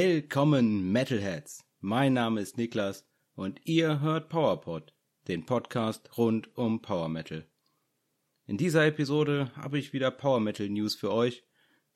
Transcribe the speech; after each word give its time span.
Willkommen 0.00 0.92
Metalheads. 0.92 1.64
Mein 1.80 2.12
Name 2.12 2.40
ist 2.40 2.56
Niklas 2.56 3.04
und 3.34 3.60
ihr 3.64 4.00
hört 4.00 4.28
PowerPod, 4.28 4.94
den 5.26 5.44
Podcast 5.44 6.16
rund 6.16 6.56
um 6.56 6.80
Power 6.80 7.08
Metal. 7.08 7.44
In 8.46 8.58
dieser 8.58 8.86
Episode 8.86 9.50
habe 9.56 9.76
ich 9.76 9.92
wieder 9.92 10.12
Power 10.12 10.38
Metal 10.38 10.68
News 10.68 10.94
für 10.94 11.12
euch. 11.12 11.42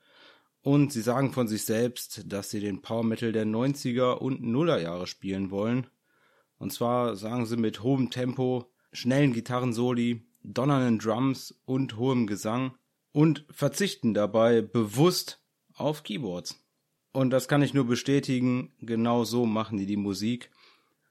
und 0.61 0.93
sie 0.93 1.01
sagen 1.01 1.33
von 1.33 1.49
sich 1.49 1.65
selbst, 1.65 2.31
dass 2.31 2.51
sie 2.51 2.61
den 2.61 2.81
Power 2.81 3.03
Metal 3.03 3.33
der 3.33 3.45
90er 3.45 4.13
und 4.13 4.43
Nuller 4.43 4.79
Jahre 4.79 5.07
spielen 5.07 5.51
wollen. 5.51 5.87
Und 6.57 6.71
zwar 6.71 7.17
sagen 7.17 7.45
sie 7.45 7.57
mit 7.57 7.83
hohem 7.83 8.11
Tempo, 8.11 8.71
schnellen 8.93 9.33
Gitarrensoli, 9.33 10.25
donnernden 10.41 10.99
Drums 10.99 11.53
und 11.65 11.97
hohem 11.97 12.27
Gesang 12.27 12.77
und 13.11 13.45
verzichten 13.49 14.13
dabei 14.13 14.61
bewusst 14.61 15.43
auf 15.73 16.03
Keyboards. 16.03 16.63
Und 17.11 17.31
das 17.31 17.47
kann 17.47 17.61
ich 17.61 17.73
nur 17.73 17.85
bestätigen, 17.85 18.71
genau 18.81 19.23
so 19.23 19.45
machen 19.45 19.77
die 19.77 19.85
die 19.85 19.97
Musik. 19.97 20.51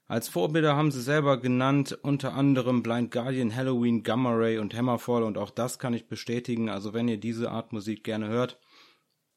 Als 0.07 0.27
Vorbilder 0.27 0.75
haben 0.75 0.91
sie 0.91 1.01
selber 1.01 1.39
genannt, 1.39 1.99
unter 2.01 2.33
anderem 2.33 2.81
Blind 2.81 3.11
Guardian, 3.11 3.55
Halloween, 3.55 4.01
Gamma 4.01 4.31
Ray 4.33 4.57
und 4.57 4.73
Hammerfall 4.73 5.21
und 5.23 5.37
auch 5.37 5.51
das 5.51 5.77
kann 5.77 5.93
ich 5.93 6.07
bestätigen. 6.07 6.69
Also 6.69 6.93
wenn 6.93 7.07
ihr 7.07 7.19
diese 7.19 7.51
Art 7.51 7.73
Musik 7.73 8.03
gerne 8.03 8.27
hört, 8.27 8.59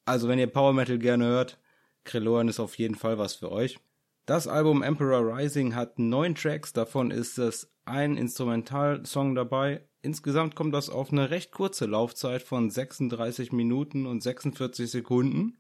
also 0.07 0.29
wenn 0.29 0.39
ihr 0.39 0.47
Power 0.47 0.73
Metal 0.73 0.99
gerne 0.99 1.27
hört, 1.27 1.59
Krelloan 2.05 2.49
ist 2.49 2.59
auf 2.59 2.79
jeden 2.79 2.95
Fall 2.95 3.19
was 3.19 3.35
für 3.35 3.53
euch. 3.53 3.79
Das 4.25 4.49
Album 4.49 4.83
Emperor 4.83 5.37
Rising 5.37 5.75
hat 5.75 5.99
neun 5.99 6.35
Tracks, 6.35 6.73
davon 6.73 7.11
ist 7.11 7.39
es 7.39 7.71
ein 7.85 8.17
Instrumentalsong 8.17 9.35
dabei. 9.35 9.87
Insgesamt 10.01 10.55
kommt 10.57 10.75
das 10.75 10.91
auf 10.91 11.13
eine 11.13 11.31
recht 11.31 11.53
kurze 11.53 11.87
Laufzeit 11.87 12.43
von 12.43 12.71
36 12.71 13.53
Minuten 13.53 14.07
und 14.07 14.23
46 14.23 14.91
Sekunden. 14.91 15.59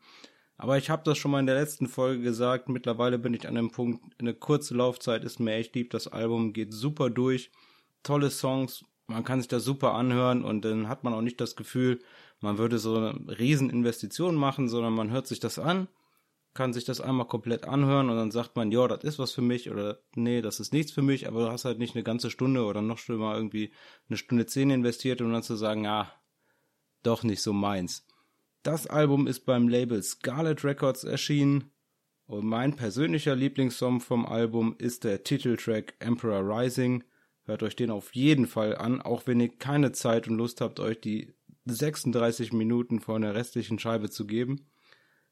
Aber 0.62 0.78
ich 0.78 0.90
habe 0.90 1.02
das 1.02 1.18
schon 1.18 1.32
mal 1.32 1.40
in 1.40 1.46
der 1.46 1.58
letzten 1.58 1.88
Folge 1.88 2.22
gesagt. 2.22 2.68
Mittlerweile 2.68 3.18
bin 3.18 3.34
ich 3.34 3.48
an 3.48 3.56
dem 3.56 3.72
Punkt, 3.72 4.00
eine 4.20 4.32
kurze 4.32 4.76
Laufzeit 4.76 5.24
ist 5.24 5.40
mir 5.40 5.54
echt 5.54 5.74
lieb. 5.74 5.90
Das 5.90 6.06
Album 6.06 6.52
geht 6.52 6.72
super 6.72 7.10
durch. 7.10 7.50
Tolle 8.04 8.30
Songs. 8.30 8.84
Man 9.08 9.24
kann 9.24 9.40
sich 9.40 9.48
das 9.48 9.64
super 9.64 9.94
anhören 9.94 10.44
und 10.44 10.64
dann 10.64 10.88
hat 10.88 11.02
man 11.02 11.14
auch 11.14 11.20
nicht 11.20 11.40
das 11.40 11.56
Gefühl, 11.56 11.98
man 12.38 12.58
würde 12.58 12.78
so 12.78 12.94
eine 12.94 13.40
Rieseninvestition 13.40 14.36
machen, 14.36 14.68
sondern 14.68 14.92
man 14.92 15.10
hört 15.10 15.26
sich 15.26 15.40
das 15.40 15.58
an, 15.58 15.88
kann 16.54 16.72
sich 16.72 16.84
das 16.84 17.00
einmal 17.00 17.26
komplett 17.26 17.64
anhören 17.66 18.08
und 18.08 18.14
dann 18.14 18.30
sagt 18.30 18.54
man, 18.54 18.70
ja, 18.70 18.86
das 18.86 19.02
ist 19.02 19.18
was 19.18 19.32
für 19.32 19.42
mich 19.42 19.68
oder 19.68 19.98
nee, 20.14 20.42
das 20.42 20.60
ist 20.60 20.72
nichts 20.72 20.92
für 20.92 21.02
mich, 21.02 21.26
aber 21.26 21.46
du 21.46 21.50
hast 21.50 21.64
halt 21.64 21.80
nicht 21.80 21.96
eine 21.96 22.04
ganze 22.04 22.30
Stunde 22.30 22.64
oder 22.64 22.82
noch 22.82 22.98
schlimmer 22.98 23.34
irgendwie 23.34 23.72
eine 24.08 24.16
Stunde 24.16 24.46
zehn 24.46 24.70
investiert, 24.70 25.22
um 25.22 25.32
dann 25.32 25.42
zu 25.42 25.56
sagen, 25.56 25.82
ja, 25.86 26.12
doch 27.02 27.24
nicht 27.24 27.42
so 27.42 27.52
meins. 27.52 28.06
Das 28.62 28.86
Album 28.86 29.26
ist 29.26 29.40
beim 29.40 29.66
Label 29.66 30.00
Scarlet 30.04 30.62
Records 30.62 31.02
erschienen 31.02 31.72
und 32.26 32.46
mein 32.46 32.76
persönlicher 32.76 33.34
Lieblingssong 33.34 33.98
vom 33.98 34.24
Album 34.24 34.76
ist 34.78 35.02
der 35.02 35.24
Titeltrack 35.24 35.94
Emperor 35.98 36.42
Rising. 36.48 37.02
Hört 37.42 37.64
euch 37.64 37.74
den 37.74 37.90
auf 37.90 38.14
jeden 38.14 38.46
Fall 38.46 38.76
an, 38.76 39.02
auch 39.02 39.26
wenn 39.26 39.40
ihr 39.40 39.48
keine 39.48 39.90
Zeit 39.90 40.28
und 40.28 40.36
Lust 40.36 40.60
habt, 40.60 40.78
euch 40.78 41.00
die 41.00 41.34
36 41.64 42.52
Minuten 42.52 43.00
vor 43.00 43.16
einer 43.16 43.34
restlichen 43.34 43.80
Scheibe 43.80 44.10
zu 44.10 44.28
geben. 44.28 44.70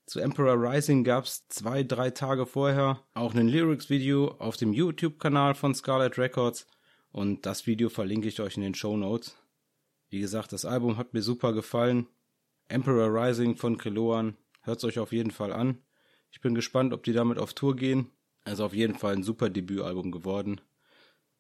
Zu 0.07 0.19
Emperor 0.19 0.57
Rising 0.57 1.05
gab's 1.05 1.47
zwei, 1.47 1.85
drei 1.85 2.11
Tage 2.11 2.47
vorher 2.47 3.01
auch 3.15 3.33
ein 3.33 3.47
Lyrics-Video 3.47 4.33
auf 4.41 4.57
dem 4.57 4.73
YouTube-Kanal 4.73 5.55
von 5.55 5.73
Scarlet 5.73 6.19
Records 6.19 6.67
und 7.13 7.47
das 7.47 7.69
Video 7.69 7.91
verlinke 7.91 8.27
ich 8.27 8.41
euch 8.41 8.57
in 8.57 8.65
den 8.65 8.75
Show 8.75 8.97
Notes. 8.97 9.37
Wie 10.09 10.19
gesagt, 10.19 10.53
das 10.53 10.65
Album 10.65 10.97
hat 10.97 11.15
mir 11.15 11.23
super 11.23 11.53
gefallen. 11.53 12.09
Emperor 12.71 13.09
Rising 13.13 13.57
von 13.57 13.77
Kreloan. 13.79 14.37
Hört's 14.63 14.85
euch 14.85 14.99
auf 14.99 15.13
jeden 15.13 15.31
Fall 15.31 15.53
an. 15.53 15.83
Ich 16.31 16.41
bin 16.41 16.55
gespannt, 16.55 16.93
ob 16.93 17.03
die 17.03 17.13
damit 17.13 17.39
auf 17.39 17.55
Tour 17.55 17.77
gehen. 17.77 18.11
Also 18.45 18.65
auf 18.65 18.75
jeden 18.75 18.95
Fall 18.95 19.15
ein 19.15 19.23
super 19.23 19.51
Debütalbum 19.51 20.13
geworden. 20.13 20.61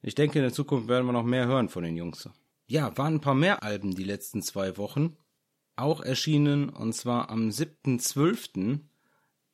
Ich 0.02 0.14
denke, 0.14 0.38
in 0.38 0.44
der 0.44 0.52
Zukunft 0.52 0.88
werden 0.88 1.06
wir 1.06 1.12
noch 1.12 1.24
mehr 1.24 1.46
hören 1.46 1.68
von 1.68 1.84
den 1.84 1.96
Jungs. 1.96 2.28
Ja, 2.66 2.96
waren 2.96 3.14
ein 3.14 3.20
paar 3.20 3.34
mehr 3.34 3.62
Alben 3.62 3.94
die 3.94 4.04
letzten 4.04 4.42
zwei 4.42 4.76
Wochen. 4.76 5.16
Auch 5.76 6.00
erschienen, 6.00 6.68
und 6.68 6.94
zwar 6.94 7.30
am 7.30 7.48
7.12. 7.48 8.80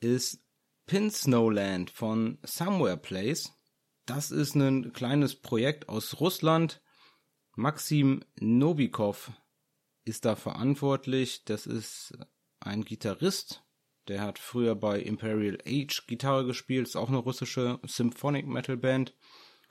ist 0.01 0.43
Pin 0.87 1.11
Snowland 1.11 1.91
von 1.91 2.39
Somewhere 2.43 2.97
Place. 2.97 3.53
Das 4.07 4.31
ist 4.31 4.55
ein 4.55 4.93
kleines 4.93 5.35
Projekt 5.35 5.89
aus 5.89 6.21
Russland. 6.21 6.81
Maxim 7.57 8.23
Novikov 8.39 9.33
ist 10.07 10.25
da 10.25 10.37
verantwortlich. 10.37 11.45
Das 11.45 11.67
ist 11.67 12.17
ein 12.61 12.85
Gitarrist, 12.85 13.63
der 14.09 14.23
hat 14.23 14.39
früher 14.39 14.75
bei 14.75 15.01
Imperial 15.01 15.59
Age 15.67 16.07
Gitarre 16.07 16.47
gespielt, 16.47 16.87
ist 16.87 16.97
auch 16.97 17.09
eine 17.09 17.19
russische 17.19 17.79
Symphonic 17.85 18.47
Metal 18.47 18.77
Band. 18.77 19.15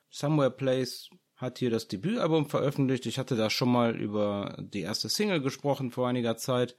Somewhere 0.09 0.51
Place 0.51 1.09
hat 1.35 1.57
hier 1.57 1.69
das 1.69 1.87
Debütalbum 1.87 2.49
veröffentlicht. 2.49 3.05
Ich 3.05 3.17
hatte 3.17 3.35
da 3.35 3.49
schon 3.49 3.71
mal 3.71 3.95
über 3.95 4.57
die 4.59 4.81
erste 4.81 5.09
Single 5.09 5.41
gesprochen 5.41 5.91
vor 5.91 6.07
einiger 6.07 6.37
Zeit. 6.37 6.75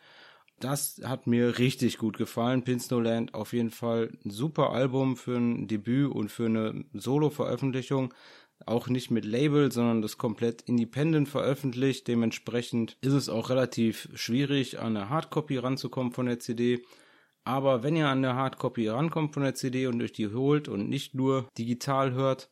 Das 0.59 1.01
hat 1.05 1.27
mir 1.27 1.59
richtig 1.59 1.99
gut 1.99 2.17
gefallen. 2.17 2.65
Pinsnowland 2.65 3.35
auf 3.35 3.53
jeden 3.53 3.71
Fall 3.71 4.17
ein 4.25 4.31
super 4.31 4.71
Album 4.71 5.17
für 5.17 5.37
ein 5.37 5.69
Debüt 5.69 6.11
und 6.13 6.31
für 6.31 6.47
eine 6.47 6.85
Solo-Veröffentlichung 6.95 8.15
auch 8.65 8.89
nicht 8.89 9.11
mit 9.11 9.25
Label, 9.25 9.71
sondern 9.71 10.03
das 10.03 10.19
komplett 10.19 10.63
independent 10.63 11.29
veröffentlicht. 11.29 12.09
Dementsprechend 12.09 12.97
ist 13.01 13.13
es 13.13 13.29
auch 13.29 13.51
relativ 13.51 14.09
schwierig, 14.15 14.79
an 14.79 14.97
eine 14.97 15.11
Hardcopy 15.11 15.59
ranzukommen 15.59 16.13
von 16.13 16.27
der 16.27 16.39
CD. 16.39 16.83
Aber 17.45 17.83
wenn 17.83 17.97
ihr 17.97 18.09
an 18.09 18.25
eine 18.25 18.35
Hardcopy 18.35 18.89
rankommt 18.89 19.35
von 19.35 19.43
der 19.43 19.55
CD 19.55 19.87
und 19.87 20.03
euch 20.03 20.13
die 20.13 20.29
holt 20.29 20.69
und 20.69 20.89
nicht 20.89 21.15
nur 21.15 21.49
digital 21.59 22.13
hört, 22.13 22.51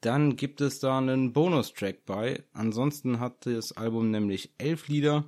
dann 0.00 0.36
gibt 0.36 0.60
es 0.60 0.78
da 0.78 0.98
einen 0.98 1.32
Bonustrack 1.32 2.04
bei. 2.04 2.44
Ansonsten 2.52 3.18
hat 3.18 3.46
das 3.46 3.72
Album 3.72 4.10
nämlich 4.10 4.52
elf 4.58 4.86
Lieder 4.86 5.24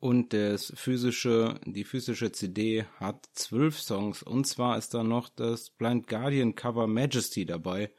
und 0.00 0.32
das 0.32 0.72
physische, 0.74 1.60
die 1.64 1.84
physische 1.84 2.32
CD 2.32 2.86
hat 2.98 3.24
zwölf 3.32 3.78
Songs. 3.80 4.22
Und 4.22 4.46
zwar 4.46 4.76
ist 4.78 4.94
da 4.94 5.04
noch 5.04 5.28
das 5.28 5.70
Blind 5.70 6.08
Guardian 6.08 6.56
Cover 6.56 6.86
Majesty 6.86 7.46
dabei 7.46 7.92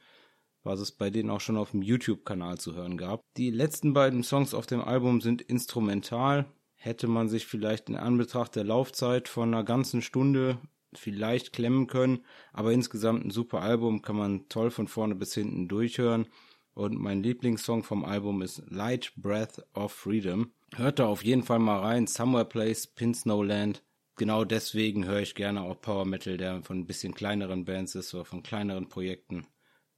was 0.66 0.80
es 0.80 0.92
bei 0.92 1.10
denen 1.10 1.30
auch 1.30 1.40
schon 1.40 1.56
auf 1.56 1.70
dem 1.70 1.82
YouTube-Kanal 1.82 2.58
zu 2.58 2.74
hören 2.74 2.98
gab. 2.98 3.22
Die 3.36 3.50
letzten 3.50 3.94
beiden 3.94 4.22
Songs 4.22 4.52
auf 4.52 4.66
dem 4.66 4.82
Album 4.82 5.20
sind 5.20 5.40
instrumental. 5.40 6.46
Hätte 6.74 7.06
man 7.06 7.28
sich 7.28 7.46
vielleicht 7.46 7.88
in 7.88 7.96
Anbetracht 7.96 8.56
der 8.56 8.64
Laufzeit 8.64 9.28
von 9.28 9.54
einer 9.54 9.64
ganzen 9.64 10.02
Stunde 10.02 10.58
vielleicht 10.92 11.52
klemmen 11.52 11.86
können, 11.86 12.20
aber 12.52 12.72
insgesamt 12.72 13.24
ein 13.24 13.30
super 13.30 13.60
Album, 13.60 14.02
kann 14.02 14.16
man 14.16 14.48
toll 14.48 14.70
von 14.70 14.88
vorne 14.88 15.14
bis 15.14 15.34
hinten 15.34 15.68
durchhören. 15.68 16.26
Und 16.74 16.98
mein 16.98 17.22
Lieblingssong 17.22 17.84
vom 17.84 18.04
Album 18.04 18.42
ist 18.42 18.62
Light 18.68 19.12
Breath 19.16 19.64
of 19.74 19.92
Freedom. 19.92 20.52
Hört 20.74 20.98
da 20.98 21.06
auf 21.06 21.24
jeden 21.24 21.42
Fall 21.42 21.58
mal 21.58 21.80
rein. 21.80 22.06
Somewhere 22.06 22.44
Place, 22.44 22.86
Pin 22.86 23.14
Snowland. 23.14 23.82
Genau 24.16 24.44
deswegen 24.44 25.06
höre 25.06 25.20
ich 25.20 25.34
gerne 25.34 25.62
auch 25.62 25.80
Power 25.80 26.04
Metal, 26.04 26.36
der 26.36 26.62
von 26.62 26.80
ein 26.80 26.86
bisschen 26.86 27.14
kleineren 27.14 27.64
Bands 27.64 27.94
ist 27.94 28.12
oder 28.14 28.24
von 28.24 28.42
kleineren 28.42 28.88
Projekten. 28.88 29.46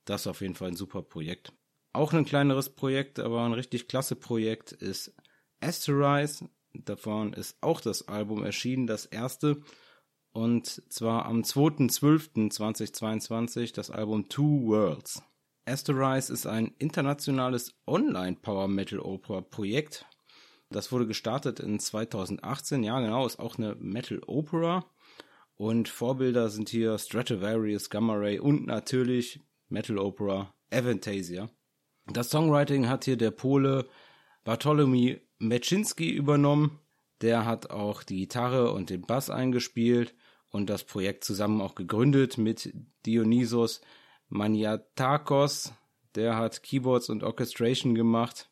Das 0.09 0.23
ist 0.23 0.27
auf 0.27 0.41
jeden 0.41 0.55
Fall 0.55 0.69
ein 0.69 0.77
super 0.77 1.03
Projekt. 1.03 1.53
Auch 1.93 2.15
ein 2.15 2.25
kleineres 2.25 2.71
Projekt, 2.71 3.19
aber 3.19 3.45
ein 3.45 3.53
richtig 3.53 3.89
klasse 3.89 4.17
Projekt 4.17 4.73
ist 4.73 5.15
Asterise. 5.61 6.49
Davon 6.73 7.35
ist 7.35 7.59
auch 7.61 7.83
das 7.83 8.09
Album 8.09 8.43
erschienen, 8.43 8.87
das 8.87 9.05
erste. 9.05 9.61
Und 10.33 10.83
zwar 10.91 11.27
am 11.27 11.43
2.12.2022 11.43 13.75
das 13.75 13.91
Album 13.91 14.31
Two 14.31 14.69
Worlds. 14.69 15.23
Asterise 15.67 16.33
ist 16.33 16.47
ein 16.47 16.75
internationales 16.79 17.79
Online-Power-Metal-Opera-Projekt. 17.87 20.07
Das 20.71 20.91
wurde 20.91 21.07
gestartet 21.07 21.61
in 21.61 21.81
2018. 21.81 22.83
Ja, 22.83 22.99
genau, 23.01 23.27
ist 23.27 23.39
auch 23.39 23.59
eine 23.59 23.75
Metal-Opera. 23.75 24.91
Und 25.57 25.91
Vorbilder 25.91 26.49
sind 26.49 26.71
hier 26.71 26.97
Stratovarius, 26.97 27.91
Gamma 27.91 28.15
Ray 28.15 28.39
und 28.39 28.67
natürlich 28.67 29.43
Metal-Opera 29.69 30.55
Avantasia. 30.71 31.49
Das 32.07 32.31
Songwriting 32.31 32.89
hat 32.89 33.05
hier 33.05 33.17
der 33.17 33.31
Pole 33.31 33.87
Bartolomi 34.45 35.21
Meczynski 35.39 36.11
übernommen. 36.11 36.79
Der 37.21 37.45
hat 37.45 37.71
auch 37.71 38.03
die 38.03 38.17
Gitarre 38.17 38.73
und 38.73 38.91
den 38.91 39.03
Bass 39.03 39.29
eingespielt 39.31 40.15
und 40.51 40.71
das 40.71 40.85
Projekt 40.85 41.25
zusammen 41.25 41.61
auch 41.61 41.75
gegründet 41.75 42.39
mit 42.39 42.73
Dionysos 43.05 43.81
Maniatakos. 44.29 45.73
Der 46.15 46.37
hat 46.37 46.63
Keyboards 46.63 47.11
und 47.11 47.23
Orchestration 47.23 47.95
gemacht. 47.95 48.51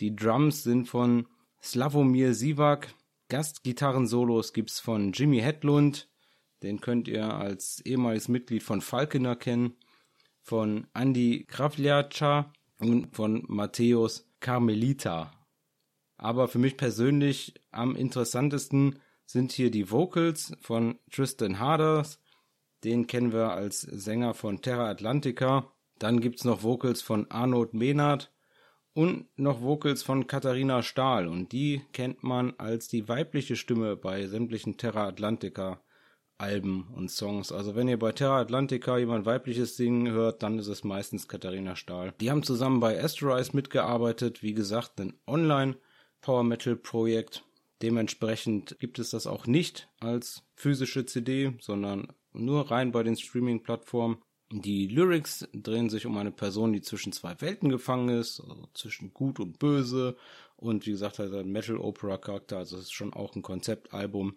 Die 0.00 0.16
Drums 0.16 0.62
sind 0.62 0.88
von 0.88 1.26
Slavomir 1.62 2.34
Sivak. 2.34 2.94
Gastgitarren-Solos 3.28 4.52
gibt's 4.52 4.80
von 4.80 5.12
Jimmy 5.12 5.40
Hedlund. 5.40 6.08
Den 6.62 6.80
könnt 6.80 7.06
ihr 7.06 7.32
als 7.32 7.80
ehemaliges 7.84 8.28
Mitglied 8.28 8.62
von 8.62 8.80
Falkener 8.80 9.36
kennen. 9.36 9.76
Von 10.50 10.88
Andy 10.94 11.44
Kravljaca 11.46 12.52
und 12.80 13.14
von 13.14 13.44
Matthäus 13.46 14.28
Carmelita. 14.40 15.30
Aber 16.16 16.48
für 16.48 16.58
mich 16.58 16.76
persönlich 16.76 17.54
am 17.70 17.94
interessantesten 17.94 18.98
sind 19.24 19.52
hier 19.52 19.70
die 19.70 19.92
Vocals 19.92 20.52
von 20.60 20.98
Tristan 21.08 21.60
Harders. 21.60 22.18
Den 22.82 23.06
kennen 23.06 23.32
wir 23.32 23.52
als 23.52 23.82
Sänger 23.82 24.34
von 24.34 24.60
Terra 24.60 24.90
Atlantica. 24.90 25.70
Dann 26.00 26.18
gibt's 26.18 26.42
noch 26.42 26.64
Vocals 26.64 27.00
von 27.00 27.30
Arnold 27.30 27.72
Menard 27.72 28.32
und 28.92 29.28
noch 29.38 29.62
Vocals 29.62 30.02
von 30.02 30.26
Katharina 30.26 30.82
Stahl. 30.82 31.28
Und 31.28 31.52
die 31.52 31.82
kennt 31.92 32.24
man 32.24 32.54
als 32.58 32.88
die 32.88 33.08
weibliche 33.08 33.54
Stimme 33.54 33.94
bei 33.94 34.26
sämtlichen 34.26 34.76
Terra 34.78 35.06
Atlantica 35.06 35.80
Alben 36.40 36.88
und 36.94 37.10
Songs. 37.10 37.52
Also 37.52 37.74
wenn 37.74 37.88
ihr 37.88 37.98
bei 37.98 38.12
Terra 38.12 38.40
Atlantica 38.40 38.96
jemand 38.98 39.26
weibliches 39.26 39.76
singen 39.76 40.10
hört, 40.10 40.42
dann 40.42 40.58
ist 40.58 40.68
es 40.68 40.84
meistens 40.84 41.28
Katharina 41.28 41.76
Stahl. 41.76 42.14
Die 42.20 42.30
haben 42.30 42.42
zusammen 42.42 42.80
bei 42.80 43.02
Asteroids 43.02 43.52
mitgearbeitet, 43.52 44.42
wie 44.42 44.54
gesagt, 44.54 45.00
ein 45.00 45.14
Online 45.26 45.76
Power 46.20 46.42
Metal 46.42 46.76
Projekt. 46.76 47.44
Dementsprechend 47.82 48.78
gibt 48.78 48.98
es 48.98 49.10
das 49.10 49.26
auch 49.26 49.46
nicht 49.46 49.88
als 50.00 50.42
physische 50.54 51.06
CD, 51.06 51.54
sondern 51.60 52.08
nur 52.32 52.70
rein 52.70 52.92
bei 52.92 53.02
den 53.02 53.16
Streaming 53.16 53.62
Plattformen. 53.62 54.18
Die 54.52 54.88
Lyrics 54.88 55.48
drehen 55.52 55.90
sich 55.90 56.06
um 56.06 56.16
eine 56.16 56.32
Person, 56.32 56.72
die 56.72 56.80
zwischen 56.80 57.12
zwei 57.12 57.40
Welten 57.40 57.68
gefangen 57.68 58.08
ist, 58.08 58.40
also 58.40 58.68
zwischen 58.74 59.14
gut 59.14 59.38
und 59.38 59.58
böse 59.58 60.16
und 60.56 60.86
wie 60.86 60.90
gesagt 60.90 61.20
hat 61.20 61.30
er 61.30 61.40
einen 61.40 61.52
Metal 61.52 61.76
Opera 61.76 62.18
Charakter, 62.18 62.58
also 62.58 62.76
es 62.76 62.84
ist 62.84 62.92
schon 62.92 63.14
auch 63.14 63.34
ein 63.36 63.42
Konzeptalbum 63.42 64.36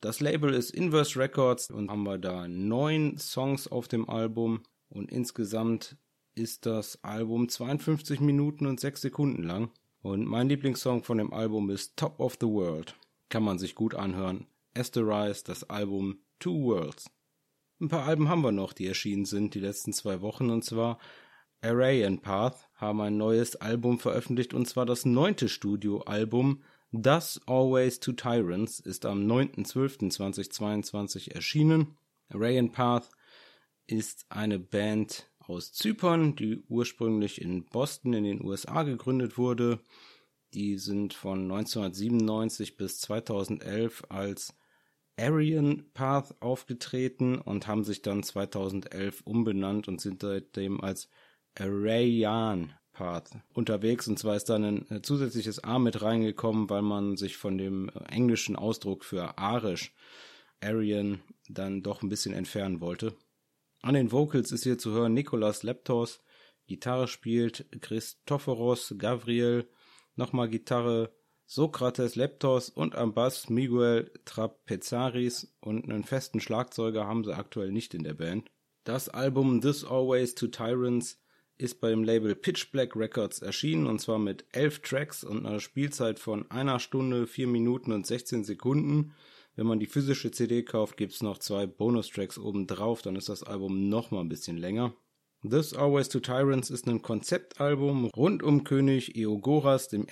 das 0.00 0.20
Label 0.20 0.54
ist 0.54 0.70
Inverse 0.70 1.18
Records 1.18 1.70
und 1.70 1.90
haben 1.90 2.04
wir 2.04 2.18
da 2.18 2.46
neun 2.46 3.18
Songs 3.18 3.66
auf 3.68 3.88
dem 3.88 4.08
Album 4.08 4.62
und 4.88 5.10
insgesamt 5.10 5.96
ist 6.34 6.66
das 6.66 7.02
Album 7.02 7.48
52 7.48 8.20
Minuten 8.20 8.66
und 8.66 8.78
6 8.78 9.00
Sekunden 9.00 9.42
lang. 9.42 9.70
Und 10.00 10.24
mein 10.24 10.48
Lieblingssong 10.48 11.02
von 11.02 11.18
dem 11.18 11.32
Album 11.32 11.70
ist 11.70 11.96
Top 11.96 12.20
of 12.20 12.36
the 12.40 12.46
World. 12.46 12.94
Kann 13.28 13.42
man 13.42 13.58
sich 13.58 13.74
gut 13.74 13.94
anhören. 13.94 14.46
Asterize, 14.76 15.42
das 15.44 15.68
Album 15.68 16.20
Two 16.38 16.62
Worlds. 16.62 17.10
Ein 17.80 17.88
paar 17.88 18.04
Alben 18.04 18.28
haben 18.28 18.42
wir 18.42 18.52
noch, 18.52 18.72
die 18.72 18.86
erschienen 18.86 19.24
sind 19.24 19.54
die 19.54 19.60
letzten 19.60 19.92
zwei 19.92 20.20
Wochen 20.20 20.50
und 20.50 20.64
zwar 20.64 20.98
Array 21.60 22.04
and 22.04 22.22
Path 22.22 22.68
haben 22.74 23.00
ein 23.00 23.16
neues 23.16 23.56
Album 23.56 23.98
veröffentlicht 23.98 24.54
und 24.54 24.68
zwar 24.68 24.86
das 24.86 25.04
neunte 25.04 25.48
Studioalbum 25.48 26.62
Thus 26.90 27.38
Always 27.46 28.00
to 28.00 28.12
Tyrants 28.12 28.80
ist 28.80 29.04
am 29.04 29.26
9.12.2022 29.26 31.32
erschienen. 31.32 31.98
Ray 32.30 32.58
and 32.58 32.72
Path 32.72 33.10
ist 33.86 34.24
eine 34.30 34.58
Band 34.58 35.30
aus 35.38 35.72
Zypern, 35.72 36.34
die 36.34 36.62
ursprünglich 36.68 37.42
in 37.42 37.66
Boston 37.66 38.14
in 38.14 38.24
den 38.24 38.42
USA 38.42 38.84
gegründet 38.84 39.36
wurde. 39.36 39.80
Die 40.54 40.78
sind 40.78 41.12
von 41.12 41.42
1997 41.42 42.78
bis 42.78 43.00
2011 43.00 44.04
als 44.08 44.56
Aryan 45.18 45.90
Path 45.92 46.40
aufgetreten 46.40 47.38
und 47.38 47.66
haben 47.66 47.84
sich 47.84 48.00
dann 48.00 48.22
2011 48.22 49.26
umbenannt 49.26 49.88
und 49.88 50.00
sind 50.00 50.22
seitdem 50.22 50.80
als 50.80 51.10
Arayan 51.54 52.72
Part 52.98 53.30
unterwegs 53.54 54.08
und 54.08 54.18
zwar 54.18 54.34
ist 54.34 54.48
dann 54.48 54.64
ein 54.64 54.90
äh, 54.90 55.02
zusätzliches 55.02 55.62
A 55.62 55.78
mit 55.78 56.02
reingekommen, 56.02 56.68
weil 56.68 56.82
man 56.82 57.16
sich 57.16 57.36
von 57.36 57.56
dem 57.56 57.90
äh, 57.90 58.12
englischen 58.12 58.56
Ausdruck 58.56 59.04
für 59.04 59.38
arisch, 59.38 59.94
Aryan, 60.60 61.20
dann 61.48 61.84
doch 61.84 62.02
ein 62.02 62.08
bisschen 62.08 62.34
entfernen 62.34 62.80
wollte. 62.80 63.14
An 63.82 63.94
den 63.94 64.10
Vocals 64.10 64.50
ist 64.50 64.64
hier 64.64 64.78
zu 64.78 64.90
hören 64.90 65.14
Nikolas 65.14 65.62
Leptos, 65.62 66.20
Gitarre 66.66 67.06
spielt 67.06 67.66
Christophoros 67.80 68.96
Gabriel, 68.98 69.68
nochmal 70.16 70.48
Gitarre 70.48 71.14
Sokrates 71.46 72.16
Leptos 72.16 72.68
und 72.68 72.96
am 72.96 73.14
Bass 73.14 73.48
Miguel 73.48 74.10
Trapezaris 74.24 75.56
und 75.60 75.84
einen 75.84 76.02
festen 76.02 76.40
Schlagzeuger 76.40 77.06
haben 77.06 77.22
sie 77.22 77.32
aktuell 77.32 77.70
nicht 77.70 77.94
in 77.94 78.02
der 78.02 78.14
Band. 78.14 78.50
Das 78.82 79.08
Album 79.08 79.60
This 79.60 79.84
Always 79.84 80.34
to 80.34 80.48
Tyrants 80.48 81.20
ist 81.58 81.80
beim 81.80 82.04
Label 82.04 82.34
Pitch 82.34 82.70
Black 82.70 82.96
Records 82.96 83.42
erschienen 83.42 83.86
und 83.86 84.00
zwar 84.00 84.18
mit 84.18 84.46
elf 84.52 84.78
Tracks 84.80 85.24
und 85.24 85.44
einer 85.44 85.60
Spielzeit 85.60 86.18
von 86.18 86.50
einer 86.50 86.78
Stunde, 86.78 87.26
vier 87.26 87.48
Minuten 87.48 87.92
und 87.92 88.06
16 88.06 88.44
Sekunden. 88.44 89.12
Wenn 89.56 89.66
man 89.66 89.80
die 89.80 89.86
physische 89.86 90.30
CD 90.30 90.62
kauft, 90.62 90.96
gibt's 90.96 91.22
noch 91.22 91.38
zwei 91.38 91.66
Bonustracks 91.66 92.38
oben 92.38 92.66
drauf, 92.68 93.02
dann 93.02 93.16
ist 93.16 93.28
das 93.28 93.42
Album 93.42 93.88
noch 93.88 94.12
mal 94.12 94.20
ein 94.20 94.28
bisschen 94.28 94.56
länger. 94.56 94.94
This 95.48 95.74
Always 95.74 96.08
to 96.08 96.20
Tyrants 96.20 96.70
ist 96.70 96.86
ein 96.88 97.02
Konzeptalbum 97.02 98.06
rund 98.06 98.42
um 98.42 98.64
König 98.64 99.16
Eogoras 99.16 99.92
I., 99.92 100.04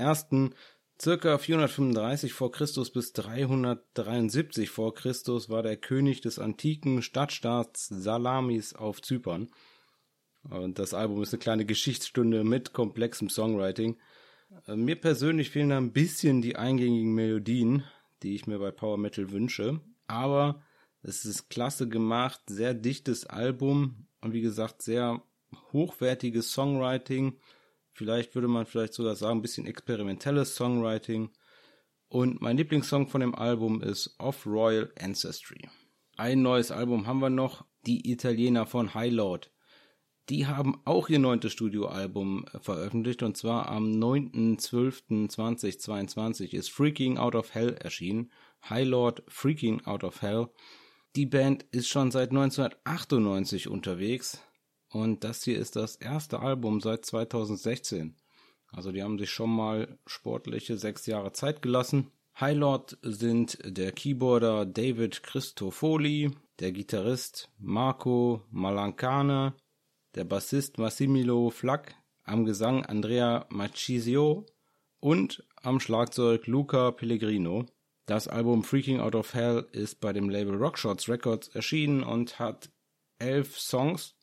circa 1.00 1.38
435 1.38 2.32
vor 2.32 2.52
Christus 2.52 2.90
bis 2.90 3.12
373 3.12 4.70
vor 4.70 4.94
Christus 4.94 5.48
war 5.50 5.62
der 5.62 5.76
König 5.76 6.20
des 6.20 6.38
antiken 6.38 7.02
Stadtstaats 7.02 7.88
Salamis 7.88 8.74
auf 8.74 9.02
Zypern. 9.02 9.48
Und 10.50 10.78
das 10.78 10.94
Album 10.94 11.22
ist 11.22 11.32
eine 11.32 11.40
kleine 11.40 11.64
Geschichtsstunde 11.64 12.44
mit 12.44 12.72
komplexem 12.72 13.28
Songwriting. 13.28 13.96
Äh, 14.66 14.76
mir 14.76 14.96
persönlich 14.96 15.50
fehlen 15.50 15.70
da 15.70 15.78
ein 15.78 15.92
bisschen 15.92 16.42
die 16.42 16.56
eingängigen 16.56 17.14
Melodien, 17.14 17.84
die 18.22 18.34
ich 18.34 18.46
mir 18.46 18.58
bei 18.58 18.70
Power 18.70 18.98
Metal 18.98 19.30
wünsche. 19.30 19.80
Aber 20.06 20.62
es 21.02 21.24
ist 21.24 21.50
klasse 21.50 21.88
gemacht, 21.88 22.40
sehr 22.46 22.74
dichtes 22.74 23.26
Album 23.26 24.06
und 24.20 24.32
wie 24.32 24.40
gesagt, 24.40 24.82
sehr 24.82 25.22
hochwertiges 25.72 26.52
Songwriting. 26.52 27.38
Vielleicht 27.92 28.34
würde 28.34 28.48
man 28.48 28.66
vielleicht 28.66 28.94
sogar 28.94 29.16
sagen, 29.16 29.38
ein 29.38 29.42
bisschen 29.42 29.66
experimentelles 29.66 30.54
Songwriting. 30.54 31.30
Und 32.08 32.40
mein 32.40 32.56
Lieblingssong 32.56 33.08
von 33.08 33.20
dem 33.20 33.34
Album 33.34 33.82
ist 33.82 34.14
Of 34.18 34.46
Royal 34.46 34.92
Ancestry. 35.00 35.68
Ein 36.16 36.42
neues 36.42 36.70
Album 36.70 37.06
haben 37.06 37.20
wir 37.20 37.30
noch, 37.30 37.64
die 37.84 38.10
Italiener 38.10 38.66
von 38.66 38.94
High 38.94 39.12
Lord. 39.12 39.50
Die 40.28 40.48
haben 40.48 40.80
auch 40.84 41.08
ihr 41.08 41.20
neuntes 41.20 41.52
Studioalbum 41.52 42.46
äh, 42.52 42.58
veröffentlicht 42.58 43.22
und 43.22 43.36
zwar 43.36 43.68
am 43.68 43.92
9.12.2022 43.92 46.52
ist 46.52 46.72
Freaking 46.72 47.16
Out 47.16 47.36
of 47.36 47.54
Hell 47.54 47.74
erschienen. 47.74 48.32
High 48.68 48.88
Lord 48.88 49.22
Freaking 49.28 49.84
Out 49.84 50.02
of 50.02 50.22
Hell. 50.22 50.48
Die 51.14 51.26
Band 51.26 51.64
ist 51.70 51.86
schon 51.88 52.10
seit 52.10 52.30
1998 52.30 53.68
unterwegs 53.68 54.42
und 54.90 55.22
das 55.22 55.44
hier 55.44 55.58
ist 55.58 55.76
das 55.76 55.94
erste 55.96 56.40
Album 56.40 56.80
seit 56.80 57.04
2016. 57.04 58.16
Also 58.72 58.90
die 58.90 59.04
haben 59.04 59.18
sich 59.18 59.30
schon 59.30 59.50
mal 59.50 59.96
sportliche 60.06 60.76
sechs 60.76 61.06
Jahre 61.06 61.30
Zeit 61.32 61.62
gelassen. 61.62 62.10
High 62.40 62.56
Lord 62.56 62.98
sind 63.02 63.58
der 63.64 63.92
Keyboarder 63.92 64.66
David 64.66 65.22
Christofoli, 65.22 66.32
der 66.58 66.72
Gitarrist 66.72 67.48
Marco 67.58 68.42
Malancane, 68.50 69.54
der 70.16 70.24
Bassist 70.24 70.78
Massimilo 70.78 71.50
Flack, 71.50 71.94
am 72.24 72.46
Gesang 72.46 72.84
Andrea 72.86 73.46
Machisio 73.50 74.46
und 74.98 75.44
am 75.62 75.78
Schlagzeug 75.78 76.46
Luca 76.46 76.90
Pellegrino. 76.90 77.66
Das 78.06 78.26
Album 78.26 78.64
Freaking 78.64 79.00
Out 79.00 79.14
of 79.14 79.34
Hell 79.34 79.66
ist 79.72 80.00
bei 80.00 80.14
dem 80.14 80.30
Label 80.30 80.54
Rockshots 80.54 81.08
Records 81.08 81.48
erschienen 81.48 82.02
und 82.02 82.38
hat 82.38 82.70
elf 83.18 83.58
Songs. 83.58 84.14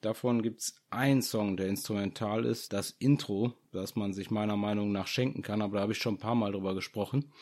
Davon 0.00 0.42
gibt's 0.42 0.82
einen 0.90 1.22
Song, 1.22 1.56
der 1.56 1.68
instrumental 1.68 2.44
ist, 2.44 2.72
das 2.72 2.90
Intro, 2.90 3.54
das 3.70 3.94
man 3.94 4.12
sich 4.12 4.30
meiner 4.30 4.56
Meinung 4.56 4.90
nach 4.90 5.06
schenken 5.06 5.42
kann, 5.42 5.62
aber 5.62 5.76
da 5.76 5.82
habe 5.82 5.92
ich 5.92 5.98
schon 5.98 6.14
ein 6.14 6.20
paar 6.20 6.34
Mal 6.34 6.52
drüber 6.52 6.74
gesprochen. 6.74 7.32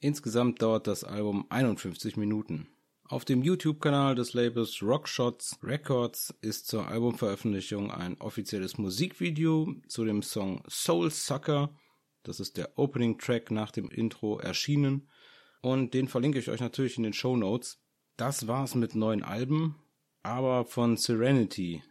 Insgesamt 0.00 0.62
dauert 0.62 0.86
das 0.86 1.04
Album 1.04 1.44
51 1.50 2.16
Minuten. 2.16 2.68
Auf 3.10 3.24
dem 3.24 3.42
YouTube-Kanal 3.42 4.14
des 4.14 4.34
Labels 4.34 4.80
Rockshots 4.84 5.58
Records 5.64 6.32
ist 6.42 6.68
zur 6.68 6.86
Albumveröffentlichung 6.86 7.90
ein 7.90 8.16
offizielles 8.20 8.78
Musikvideo 8.78 9.74
zu 9.88 10.04
dem 10.04 10.22
Song 10.22 10.62
Soul 10.68 11.10
Sucker, 11.10 11.74
das 12.22 12.38
ist 12.38 12.56
der 12.56 12.78
Opening-Track 12.78 13.50
nach 13.50 13.72
dem 13.72 13.90
Intro, 13.90 14.38
erschienen. 14.38 15.08
Und 15.60 15.92
den 15.92 16.06
verlinke 16.06 16.38
ich 16.38 16.50
euch 16.50 16.60
natürlich 16.60 16.98
in 16.98 17.02
den 17.02 17.12
Show 17.12 17.36
Notes. 17.36 17.82
Das 18.16 18.46
war's 18.46 18.76
mit 18.76 18.94
neuen 18.94 19.24
Alben, 19.24 19.74
aber 20.22 20.64
von 20.64 20.96
Serenity. 20.96 21.82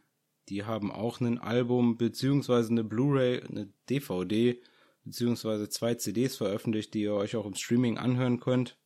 Die 0.47 0.63
haben 0.63 0.89
auch 0.89 1.19
ein 1.19 1.37
Album 1.37 1.97
beziehungsweise 1.97 2.69
eine 2.69 2.85
Blu-ray, 2.85 3.41
eine 3.41 3.73
DVD 3.89 4.61
beziehungsweise 5.03 5.67
zwei 5.67 5.95
CDs 5.95 6.37
veröffentlicht, 6.37 6.93
die 6.93 7.01
ihr 7.01 7.13
euch 7.13 7.35
auch 7.35 7.45
im 7.45 7.55
Streaming 7.55 7.97
anhören 7.97 8.39
könnt. 8.39 8.77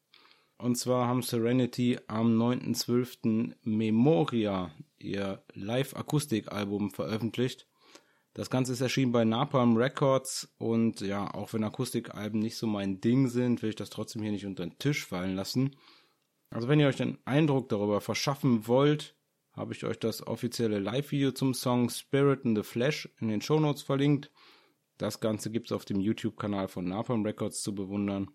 Und 0.57 0.77
zwar 0.77 1.07
haben 1.07 1.21
Serenity 1.21 1.99
am 2.07 2.39
9.12. 2.41 3.55
Memoria 3.63 4.71
ihr 4.97 5.43
Live-Akustik-Album 5.53 6.91
veröffentlicht. 6.91 7.67
Das 8.33 8.49
Ganze 8.49 8.73
ist 8.73 8.81
erschienen 8.81 9.11
bei 9.11 9.25
Napalm 9.25 9.77
Records 9.77 10.51
und 10.57 11.01
ja, 11.01 11.31
auch 11.33 11.53
wenn 11.53 11.63
Akustikalben 11.63 12.39
nicht 12.39 12.57
so 12.57 12.65
mein 12.65 12.99
Ding 12.99 13.27
sind, 13.27 13.61
will 13.61 13.69
ich 13.69 13.75
das 13.75 13.91
trotzdem 13.91 14.23
hier 14.23 14.31
nicht 14.31 14.45
unter 14.45 14.65
den 14.65 14.79
Tisch 14.79 15.05
fallen 15.05 15.35
lassen. 15.35 15.75
Also 16.49 16.67
wenn 16.67 16.79
ihr 16.79 16.87
euch 16.87 17.01
einen 17.01 17.19
Eindruck 17.25 17.69
darüber 17.69 18.01
verschaffen 18.01 18.67
wollt, 18.67 19.15
habe 19.53 19.73
ich 19.73 19.83
euch 19.83 19.99
das 19.99 20.25
offizielle 20.25 20.79
Live-Video 20.79 21.31
zum 21.31 21.53
Song 21.53 21.89
Spirit 21.89 22.43
in 22.43 22.55
the 22.55 22.63
Flesh 22.63 23.07
in 23.19 23.27
den 23.27 23.41
Shownotes 23.41 23.83
verlinkt. 23.83 24.31
Das 24.97 25.19
Ganze 25.19 25.51
gibt 25.51 25.67
es 25.67 25.71
auf 25.71 25.85
dem 25.85 25.99
YouTube-Kanal 25.99 26.67
von 26.67 26.85
Napalm 26.85 27.23
Records 27.23 27.61
zu 27.61 27.75
bewundern. 27.75 28.29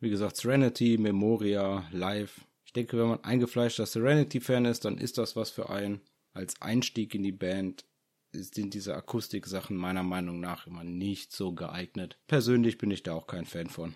Wie 0.00 0.08
gesagt, 0.10 0.36
Serenity, 0.36 0.96
Memoria, 0.96 1.84
Live. 1.92 2.40
Ich 2.64 2.72
denke, 2.72 2.96
wenn 2.98 3.08
man 3.08 3.24
eingefleischter 3.24 3.84
Serenity-Fan 3.84 4.64
ist, 4.64 4.86
dann 4.86 4.96
ist 4.96 5.18
das 5.18 5.36
was 5.36 5.50
für 5.50 5.68
einen. 5.68 6.00
Als 6.32 6.60
Einstieg 6.62 7.14
in 7.14 7.22
die 7.22 7.32
Band 7.32 7.84
sind 8.32 8.72
diese 8.72 8.94
Akustik-Sachen 8.94 9.76
meiner 9.76 10.02
Meinung 10.02 10.40
nach 10.40 10.66
immer 10.66 10.84
nicht 10.84 11.32
so 11.32 11.52
geeignet. 11.52 12.18
Persönlich 12.28 12.78
bin 12.78 12.90
ich 12.90 13.02
da 13.02 13.12
auch 13.12 13.26
kein 13.26 13.44
Fan 13.44 13.68
von. 13.68 13.94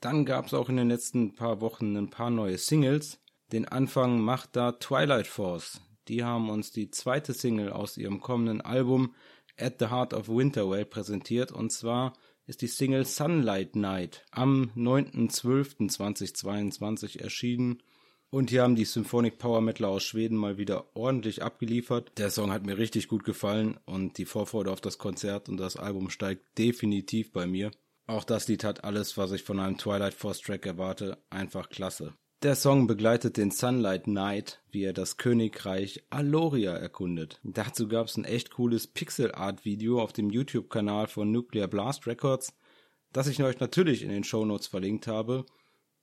Dann 0.00 0.24
gab 0.24 0.46
es 0.46 0.54
auch 0.54 0.68
in 0.68 0.76
den 0.76 0.88
letzten 0.88 1.34
paar 1.34 1.60
Wochen 1.60 1.96
ein 1.96 2.10
paar 2.10 2.30
neue 2.30 2.58
Singles. 2.58 3.20
Den 3.52 3.66
Anfang 3.66 4.20
macht 4.20 4.56
da 4.56 4.72
Twilight 4.72 5.28
Force. 5.28 5.80
Die 6.08 6.24
haben 6.24 6.50
uns 6.50 6.72
die 6.72 6.90
zweite 6.90 7.34
Single 7.34 7.70
aus 7.70 7.96
ihrem 7.96 8.20
kommenden 8.20 8.60
Album 8.60 9.14
At 9.58 9.76
the 9.78 9.90
Heart 9.90 10.12
of 10.12 10.28
Winterwell 10.28 10.84
präsentiert 10.84 11.52
und 11.52 11.70
zwar 11.70 12.14
ist 12.46 12.62
die 12.62 12.68
Single 12.68 13.04
Sunlight 13.04 13.76
Night 13.76 14.24
am 14.30 14.70
9.12.2022 14.76 17.20
erschienen. 17.20 17.82
Und 18.30 18.50
hier 18.50 18.62
haben 18.62 18.76
die 18.76 18.84
Symphonic 18.84 19.38
Power 19.38 19.60
Metal 19.60 19.86
aus 19.86 20.02
Schweden 20.02 20.36
mal 20.36 20.58
wieder 20.58 20.86
ordentlich 20.94 21.42
abgeliefert. 21.42 22.12
Der 22.18 22.30
Song 22.30 22.52
hat 22.52 22.66
mir 22.66 22.78
richtig 22.78 23.08
gut 23.08 23.24
gefallen 23.24 23.78
und 23.84 24.18
die 24.18 24.26
Vorfreude 24.26 24.70
auf 24.70 24.80
das 24.80 24.98
Konzert 24.98 25.48
und 25.48 25.56
das 25.58 25.76
Album 25.76 26.10
steigt 26.10 26.58
definitiv 26.58 27.32
bei 27.32 27.46
mir. 27.46 27.70
Auch 28.06 28.24
das 28.24 28.48
Lied 28.48 28.64
hat 28.64 28.84
alles, 28.84 29.16
was 29.16 29.32
ich 29.32 29.42
von 29.42 29.58
einem 29.58 29.78
Twilight 29.78 30.14
Force 30.14 30.40
Track 30.40 30.66
erwarte, 30.66 31.18
einfach 31.30 31.68
klasse. 31.68 32.14
Der 32.46 32.54
Song 32.54 32.86
begleitet 32.86 33.38
den 33.38 33.50
Sunlight 33.50 34.04
Knight, 34.04 34.60
wie 34.70 34.84
er 34.84 34.92
das 34.92 35.16
Königreich 35.16 36.04
Aloria 36.10 36.76
erkundet. 36.76 37.40
Dazu 37.42 37.88
gab 37.88 38.06
es 38.06 38.16
ein 38.16 38.24
echt 38.24 38.52
cooles 38.52 38.86
Pixel 38.86 39.34
Art 39.34 39.64
Video 39.64 40.00
auf 40.00 40.12
dem 40.12 40.30
YouTube-Kanal 40.30 41.08
von 41.08 41.32
Nuclear 41.32 41.66
Blast 41.66 42.06
Records, 42.06 42.56
das 43.12 43.26
ich 43.26 43.42
euch 43.42 43.58
natürlich 43.58 44.04
in 44.04 44.10
den 44.10 44.22
Show 44.22 44.44
Notes 44.44 44.68
verlinkt 44.68 45.08
habe. 45.08 45.44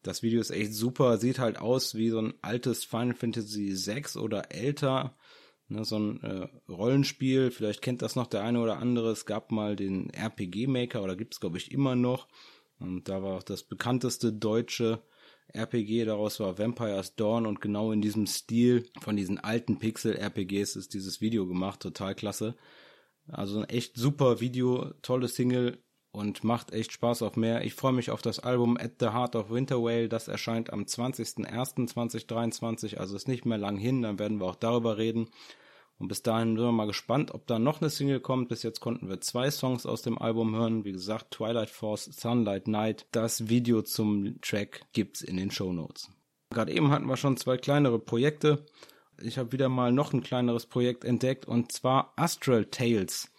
Das 0.01 0.21
Video 0.21 0.41
ist 0.41 0.51
echt 0.51 0.73
super, 0.73 1.17
sieht 1.17 1.39
halt 1.39 1.59
aus 1.59 1.95
wie 1.95 2.09
so 2.09 2.19
ein 2.19 2.33
altes 2.41 2.83
Final 2.83 3.15
Fantasy 3.15 3.73
VI 3.73 4.19
oder 4.19 4.51
älter, 4.51 5.15
ne, 5.69 5.85
so 5.85 5.97
ein 5.97 6.21
äh, 6.23 6.49
Rollenspiel. 6.69 7.51
Vielleicht 7.51 7.81
kennt 7.81 8.01
das 8.01 8.17
noch 8.17 8.27
der 8.27 8.43
eine 8.43 8.59
oder 8.59 8.79
andere. 8.79 9.11
Es 9.11 9.25
gab 9.25 9.53
mal 9.53 9.77
den 9.77 10.09
RPG 10.09 10.67
Maker 10.67 11.03
oder 11.03 11.15
gibt 11.15 11.35
es 11.35 11.39
glaube 11.39 11.57
ich 11.57 11.71
immer 11.71 11.95
noch. 11.95 12.27
Und 12.79 13.07
da 13.07 13.23
war 13.23 13.37
auch 13.37 13.43
das 13.43 13.63
bekannteste 13.63 14.33
deutsche 14.33 15.01
RPG, 15.49 16.05
daraus 16.05 16.39
war 16.39 16.57
Vampire's 16.57 17.15
Dawn 17.15 17.45
und 17.45 17.61
genau 17.61 17.91
in 17.91 18.01
diesem 18.01 18.25
Stil 18.25 18.89
von 19.01 19.15
diesen 19.15 19.39
alten 19.39 19.77
Pixel-RPGs 19.77 20.75
ist 20.75 20.93
dieses 20.93 21.21
Video 21.21 21.47
gemacht, 21.47 21.81
total 21.81 22.15
klasse. 22.15 22.55
Also 23.27 23.59
ein 23.59 23.69
echt 23.69 23.95
super 23.95 24.39
Video, 24.39 24.91
tolle 25.01 25.27
Single 25.27 25.79
und 26.11 26.43
macht 26.43 26.71
echt 26.71 26.91
Spaß 26.91 27.23
auf 27.23 27.35
mehr. 27.35 27.65
Ich 27.65 27.73
freue 27.73 27.93
mich 27.93 28.11
auf 28.11 28.21
das 28.21 28.39
Album 28.39 28.77
At 28.77 28.93
the 28.99 29.09
Heart 29.09 29.35
of 29.35 29.49
Winter 29.49 29.81
Whale, 29.81 30.09
das 30.09 30.27
erscheint 30.27 30.71
am 30.71 30.83
20.01.2023, 30.83 32.97
also 32.97 33.15
ist 33.15 33.27
nicht 33.27 33.45
mehr 33.45 33.57
lang 33.57 33.77
hin, 33.77 34.01
dann 34.01 34.19
werden 34.19 34.39
wir 34.39 34.45
auch 34.45 34.55
darüber 34.55 34.97
reden. 34.97 35.29
Und 36.03 36.09
bis 36.09 36.21
dahin 36.21 36.57
sind 36.57 36.65
wir 36.65 36.73
mal 36.73 36.85
gespannt, 36.85 37.33
ob 37.33 37.47
da 37.47 37.59
noch 37.59 37.79
eine 37.79 37.89
Single 37.89 38.19
kommt. 38.19 38.49
Bis 38.49 38.61
jetzt 38.61 38.81
konnten 38.81 39.07
wir 39.07 39.21
zwei 39.21 39.49
Songs 39.49 39.85
aus 39.85 40.01
dem 40.01 40.17
Album 40.17 40.53
hören. 40.53 40.83
Wie 40.83 40.91
gesagt, 40.91 41.31
Twilight 41.31 41.69
Force, 41.69 42.03
Sunlight 42.03 42.67
Night. 42.67 43.07
Das 43.13 43.47
Video 43.47 43.81
zum 43.83 44.41
Track 44.41 44.81
gibt's 44.91 45.21
in 45.21 45.37
den 45.37 45.49
Show 45.49 45.71
Notes. 45.71 46.09
Gerade 46.49 46.73
eben 46.73 46.91
hatten 46.91 47.05
wir 47.05 47.15
schon 47.15 47.37
zwei 47.37 47.55
kleinere 47.55 47.99
Projekte. 47.99 48.65
Ich 49.21 49.37
habe 49.37 49.53
wieder 49.53 49.69
mal 49.69 49.93
noch 49.93 50.11
ein 50.11 50.23
kleineres 50.23 50.65
Projekt 50.65 51.05
entdeckt 51.05 51.47
und 51.47 51.71
zwar 51.71 52.11
Astral 52.17 52.65
Tales. 52.65 53.31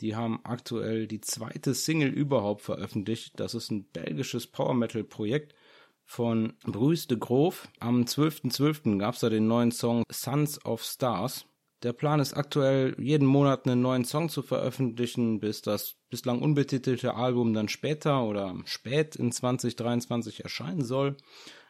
Die 0.00 0.14
haben 0.14 0.38
aktuell 0.44 1.08
die 1.08 1.20
zweite 1.20 1.74
Single 1.74 2.10
überhaupt 2.10 2.62
veröffentlicht. 2.62 3.40
Das 3.40 3.54
ist 3.54 3.72
ein 3.72 3.82
belgisches 3.82 4.46
Power 4.46 4.74
Metal 4.74 5.02
Projekt 5.02 5.56
von 6.04 6.52
Bruce 6.62 7.08
de 7.08 7.18
Grove. 7.18 7.56
Am 7.80 8.02
12.12. 8.02 8.52
.12. 8.52 8.98
gab 8.98 9.14
es 9.14 9.20
da 9.22 9.28
den 9.28 9.48
neuen 9.48 9.72
Song 9.72 10.04
Sons 10.08 10.64
of 10.64 10.84
Stars. 10.84 11.46
Der 11.82 11.94
Plan 11.94 12.20
ist 12.20 12.34
aktuell, 12.34 12.94
jeden 12.98 13.26
Monat 13.26 13.66
einen 13.66 13.80
neuen 13.80 14.04
Song 14.04 14.28
zu 14.28 14.42
veröffentlichen, 14.42 15.40
bis 15.40 15.62
das 15.62 15.96
bislang 16.10 16.42
unbetitelte 16.42 17.14
Album 17.14 17.54
dann 17.54 17.68
später 17.68 18.24
oder 18.24 18.54
spät 18.66 19.16
in 19.16 19.32
2023 19.32 20.44
erscheinen 20.44 20.84
soll. 20.84 21.16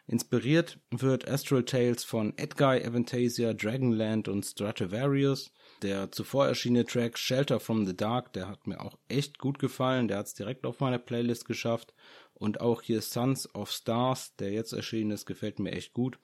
Inspiriert 0.07 0.79
wird 0.89 1.29
Astral 1.29 1.63
Tales 1.63 2.03
von 2.03 2.37
Edguy, 2.37 2.85
Avantasia, 2.85 3.53
Dragonland 3.53 4.27
und 4.27 4.45
Stratovarius. 4.45 5.53
Der 5.81 6.11
zuvor 6.11 6.47
erschienene 6.47 6.85
Track 6.85 7.17
Shelter 7.17 7.61
from 7.61 7.85
the 7.85 7.95
Dark, 7.95 8.33
der 8.33 8.49
hat 8.49 8.67
mir 8.67 8.81
auch 8.81 8.97
echt 9.07 9.39
gut 9.39 9.59
gefallen. 9.59 10.09
Der 10.09 10.17
hat 10.17 10.25
es 10.25 10.33
direkt 10.33 10.65
auf 10.65 10.81
meine 10.81 10.99
Playlist 10.99 11.45
geschafft. 11.45 11.93
Und 12.33 12.59
auch 12.59 12.81
hier 12.81 13.01
Sons 13.01 13.53
of 13.55 13.71
Stars, 13.71 14.35
der 14.35 14.51
jetzt 14.51 14.73
erschienen 14.73 15.11
ist, 15.11 15.25
gefällt 15.25 15.59
mir 15.59 15.71
echt 15.71 15.93
gut. 15.93 16.19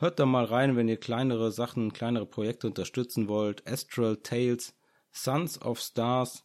Hört 0.00 0.20
da 0.20 0.26
mal 0.26 0.44
rein, 0.44 0.76
wenn 0.76 0.86
ihr 0.86 0.96
kleinere 0.96 1.50
Sachen, 1.50 1.92
kleinere 1.92 2.24
Projekte 2.24 2.68
unterstützen 2.68 3.26
wollt. 3.26 3.68
Astral 3.68 4.18
Tales, 4.18 4.76
Sons 5.10 5.60
of 5.60 5.80
Stars. 5.80 6.44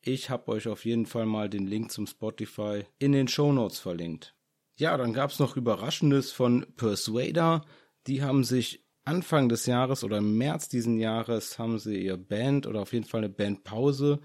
Ich 0.00 0.30
habe 0.30 0.50
euch 0.50 0.66
auf 0.66 0.84
jeden 0.84 1.06
Fall 1.06 1.24
mal 1.24 1.48
den 1.48 1.68
Link 1.68 1.92
zum 1.92 2.08
Spotify 2.08 2.84
in 2.98 3.12
den 3.12 3.28
Show 3.28 3.52
Notes 3.52 3.78
verlinkt. 3.78 4.34
Ja, 4.74 4.96
dann 4.96 5.12
gab 5.12 5.30
es 5.30 5.38
noch 5.38 5.56
Überraschendes 5.56 6.32
von 6.32 6.66
Persuader. 6.76 7.64
Die 8.08 8.24
haben 8.24 8.42
sich 8.42 8.84
Anfang 9.04 9.48
des 9.48 9.66
Jahres 9.66 10.02
oder 10.02 10.18
im 10.18 10.36
März 10.36 10.68
diesen 10.68 10.98
Jahres 10.98 11.56
haben 11.56 11.78
sie 11.78 12.04
ihr 12.04 12.16
Band 12.16 12.66
oder 12.66 12.82
auf 12.82 12.92
jeden 12.92 13.06
Fall 13.06 13.20
eine 13.20 13.28
Bandpause 13.28 14.18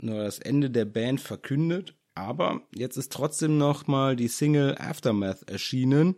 nur 0.00 0.18
das 0.18 0.40
Ende 0.40 0.68
der 0.70 0.84
Band 0.84 1.20
verkündet. 1.20 1.94
Aber 2.14 2.62
jetzt 2.74 2.96
ist 2.96 3.12
trotzdem 3.12 3.56
noch 3.56 3.86
mal 3.86 4.16
die 4.16 4.28
Single 4.28 4.76
Aftermath 4.78 5.48
erschienen 5.48 6.16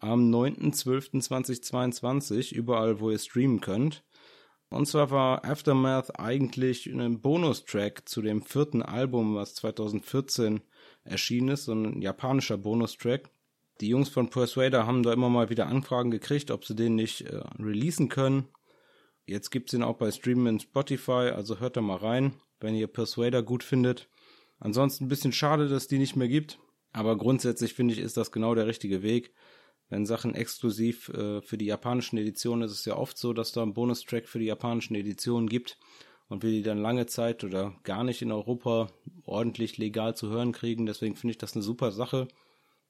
am 0.00 0.30
9.12.2022, 0.30 2.52
überall, 2.52 3.00
wo 3.00 3.10
ihr 3.10 3.18
streamen 3.18 3.60
könnt. 3.60 4.04
Und 4.70 4.86
zwar 4.86 5.10
war 5.10 5.44
Aftermath 5.44 6.18
eigentlich 6.18 6.86
ein 6.86 7.20
Bonustrack 7.20 8.08
zu 8.08 8.22
dem 8.22 8.42
vierten 8.42 8.82
Album, 8.82 9.34
was 9.34 9.54
2014 9.56 10.60
erschienen 11.04 11.48
ist, 11.48 11.64
so 11.64 11.72
ein 11.72 12.00
japanischer 12.00 12.56
Bonustrack. 12.56 13.30
Die 13.80 13.88
Jungs 13.88 14.10
von 14.10 14.30
Persuader 14.30 14.86
haben 14.86 15.02
da 15.02 15.12
immer 15.12 15.28
mal 15.28 15.50
wieder 15.50 15.66
Anfragen 15.66 16.10
gekriegt, 16.10 16.50
ob 16.50 16.64
sie 16.64 16.76
den 16.76 16.94
nicht 16.94 17.22
äh, 17.22 17.40
releasen 17.58 18.08
können. 18.08 18.48
Jetzt 19.26 19.50
gibt's 19.50 19.72
den 19.72 19.82
auch 19.82 19.96
bei 19.96 20.10
Streamen 20.10 20.46
in 20.46 20.60
Spotify, 20.60 21.32
also 21.34 21.60
hört 21.60 21.76
da 21.76 21.80
mal 21.80 21.96
rein, 21.96 22.34
wenn 22.60 22.74
ihr 22.74 22.86
Persuader 22.86 23.42
gut 23.42 23.64
findet. 23.64 24.08
Ansonsten 24.58 25.04
ein 25.04 25.08
bisschen 25.08 25.32
schade, 25.32 25.68
dass 25.68 25.88
die 25.88 25.98
nicht 25.98 26.16
mehr 26.16 26.28
gibt, 26.28 26.58
aber 26.92 27.16
grundsätzlich 27.16 27.74
finde 27.74 27.94
ich, 27.94 28.00
ist 28.00 28.16
das 28.16 28.32
genau 28.32 28.54
der 28.54 28.66
richtige 28.66 29.02
Weg 29.02 29.32
wenn 29.90 30.06
Sachen 30.06 30.34
exklusiv 30.34 31.08
äh, 31.10 31.42
für 31.42 31.58
die 31.58 31.66
japanischen 31.66 32.16
Editionen 32.16 32.64
ist 32.64 32.72
es 32.72 32.84
ja 32.84 32.96
oft 32.96 33.18
so, 33.18 33.32
dass 33.32 33.52
da 33.52 33.62
ein 33.62 33.74
Bonustrack 33.74 34.28
für 34.28 34.38
die 34.38 34.46
japanischen 34.46 34.94
Editionen 34.94 35.48
gibt 35.48 35.78
und 36.28 36.44
wir 36.44 36.50
die 36.50 36.62
dann 36.62 36.78
lange 36.78 37.06
Zeit 37.06 37.42
oder 37.42 37.74
gar 37.82 38.04
nicht 38.04 38.22
in 38.22 38.30
Europa 38.30 38.88
ordentlich 39.24 39.76
legal 39.78 40.14
zu 40.14 40.30
hören 40.30 40.52
kriegen. 40.52 40.86
Deswegen 40.86 41.16
finde 41.16 41.32
ich 41.32 41.38
das 41.38 41.54
eine 41.54 41.62
super 41.62 41.90
Sache, 41.90 42.28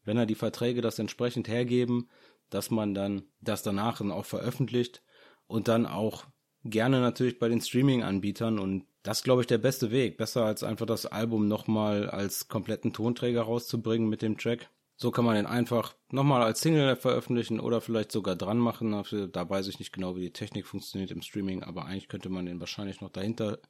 wenn 0.05 0.19
er 0.19 0.27
die 0.27 0.35
Verträge 0.35 0.83
das 0.83 0.99
entsprechend 0.99 1.49
hergeben, 1.49 2.11
dass 2.51 2.71
man 2.71 2.95
dann 2.95 3.23
das 3.41 3.63
danach 3.63 3.99
dann 3.99 4.13
auch 4.13 4.27
veröffentlicht 4.27 5.03
und 5.47 5.69
dann 5.69 5.87
auch 5.87 6.27
gerne 6.65 7.01
natürlich 7.01 7.39
bei 7.39 7.49
den 7.49 7.63
Streaming-Anbietern 7.63 8.59
und 8.59 8.85
das 9.03 9.23
glaube 9.23 9.41
ich 9.41 9.47
der 9.47 9.57
beste 9.57 9.91
Weg. 9.91 10.19
Besser 10.19 10.45
als 10.45 10.63
einfach 10.63 10.85
das 10.85 11.07
Album 11.07 11.49
nochmal 11.49 12.11
als 12.11 12.49
kompletten 12.49 12.93
Tonträger 12.93 13.43
rauszubringen 13.43 14.11
mit 14.11 14.21
dem 14.21 14.37
Track 14.37 14.69
So 15.03 15.11
kann 15.11 15.25
man 15.25 15.37
den 15.37 15.47
einfach 15.47 15.95
nochmal 16.11 16.43
als 16.43 16.61
Single 16.61 16.95
veröffentlichen 16.95 17.59
oder 17.59 17.81
vielleicht 17.81 18.13
sogar 18.13 18.37
dran 18.37 18.59
machen. 18.59 18.91
Da 19.33 19.49
weiß 19.49 19.69
ich 19.69 19.79
nicht 19.79 19.93
genau, 19.95 20.15
wie 20.15 20.21
die 20.21 20.33
Technik 20.33 20.67
funktioniert 20.67 21.11
im 21.11 21.23
Streaming, 21.23 21.63
aber 21.63 21.87
eigentlich 21.87 22.09
könnte 22.09 22.29
man 22.29 22.45
den 22.45 22.61
wahrscheinlich 22.61 23.01
noch 23.01 23.09
dahinter 23.09 23.61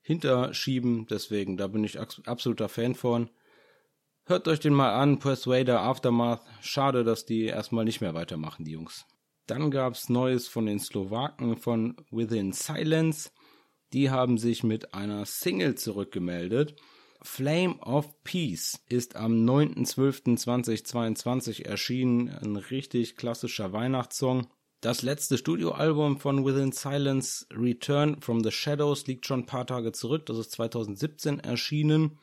hinterschieben. 0.00 1.08
Deswegen, 1.08 1.56
da 1.56 1.66
bin 1.66 1.82
ich 1.82 1.98
absoluter 1.98 2.68
Fan 2.68 2.94
von. 2.94 3.30
Hört 4.26 4.46
euch 4.46 4.60
den 4.60 4.72
mal 4.72 4.94
an, 4.94 5.18
Persuader 5.18 5.80
Aftermath. 5.80 6.46
Schade, 6.60 7.02
dass 7.02 7.26
die 7.26 7.46
erstmal 7.46 7.84
nicht 7.84 8.00
mehr 8.00 8.14
weitermachen, 8.14 8.64
die 8.64 8.70
Jungs. 8.70 9.06
Dann 9.48 9.72
gab's 9.72 10.08
Neues 10.08 10.46
von 10.46 10.66
den 10.66 10.78
Slowaken 10.78 11.56
von 11.56 11.96
Within 12.12 12.52
Silence. 12.52 13.32
Die 13.92 14.10
haben 14.10 14.38
sich 14.38 14.62
mit 14.62 14.94
einer 14.94 15.26
Single 15.26 15.74
zurückgemeldet. 15.74 16.76
Flame 17.22 17.78
of 17.80 18.22
Peace 18.24 18.80
ist 18.88 19.16
am 19.16 19.44
9.12.2022 19.44 21.64
erschienen. 21.64 22.30
Ein 22.30 22.56
richtig 22.56 23.16
klassischer 23.16 23.72
Weihnachtssong. 23.72 24.46
Das 24.80 25.02
letzte 25.02 25.36
Studioalbum 25.36 26.18
von 26.18 26.46
Within 26.46 26.72
Silence, 26.72 27.46
Return 27.52 28.22
from 28.22 28.42
the 28.42 28.50
Shadows, 28.50 29.06
liegt 29.06 29.26
schon 29.26 29.40
ein 29.40 29.46
paar 29.46 29.66
Tage 29.66 29.92
zurück. 29.92 30.24
Das 30.26 30.38
ist 30.38 30.52
2017 30.52 31.40
erschienen. 31.40 32.18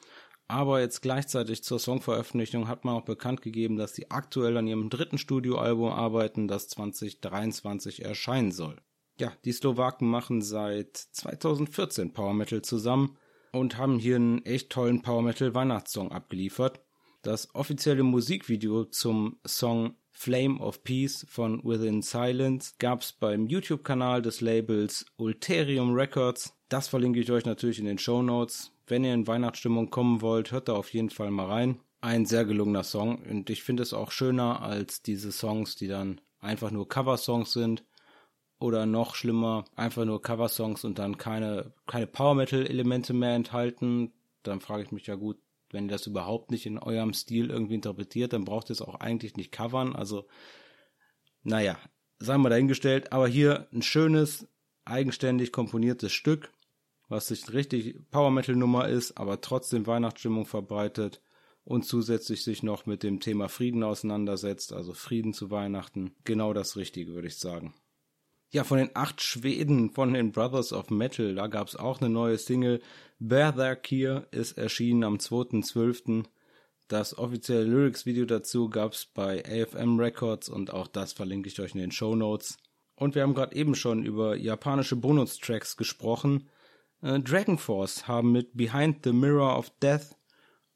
Aber 0.48 0.80
jetzt 0.80 1.02
gleichzeitig 1.02 1.64
zur 1.64 1.78
Songveröffentlichung 1.78 2.68
hat 2.68 2.84
man 2.84 2.96
auch 2.96 3.06
bekannt 3.06 3.44
gegeben, 3.44 3.76
dass 3.76 3.94
sie 3.94 4.10
aktuell 4.10 4.58
an 4.58 4.66
ihrem 4.66 4.90
dritten 4.90 5.20
Studioalbum 5.20 5.92
arbeiten, 5.92 6.48
das 6.48 6.70
2023 6.70 8.04
erscheinen 8.04 8.52
soll. 8.52 8.78
Ja, 9.20 9.32
die 9.46 9.52
Slowaken 9.52 10.08
machen 10.08 10.42
seit 10.42 10.98
2014 10.98 12.14
Power 12.14 12.34
Metal 12.34 12.64
zusammen 12.64 13.18
und 13.58 13.78
haben 13.78 14.00
hier 14.00 14.16
einen 14.16 14.46
echt 14.46 14.70
tollen 14.70 15.02
Power 15.02 15.22
Metal 15.22 15.54
Weihnachtssong 15.54 16.12
abgeliefert. 16.12 16.82
Das 17.22 17.54
offizielle 17.56 18.04
Musikvideo 18.04 18.86
zum 18.86 19.38
Song 19.46 19.96
Flame 20.12 20.60
of 20.60 20.84
Peace 20.84 21.26
von 21.30 21.64
Within 21.64 22.02
Silence 22.02 22.74
gab's 22.80 23.14
beim 23.14 23.48
YouTube-Kanal 23.48 24.22
des 24.22 24.42
Labels 24.42 25.06
Ulterium 25.18 25.94
Records. 25.94 26.54
Das 26.70 26.88
verlinke 26.88 27.20
ich 27.20 27.32
euch 27.32 27.46
natürlich 27.46 27.80
in 27.80 27.86
den 27.86 28.00
Show 28.00 28.22
Notes. 28.22 28.72
Wenn 28.88 29.04
ihr 29.04 29.14
in 29.14 29.28
Weihnachtsstimmung 29.28 29.90
kommen 29.90 30.22
wollt, 30.22 30.52
hört 30.52 30.70
da 30.70 30.74
auf 30.74 30.94
jeden 30.94 31.10
Fall 31.10 31.30
mal 31.30 31.46
rein. 31.46 31.80
Ein 32.02 32.26
sehr 32.26 32.46
gelungener 32.46 32.84
Song 32.84 33.22
und 33.30 33.50
ich 33.50 33.64
finde 33.64 33.84
es 33.84 33.94
auch 33.94 34.12
schöner 34.12 34.62
als 34.62 35.02
diese 35.02 35.32
Songs, 35.32 35.76
die 35.76 35.88
dann 35.88 36.22
einfach 36.40 36.72
nur 36.72 36.88
Coversongs 36.88 37.52
sind 37.52 37.84
oder 38.60 38.86
noch 38.86 39.16
schlimmer, 39.16 39.66
einfach 39.76 40.06
nur 40.06 40.22
Coversongs 40.22 40.84
und 40.84 41.00
dann 41.00 41.18
keine, 41.18 41.74
keine 41.86 42.08
Power 42.08 42.36
Metal 42.36 42.66
Elemente 42.66 43.14
mehr 43.14 43.36
enthalten. 43.36 44.14
Dann 44.44 44.62
frage 44.62 44.84
ich 44.84 44.92
mich 44.92 45.08
ja 45.08 45.16
gut, 45.16 45.38
wenn 45.70 45.86
ihr 45.86 45.92
das 45.92 46.08
überhaupt 46.08 46.52
nicht 46.52 46.66
in 46.66 46.80
eurem 46.80 47.14
Stil 47.14 47.50
irgendwie 47.50 47.76
interpretiert, 47.76 48.34
dann 48.34 48.46
braucht 48.46 48.70
ihr 48.70 48.74
es 48.74 48.82
auch 48.82 48.96
eigentlich 48.96 49.36
nicht 49.36 49.52
covern. 49.52 49.96
Also, 49.96 50.28
naja, 51.44 51.78
sagen 52.20 52.42
wir 52.42 52.50
dahingestellt, 52.50 53.12
aber 53.12 53.28
hier 53.28 53.68
ein 53.74 53.82
schönes, 53.82 54.48
eigenständig 54.86 55.52
komponiertes 55.52 56.14
Stück 56.14 56.50
was 57.10 57.28
sich 57.28 57.52
richtig 57.54 58.10
Power 58.12 58.32
Metal 58.32 58.56
Nummer 58.56 58.88
ist, 58.88 59.18
aber 59.18 59.42
trotzdem 59.42 59.88
Weihnachtsstimmung 59.88 60.46
verbreitet 60.46 61.22
und 61.64 61.86
zusätzlich 61.86 62.44
sich 62.44 62.64
noch 62.64 62.86
mit 62.86 63.04
dem 63.04 63.20
Thema 63.20 63.50
Frieden 63.50 63.84
auseinandersetzt, 63.84 64.74
also 64.74 64.94
Frieden 64.94 65.34
zu 65.34 65.50
Weihnachten. 65.52 66.16
Genau 66.24 66.54
das 66.54 66.76
Richtige, 66.76 67.14
würde 67.14 67.28
ich 67.28 67.38
sagen. 67.38 67.74
Ja, 68.50 68.64
von 68.64 68.78
den 68.78 68.92
acht 68.94 69.22
Schweden 69.22 69.90
von 69.90 70.14
den 70.14 70.32
Brothers 70.32 70.72
of 70.72 70.90
Metal, 70.90 71.36
da 71.36 71.48
gab 71.48 71.68
es 71.68 71.76
auch 71.76 72.00
eine 72.00 72.10
neue 72.10 72.38
Single. 72.38 72.82
Berserkir 73.20 74.28
ist 74.32 74.58
erschienen 74.58 75.04
am 75.04 75.18
2.12. 75.18 76.24
Das 76.88 77.18
offizielle 77.18 77.66
Lyrics-Video 77.66 78.24
dazu 78.24 78.70
gab 78.70 78.94
es 78.94 79.06
bei 79.06 79.44
AFM 79.44 80.00
Records 80.00 80.48
und 80.48 80.72
auch 80.72 80.88
das 80.88 81.12
verlinke 81.12 81.50
ich 81.50 81.60
euch 81.60 81.74
in 81.74 81.82
den 81.82 81.92
Show 81.92 82.16
Notes. 82.16 82.58
Und 82.96 83.16
wir 83.16 83.24
haben 83.24 83.34
gerade 83.34 83.54
eben 83.54 83.76
schon 83.76 84.06
über 84.06 84.38
japanische 84.38 84.96
Bonustracks 84.96 85.76
gesprochen. 85.76 86.48
Äh, 87.02 87.20
Dragon 87.20 87.58
Force 87.58 88.08
haben 88.08 88.32
mit 88.32 88.56
Behind 88.56 89.04
the 89.04 89.12
Mirror 89.12 89.58
of 89.58 89.70
Death 89.82 90.16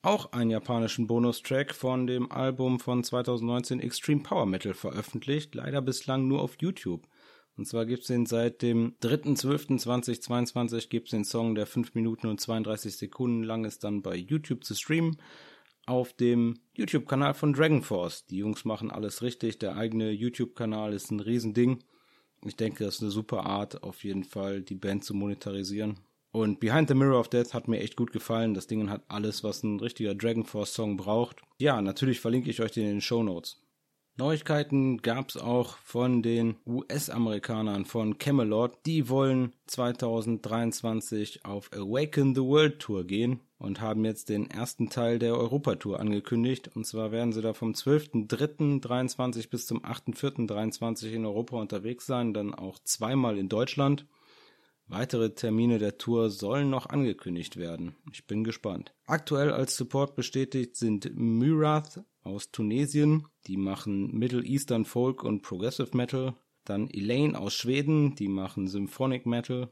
auch 0.02 0.34
einen 0.34 0.50
japanischen 0.50 1.08
Bonustrack 1.08 1.74
von 1.74 2.08
dem 2.08 2.32
Album 2.32 2.80
von 2.80 3.04
2019 3.04 3.80
Extreme 3.80 4.24
Power 4.24 4.46
Metal 4.46 4.74
veröffentlicht, 4.74 5.56
leider 5.56 5.82
bislang 5.82 6.28
nur 6.28 6.42
auf 6.42 6.58
YouTube. 6.60 7.08
Und 7.58 7.68
zwar 7.68 7.86
gibt's 7.86 8.08
den 8.08 8.26
seit 8.26 8.62
dem 8.62 8.96
3.12.2022 9.02 10.90
gibt's 10.90 11.12
den 11.12 11.26
Song, 11.26 11.56
der 11.56 11.66
5 11.66 11.94
Minuten 11.96 12.28
und 12.28 12.40
32 12.40 12.96
Sekunden 12.96 13.44
lang 13.44 13.66
ist, 13.66 13.84
dann 13.84 14.02
bei 14.02 14.16
YouTube 14.16 14.64
zu 14.64 14.74
streamen. 14.74 15.18
Auf 15.86 16.14
dem 16.14 16.60
YouTube-Kanal 16.74 17.34
von 17.34 17.54
Dragon 17.54 17.82
Force. 17.82 18.26
Die 18.28 18.38
Jungs 18.38 18.66
machen 18.66 18.92
alles 18.92 19.22
richtig. 19.22 19.60
Der 19.60 19.76
eigene 19.76 20.12
YouTube-Kanal 20.12 20.94
ist 20.94 21.12
ein 21.12 21.20
Riesending. 21.20 21.84
Ich 22.46 22.56
denke, 22.56 22.86
das 22.86 22.96
ist 22.96 23.02
eine 23.02 23.12
super 23.12 23.46
Art, 23.46 23.84
auf 23.84 24.04
jeden 24.04 24.24
Fall 24.24 24.62
die 24.62 24.76
Band 24.76 25.04
zu 25.04 25.14
monetarisieren. 25.14 26.00
Und 26.32 26.60
Behind 26.60 26.88
the 26.88 26.96
Mirror 26.96 27.20
of 27.20 27.30
Death 27.30 27.54
hat 27.54 27.68
mir 27.68 27.82
echt 27.82 27.98
gut 27.98 28.14
gefallen. 28.14 28.54
Das 28.54 28.68
Ding 28.68 28.90
hat 28.90 29.04
alles, 29.10 29.44
was 29.44 29.64
ein 29.64 29.80
richtiger 29.80 30.16
Dragon 30.16 30.46
Force 30.46 30.74
Song 30.74 30.98
braucht. 30.98 31.42
Ja, 31.60 31.82
natürlich 31.82 32.22
verlinke 32.22 32.50
ich 32.50 32.62
euch 32.62 32.72
den 32.72 32.86
in 32.86 32.92
den 32.92 33.02
Show 33.02 33.22
Notes. 33.22 33.62
Neuigkeiten 34.22 35.02
gab's 35.02 35.36
auch 35.36 35.78
von 35.78 36.22
den 36.22 36.56
US-Amerikanern 36.68 37.86
von 37.86 38.20
Camelot. 38.20 38.78
Die 38.86 39.10
wollen 39.10 39.52
2023 39.66 41.44
auf 41.44 41.72
Awaken 41.74 42.36
the 42.36 42.42
World 42.42 42.78
Tour 42.78 43.04
gehen 43.04 43.40
und 43.58 43.82
haben 43.82 44.06
jetzt 44.06 44.30
den 44.30 44.48
ersten 44.52 44.92
Teil 44.92 45.18
der 45.18 45.34
Europatour 45.34 46.00
angekündigt. 46.00 46.70
Und 46.76 46.86
zwar 46.86 47.12
werden 47.12 47.34
sie 47.34 47.42
da 47.42 47.54
vom 47.54 47.72
12.03.23 47.72 49.50
bis 49.50 49.66
zum 49.66 49.84
8.04.23 49.84 51.14
in 51.14 51.26
Europa 51.26 51.58
unterwegs 51.58 52.06
sein, 52.06 52.36
dann 52.36 52.54
auch 52.54 52.78
zweimal 52.84 53.40
in 53.40 53.50
Deutschland. 53.50 54.06
Weitere 54.92 55.34
Termine 55.34 55.80
der 55.80 55.98
Tour 55.98 56.30
sollen 56.30 56.70
noch 56.70 56.86
angekündigt 56.86 57.56
werden. 57.56 57.96
Ich 58.12 58.28
bin 58.28 58.44
gespannt. 58.44 58.94
Aktuell 59.06 59.54
als 59.54 59.78
Support 59.78 60.18
bestätigt 60.18 60.76
sind 60.76 61.16
Myrath 61.16 62.04
aus 62.24 62.52
Tunesien, 62.52 63.26
die 63.48 63.56
machen 63.56 64.12
Middle 64.12 64.44
Eastern 64.44 64.84
Folk 64.84 65.24
und 65.24 65.44
Progressive 65.44 65.96
Metal. 65.96 66.34
Dann 66.66 66.90
Elaine 66.90 67.40
aus 67.40 67.54
Schweden, 67.54 68.16
die 68.16 68.28
machen 68.28 68.68
Symphonic 68.68 69.26
Metal. 69.26 69.70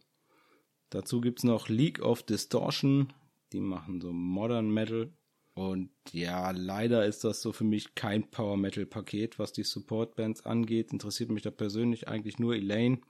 Dazu 0.89 1.19
gibt's 1.19 1.43
noch 1.43 1.67
League 1.67 2.01
of 2.01 2.23
Distortion, 2.23 3.11
die 3.51 3.59
machen 3.59 3.99
so 3.99 4.13
Modern 4.13 4.71
Metal. 4.71 5.11
Und 5.53 5.89
ja, 6.13 6.51
leider 6.51 7.05
ist 7.05 7.25
das 7.25 7.41
so 7.41 7.51
für 7.51 7.65
mich 7.65 7.93
kein 7.93 8.31
Power 8.31 8.55
Metal 8.55 8.85
Paket, 8.85 9.37
was 9.37 9.51
die 9.51 9.63
Support 9.63 10.15
Bands 10.15 10.45
angeht. 10.45 10.93
Interessiert 10.93 11.29
mich 11.29 11.43
da 11.43 11.51
persönlich 11.51 12.07
eigentlich 12.07 12.39
nur 12.39 12.55
Elaine. 12.55 13.01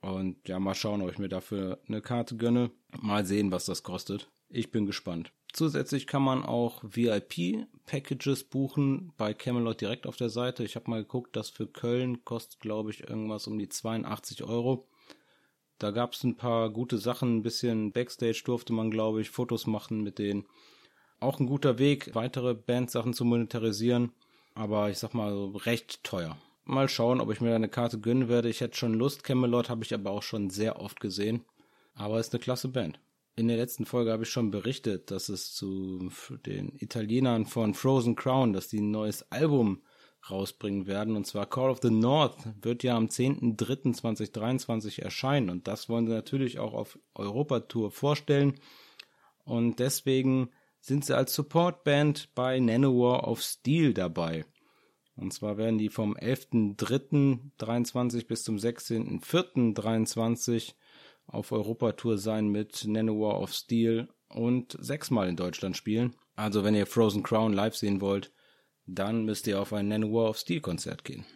Und 0.00 0.48
ja, 0.48 0.58
mal 0.58 0.74
schauen, 0.74 1.02
ob 1.02 1.10
ich 1.10 1.18
mir 1.18 1.28
dafür 1.28 1.78
eine 1.86 2.00
Karte 2.00 2.36
gönne. 2.36 2.70
Mal 3.00 3.26
sehen, 3.26 3.52
was 3.52 3.66
das 3.66 3.82
kostet. 3.82 4.30
Ich 4.48 4.70
bin 4.70 4.86
gespannt. 4.86 5.32
Zusätzlich 5.52 6.06
kann 6.06 6.22
man 6.22 6.44
auch 6.44 6.82
VIP-Packages 6.84 8.44
buchen 8.44 9.12
bei 9.16 9.34
Camelot 9.34 9.80
direkt 9.80 10.06
auf 10.06 10.16
der 10.16 10.30
Seite. 10.30 10.64
Ich 10.64 10.76
habe 10.76 10.90
mal 10.90 11.02
geguckt, 11.02 11.34
das 11.36 11.50
für 11.50 11.66
Köln 11.66 12.24
kostet, 12.24 12.60
glaube 12.60 12.90
ich, 12.90 13.08
irgendwas 13.08 13.46
um 13.46 13.58
die 13.58 13.68
82 13.68 14.44
Euro. 14.44 14.88
Da 15.78 15.90
gab 15.90 16.12
es 16.12 16.22
ein 16.24 16.36
paar 16.36 16.70
gute 16.70 16.98
Sachen, 16.98 17.38
ein 17.38 17.42
bisschen 17.42 17.90
Backstage 17.92 18.42
durfte 18.44 18.72
man, 18.72 18.90
glaube 18.90 19.20
ich, 19.20 19.30
Fotos 19.30 19.66
machen 19.66 20.02
mit 20.02 20.18
denen. 20.18 20.46
Auch 21.20 21.40
ein 21.40 21.46
guter 21.46 21.78
Weg, 21.78 22.14
weitere 22.14 22.54
Bandsachen 22.54 23.12
zu 23.12 23.24
monetarisieren, 23.24 24.12
aber 24.54 24.90
ich 24.90 24.98
sag 24.98 25.14
mal 25.14 25.32
recht 25.64 26.04
teuer. 26.04 26.36
Mal 26.64 26.88
schauen, 26.88 27.20
ob 27.20 27.32
ich 27.32 27.40
mir 27.40 27.54
eine 27.54 27.68
Karte 27.68 27.98
gönnen 27.98 28.28
werde. 28.28 28.48
Ich 28.48 28.60
hätte 28.60 28.76
schon 28.76 28.94
Lust. 28.94 29.24
Camelot 29.24 29.68
habe 29.68 29.84
ich 29.84 29.94
aber 29.94 30.10
auch 30.10 30.22
schon 30.22 30.50
sehr 30.50 30.80
oft 30.80 31.00
gesehen. 31.00 31.44
Aber 31.94 32.20
ist 32.20 32.32
eine 32.32 32.40
klasse 32.40 32.68
Band. 32.68 33.00
In 33.36 33.48
der 33.48 33.56
letzten 33.56 33.86
Folge 33.86 34.12
habe 34.12 34.24
ich 34.24 34.30
schon 34.30 34.50
berichtet, 34.50 35.10
dass 35.10 35.28
es 35.28 35.52
zu 35.54 36.10
den 36.44 36.76
Italienern 36.76 37.46
von 37.46 37.74
Frozen 37.74 38.16
Crown, 38.16 38.52
dass 38.52 38.68
die 38.68 38.80
ein 38.80 38.90
neues 38.90 39.30
Album 39.32 39.82
rausbringen 40.28 40.86
werden. 40.86 41.16
Und 41.16 41.26
zwar 41.26 41.46
Call 41.46 41.70
of 41.70 41.80
the 41.82 41.90
North 41.90 42.36
wird 42.60 42.82
ja 42.82 42.96
am 42.96 43.06
10.03.2023 43.06 45.00
erscheinen. 45.00 45.48
Und 45.50 45.68
das 45.68 45.88
wollen 45.88 46.06
sie 46.06 46.12
natürlich 46.12 46.58
auch 46.58 46.74
auf 46.74 46.98
Europatour 47.14 47.90
vorstellen. 47.90 48.60
Und 49.44 49.78
deswegen 49.78 50.50
sind 50.80 51.04
sie 51.04 51.16
als 51.16 51.34
Supportband 51.34 52.34
bei 52.34 52.58
Nanowar 52.58 53.26
of 53.28 53.40
Steel 53.42 53.94
dabei. 53.94 54.44
Und 55.20 55.32
zwar 55.34 55.58
werden 55.58 55.76
die 55.76 55.90
vom 55.90 56.16
11.03.23 56.16 58.26
bis 58.26 58.42
zum 58.42 58.56
16.04.23 58.56 60.72
auf 61.26 61.52
Europatour 61.52 62.16
sein 62.16 62.48
mit 62.48 62.86
Nanowar 62.86 63.38
of 63.40 63.52
Steel 63.52 64.08
und 64.28 64.78
sechsmal 64.80 65.28
in 65.28 65.36
Deutschland 65.36 65.76
spielen. 65.76 66.16
Also 66.36 66.64
wenn 66.64 66.74
ihr 66.74 66.86
Frozen 66.86 67.22
Crown 67.22 67.52
live 67.52 67.76
sehen 67.76 68.00
wollt, 68.00 68.32
dann 68.86 69.26
müsst 69.26 69.46
ihr 69.46 69.60
auf 69.60 69.74
ein 69.74 69.88
Nanowar 69.88 70.30
of 70.30 70.38
Steel 70.38 70.62
Konzert 70.62 71.04
gehen. 71.04 71.26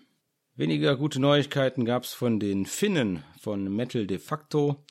Weniger 0.54 0.96
gute 0.96 1.20
Neuigkeiten 1.20 1.84
gab's 1.84 2.14
von 2.14 2.40
den 2.40 2.64
Finnen 2.64 3.22
von 3.38 3.70
Metal 3.74 4.06
de 4.06 4.16
facto. 4.18 4.82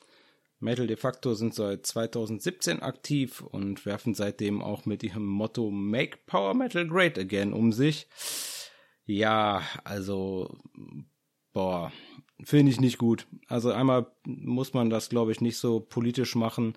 Metal 0.60 0.86
de 0.86 0.96
facto 0.96 1.34
sind 1.34 1.52
seit 1.52 1.84
2017 1.84 2.80
aktiv 2.80 3.40
und 3.40 3.84
werfen 3.86 4.14
seitdem 4.14 4.62
auch 4.62 4.86
mit 4.86 5.02
ihrem 5.02 5.26
Motto 5.26 5.72
Make 5.72 6.18
Power 6.26 6.54
Metal 6.54 6.86
Great 6.86 7.18
Again 7.18 7.52
um 7.52 7.72
sich. 7.72 8.06
Ja, 9.06 9.62
also, 9.84 10.56
boah, 11.52 11.92
finde 12.42 12.72
ich 12.72 12.80
nicht 12.80 12.98
gut. 12.98 13.26
Also 13.48 13.72
einmal 13.72 14.06
muss 14.26 14.72
man 14.74 14.90
das, 14.90 15.08
glaube 15.08 15.32
ich, 15.32 15.40
nicht 15.40 15.58
so 15.58 15.80
politisch 15.80 16.34
machen. 16.34 16.74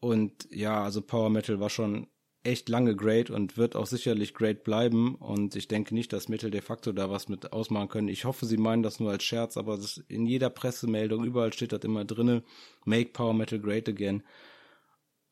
Und 0.00 0.48
ja, 0.50 0.82
also 0.82 1.00
Power 1.00 1.30
Metal 1.30 1.60
war 1.60 1.70
schon 1.70 2.08
echt 2.44 2.68
lange 2.68 2.96
great 2.96 3.30
und 3.30 3.56
wird 3.56 3.76
auch 3.76 3.86
sicherlich 3.86 4.34
great 4.34 4.64
bleiben. 4.64 5.14
Und 5.14 5.54
ich 5.56 5.68
denke 5.68 5.94
nicht, 5.94 6.12
dass 6.12 6.28
Metal 6.28 6.50
de 6.50 6.60
facto 6.60 6.92
da 6.92 7.10
was 7.10 7.28
mit 7.28 7.52
ausmachen 7.52 7.88
können. 7.88 8.08
Ich 8.08 8.24
hoffe, 8.24 8.46
sie 8.46 8.56
meinen 8.56 8.82
das 8.82 9.00
nur 9.00 9.10
als 9.10 9.22
Scherz, 9.22 9.56
aber 9.56 9.78
in 10.08 10.26
jeder 10.26 10.50
Pressemeldung, 10.50 11.24
überall 11.24 11.52
steht 11.52 11.72
das 11.72 11.82
immer 11.82 12.04
drinne. 12.04 12.42
Make 12.84 13.10
Power 13.10 13.34
Metal 13.34 13.60
great 13.60 13.88
again. 13.88 14.22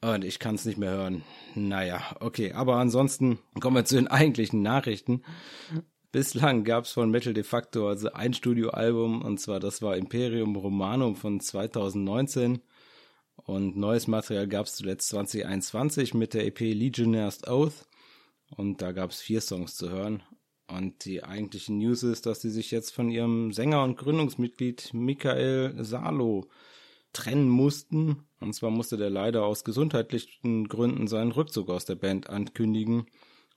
Und 0.03 0.24
ich 0.24 0.38
kann 0.38 0.55
es 0.55 0.64
nicht 0.64 0.79
mehr 0.79 0.92
hören. 0.92 1.24
Naja, 1.55 2.00
okay. 2.20 2.53
Aber 2.53 2.76
ansonsten 2.76 3.38
kommen 3.61 3.76
wir 3.76 3.85
zu 3.85 3.96
den 3.96 4.09
eigentlichen 4.09 4.62
Nachrichten. 4.62 5.22
Bislang 6.12 6.64
gab 6.64 6.85
es 6.85 6.92
von 6.92 7.11
Metal 7.11 7.33
de 7.33 7.44
facto 7.44 7.88
also 7.88 8.12
ein 8.12 8.35
Studioalbum 8.35 9.23
und 9.23 9.38
zwar 9.38 9.61
das 9.61 9.81
war 9.81 9.96
Imperium 9.96 10.57
Romanum 10.57 11.14
von 11.14 11.40
2019 11.40 12.61
und 13.46 13.77
neues 13.77 14.07
Material 14.07 14.46
gab 14.46 14.66
es 14.66 14.77
zuletzt 14.77 15.09
2021 15.09 16.14
mit 16.14 16.35
der 16.35 16.46
EP 16.46 16.61
Legionnaires 16.61 17.46
Oath. 17.46 17.87
Und 18.57 18.83
da 18.83 18.92
gab 18.92 19.11
es 19.11 19.20
vier 19.20 19.40
Songs 19.40 19.77
zu 19.77 19.90
hören. 19.90 20.23
Und 20.66 21.05
die 21.05 21.25
eigentliche 21.25 21.73
News 21.73 22.03
ist, 22.03 22.27
dass 22.27 22.40
sie 22.40 22.51
sich 22.51 22.70
jetzt 22.70 22.92
von 22.92 23.11
ihrem 23.11 23.53
Sänger 23.53 23.83
und 23.83 23.96
Gründungsmitglied 23.96 24.92
Michael 24.92 25.75
Salo 25.83 26.49
trennen 27.12 27.49
mussten. 27.49 28.25
Und 28.40 28.55
zwar 28.55 28.70
musste 28.70 28.96
der 28.96 29.11
leider 29.11 29.44
aus 29.44 29.64
gesundheitlichen 29.64 30.68
Gründen 30.68 31.09
seinen 31.09 31.33
Rückzug 31.33 31.70
aus 31.70 31.85
der 31.85 31.96
Band 31.96 32.31
ankündigen 32.31 33.07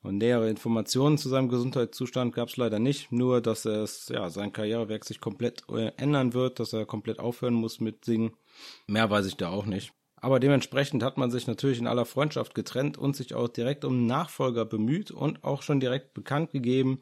und 0.04 0.18
nähere 0.18 0.50
Informationen 0.50 1.18
zu 1.18 1.30
seinem 1.30 1.48
Gesundheitszustand 1.48 2.36
gab 2.36 2.50
es 2.50 2.58
leider 2.58 2.78
nicht, 2.78 3.12
nur 3.12 3.42
dass 3.42 3.66
es, 3.66 4.10
ja, 4.10 4.30
sein 4.30 4.52
Karrierewerk 4.52 5.06
sich 5.06 5.22
komplett 5.22 5.63
äh, 5.70 5.92
ändern 5.96 6.34
wird, 6.34 6.60
dass 6.60 6.74
er 6.74 6.86
komplett 6.86 7.20
aufhören 7.20 7.54
muss 7.54 7.80
mit 7.80 8.04
Singen. 8.04 8.34
Mehr 8.86 9.10
weiß 9.10 9.26
ich 9.26 9.38
da 9.38 9.50
auch 9.50 9.66
nicht. 9.66 9.94
Aber 10.18 10.39
dementsprechend 10.39 11.04
hat 11.04 11.18
man 11.18 11.32
sich 11.32 11.48
natürlich 11.48 11.80
in 11.80 11.88
aller 11.88 12.06
Freundschaft 12.06 12.54
getrennt 12.54 12.98
und 12.98 13.16
sich 13.16 13.34
auch 13.34 13.48
direkt 13.48 13.84
um 13.86 14.06
Nachfolger 14.06 14.66
bemüht 14.66 15.12
und 15.12 15.44
auch 15.44 15.62
schon 15.62 15.80
direkt 15.80 16.13
bekannt 16.13 16.52
gegeben. 16.52 17.02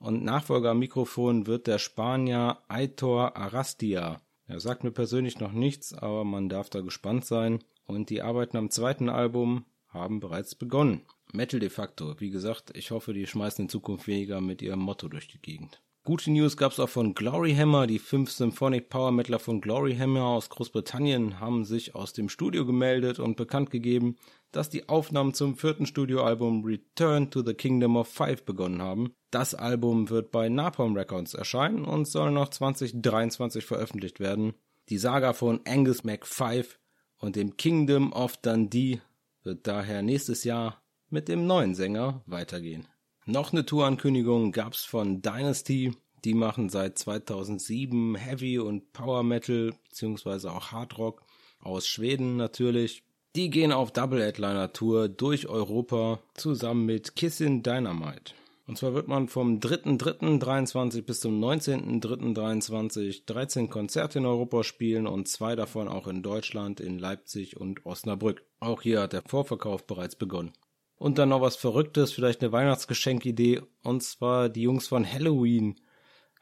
Und 0.00 0.24
Nachfolger 0.24 0.70
am 0.70 0.78
Mikrofon 0.78 1.46
wird 1.46 1.66
der 1.66 1.78
Spanier 1.78 2.58
Aitor 2.68 3.36
Arastia. 3.36 4.20
Er 4.46 4.60
sagt 4.60 4.82
mir 4.82 4.92
persönlich 4.92 5.38
noch 5.38 5.52
nichts, 5.52 5.94
aber 5.94 6.24
man 6.24 6.48
darf 6.48 6.70
da 6.70 6.80
gespannt 6.80 7.24
sein. 7.24 7.60
Und 7.86 8.10
die 8.10 8.22
Arbeiten 8.22 8.56
am 8.56 8.70
zweiten 8.70 9.08
Album 9.08 9.64
haben 9.88 10.20
bereits 10.20 10.54
begonnen. 10.54 11.02
Metal 11.32 11.60
de 11.60 11.70
facto. 11.70 12.18
Wie 12.18 12.30
gesagt, 12.30 12.76
ich 12.76 12.90
hoffe, 12.90 13.12
die 13.12 13.26
schmeißen 13.26 13.64
in 13.64 13.68
Zukunft 13.68 14.06
weniger 14.06 14.40
mit 14.40 14.62
ihrem 14.62 14.80
Motto 14.80 15.08
durch 15.08 15.28
die 15.28 15.40
Gegend. 15.40 15.80
Gute 16.02 16.30
News 16.30 16.56
gab 16.56 16.72
es 16.72 16.80
auch 16.80 16.88
von 16.88 17.12
Glory 17.12 17.54
Hammer. 17.54 17.86
Die 17.86 17.98
fünf 17.98 18.30
Symphonic 18.30 18.88
Power 18.88 19.12
Metaler 19.12 19.38
von 19.38 19.60
Glory 19.60 19.94
Hammer 19.96 20.24
aus 20.24 20.48
Großbritannien 20.48 21.40
haben 21.40 21.66
sich 21.66 21.94
aus 21.94 22.14
dem 22.14 22.30
Studio 22.30 22.64
gemeldet 22.64 23.18
und 23.18 23.36
bekannt 23.36 23.70
gegeben, 23.70 24.16
dass 24.50 24.70
die 24.70 24.88
Aufnahmen 24.88 25.34
zum 25.34 25.56
vierten 25.56 25.84
Studioalbum 25.84 26.64
Return 26.64 27.30
to 27.30 27.44
the 27.44 27.52
Kingdom 27.52 27.96
of 27.96 28.08
Five 28.08 28.44
begonnen 28.46 28.80
haben. 28.80 29.12
Das 29.30 29.54
Album 29.54 30.08
wird 30.08 30.30
bei 30.30 30.48
Napalm 30.48 30.96
Records 30.96 31.34
erscheinen 31.34 31.84
und 31.84 32.08
soll 32.08 32.30
noch 32.30 32.48
2023 32.48 33.66
veröffentlicht 33.66 34.20
werden. 34.20 34.54
Die 34.88 34.98
Saga 34.98 35.34
von 35.34 35.60
Angus 35.66 36.02
MacFive 36.02 36.78
und 37.18 37.36
dem 37.36 37.58
Kingdom 37.58 38.12
of 38.14 38.38
Dundee 38.38 39.02
wird 39.42 39.66
daher 39.66 40.00
nächstes 40.00 40.44
Jahr 40.44 40.79
mit 41.10 41.28
dem 41.28 41.46
neuen 41.46 41.74
Sänger 41.74 42.22
weitergehen. 42.26 42.86
Noch 43.26 43.52
eine 43.52 43.66
Tourankündigung 43.66 44.52
gab's 44.52 44.84
von 44.84 45.22
Dynasty. 45.22 45.92
Die 46.24 46.34
machen 46.34 46.68
seit 46.68 46.98
2007 46.98 48.14
Heavy 48.14 48.58
und 48.58 48.92
Power 48.92 49.22
Metal 49.22 49.72
beziehungsweise 49.88 50.52
auch 50.52 50.72
Hard 50.72 50.98
Rock 50.98 51.22
aus 51.60 51.86
Schweden 51.86 52.36
natürlich. 52.36 53.02
Die 53.36 53.50
gehen 53.50 53.72
auf 53.72 53.92
Double 53.92 54.20
Headliner 54.22 54.72
Tour 54.72 55.08
durch 55.08 55.46
Europa 55.48 56.20
zusammen 56.34 56.86
mit 56.86 57.14
Kissin 57.14 57.62
Dynamite. 57.62 58.34
Und 58.66 58.76
zwar 58.76 58.94
wird 58.94 59.08
man 59.08 59.28
vom 59.28 59.58
3.3.23 59.58 61.02
bis 61.02 61.20
zum 61.20 61.42
19.3.23 61.42 63.26
13 63.26 63.68
Konzerte 63.68 64.18
in 64.20 64.26
Europa 64.26 64.62
spielen 64.64 65.06
und 65.06 65.28
zwei 65.28 65.56
davon 65.56 65.88
auch 65.88 66.06
in 66.06 66.22
Deutschland, 66.22 66.80
in 66.80 66.98
Leipzig 66.98 67.56
und 67.56 67.84
Osnabrück. 67.84 68.44
Auch 68.60 68.82
hier 68.82 69.00
hat 69.00 69.12
der 69.12 69.22
Vorverkauf 69.26 69.86
bereits 69.86 70.16
begonnen. 70.16 70.52
Und 71.00 71.16
dann 71.16 71.30
noch 71.30 71.40
was 71.40 71.56
Verrücktes, 71.56 72.12
vielleicht 72.12 72.42
eine 72.42 72.52
Weihnachtsgeschenkidee. 72.52 73.62
Und 73.82 74.02
zwar 74.02 74.50
die 74.50 74.60
Jungs 74.60 74.86
von 74.86 75.10
Halloween 75.10 75.80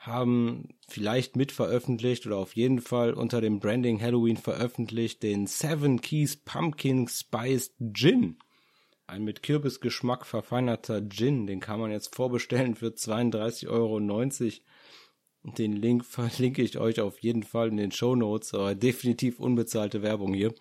haben 0.01 0.71
vielleicht 0.89 1.37
mit 1.37 1.53
veröffentlicht 1.53 2.27
oder 2.27 2.39
auf 2.39 2.57
jeden 2.57 2.81
Fall 2.81 3.15
unter 3.15 3.41
dem 3.41 3.61
Branding 3.61 4.01
Halloween 4.01 4.37
veröffentlicht 4.37 5.23
den 5.23 5.47
Seven 5.47 6.01
Keys 6.01 6.39
Pumpkin 6.39 7.07
Spiced 7.07 7.73
Gin. 7.93 8.41
Ein 9.07 9.23
mit 9.23 9.45
Kürbisgeschmack 9.45 10.27
verfeinerter 10.27 11.09
Gin, 11.09 11.47
den 11.47 11.61
kann 11.61 11.79
man 11.79 11.93
jetzt 11.93 12.17
vorbestellen 12.17 12.75
für 12.75 12.89
32,90 12.89 13.69
Euro. 13.69 14.01
Den 15.57 15.73
Link 15.77 16.05
verlinke 16.05 16.63
ich 16.63 16.79
euch 16.79 16.99
auf 16.99 17.21
jeden 17.21 17.45
Fall 17.45 17.69
in 17.69 17.77
den 17.77 17.93
Show 17.93 18.17
Notes, 18.17 18.55
aber 18.55 18.75
definitiv 18.75 19.39
unbezahlte 19.39 20.03
Werbung 20.03 20.35
hier. 20.35 20.53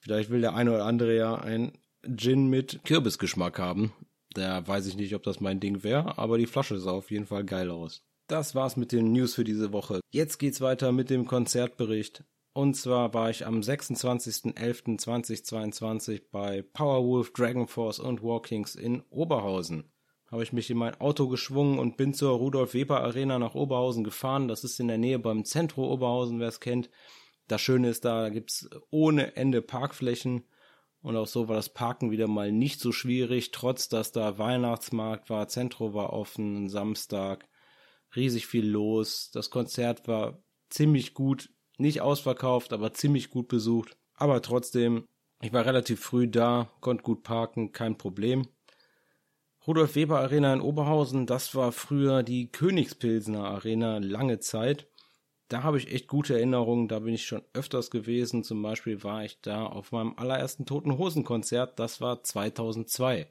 Vielleicht 0.00 0.30
will 0.30 0.40
der 0.40 0.56
eine 0.56 0.72
oder 0.74 0.84
andere 0.84 1.14
ja 1.14 1.36
ein 1.36 1.78
Gin 2.16 2.48
mit 2.48 2.80
Kürbisgeschmack 2.84 3.58
haben. 3.58 3.92
Da 4.32 4.66
weiß 4.66 4.86
ich 4.86 4.96
nicht, 4.96 5.14
ob 5.14 5.22
das 5.22 5.40
mein 5.40 5.60
Ding 5.60 5.82
wäre, 5.82 6.16
aber 6.18 6.38
die 6.38 6.46
Flasche 6.46 6.78
sah 6.78 6.92
auf 6.92 7.10
jeden 7.10 7.26
Fall 7.26 7.44
geil 7.44 7.70
aus. 7.70 8.02
Das 8.28 8.54
war's 8.54 8.76
mit 8.76 8.92
den 8.92 9.12
News 9.12 9.34
für 9.34 9.44
diese 9.44 9.72
Woche. 9.72 10.00
Jetzt 10.10 10.38
geht's 10.38 10.60
weiter 10.60 10.92
mit 10.92 11.08
dem 11.10 11.26
Konzertbericht. 11.26 12.22
Und 12.52 12.74
zwar 12.74 13.14
war 13.14 13.30
ich 13.30 13.46
am 13.46 13.60
26.11.2022 13.60 16.22
bei 16.30 16.62
Powerwolf, 16.62 17.32
Dragonforce 17.32 17.98
und 18.00 18.22
Walkings 18.22 18.76
in 18.76 19.02
Oberhausen. 19.10 19.90
Habe 20.30 20.44
ich 20.44 20.52
mich 20.52 20.70
in 20.70 20.78
mein 20.78 21.00
Auto 21.00 21.26
geschwungen 21.28 21.80
und 21.80 21.96
bin 21.96 22.14
zur 22.14 22.32
Rudolf 22.32 22.74
Weber 22.74 23.02
Arena 23.02 23.40
nach 23.40 23.56
Oberhausen 23.56 24.04
gefahren. 24.04 24.46
Das 24.46 24.62
ist 24.62 24.78
in 24.78 24.86
der 24.88 24.98
Nähe 24.98 25.18
beim 25.18 25.44
Zentro 25.44 25.92
Oberhausen, 25.92 26.38
wer 26.38 26.48
es 26.48 26.60
kennt. 26.60 26.88
Das 27.48 27.60
Schöne 27.60 27.88
ist 27.88 28.04
da, 28.04 28.22
da 28.22 28.28
gibt's 28.28 28.70
ohne 28.90 29.34
Ende 29.36 29.60
Parkflächen 29.60 30.44
und 31.02 31.16
auch 31.16 31.26
so 31.26 31.48
war 31.48 31.56
das 31.56 31.70
Parken 31.70 32.10
wieder 32.10 32.28
mal 32.28 32.52
nicht 32.52 32.80
so 32.80 32.92
schwierig, 32.92 33.52
trotz 33.52 33.88
dass 33.88 34.12
da 34.12 34.38
Weihnachtsmarkt 34.38 35.30
war, 35.30 35.48
Zentro 35.48 35.94
war 35.94 36.12
offen, 36.12 36.68
Samstag, 36.68 37.48
riesig 38.14 38.46
viel 38.46 38.66
los. 38.66 39.30
Das 39.32 39.50
Konzert 39.50 40.06
war 40.08 40.42
ziemlich 40.68 41.14
gut, 41.14 41.50
nicht 41.78 42.02
ausverkauft, 42.02 42.72
aber 42.72 42.92
ziemlich 42.92 43.30
gut 43.30 43.48
besucht. 43.48 43.96
Aber 44.14 44.42
trotzdem, 44.42 45.06
ich 45.40 45.52
war 45.52 45.64
relativ 45.64 46.00
früh 46.00 46.28
da, 46.28 46.70
konnte 46.80 47.02
gut 47.02 47.22
parken, 47.22 47.72
kein 47.72 47.96
Problem. 47.96 48.46
Rudolf 49.66 49.94
Weber 49.94 50.20
Arena 50.20 50.52
in 50.52 50.60
Oberhausen, 50.60 51.26
das 51.26 51.54
war 51.54 51.72
früher 51.72 52.22
die 52.22 52.50
Königspilsener 52.50 53.44
Arena 53.44 53.98
lange 53.98 54.38
Zeit 54.38 54.89
da 55.50 55.64
habe 55.64 55.78
ich 55.78 55.92
echt 55.92 56.06
gute 56.06 56.34
Erinnerungen, 56.34 56.86
da 56.86 57.00
bin 57.00 57.12
ich 57.12 57.26
schon 57.26 57.42
öfters 57.52 57.90
gewesen. 57.90 58.44
Zum 58.44 58.62
Beispiel 58.62 59.02
war 59.02 59.24
ich 59.24 59.40
da 59.40 59.66
auf 59.66 59.90
meinem 59.90 60.14
allerersten 60.16 60.64
Toten 60.64 60.96
Hosen 60.96 61.24
Konzert, 61.24 61.78
das 61.80 62.00
war 62.00 62.22
2002. 62.22 63.26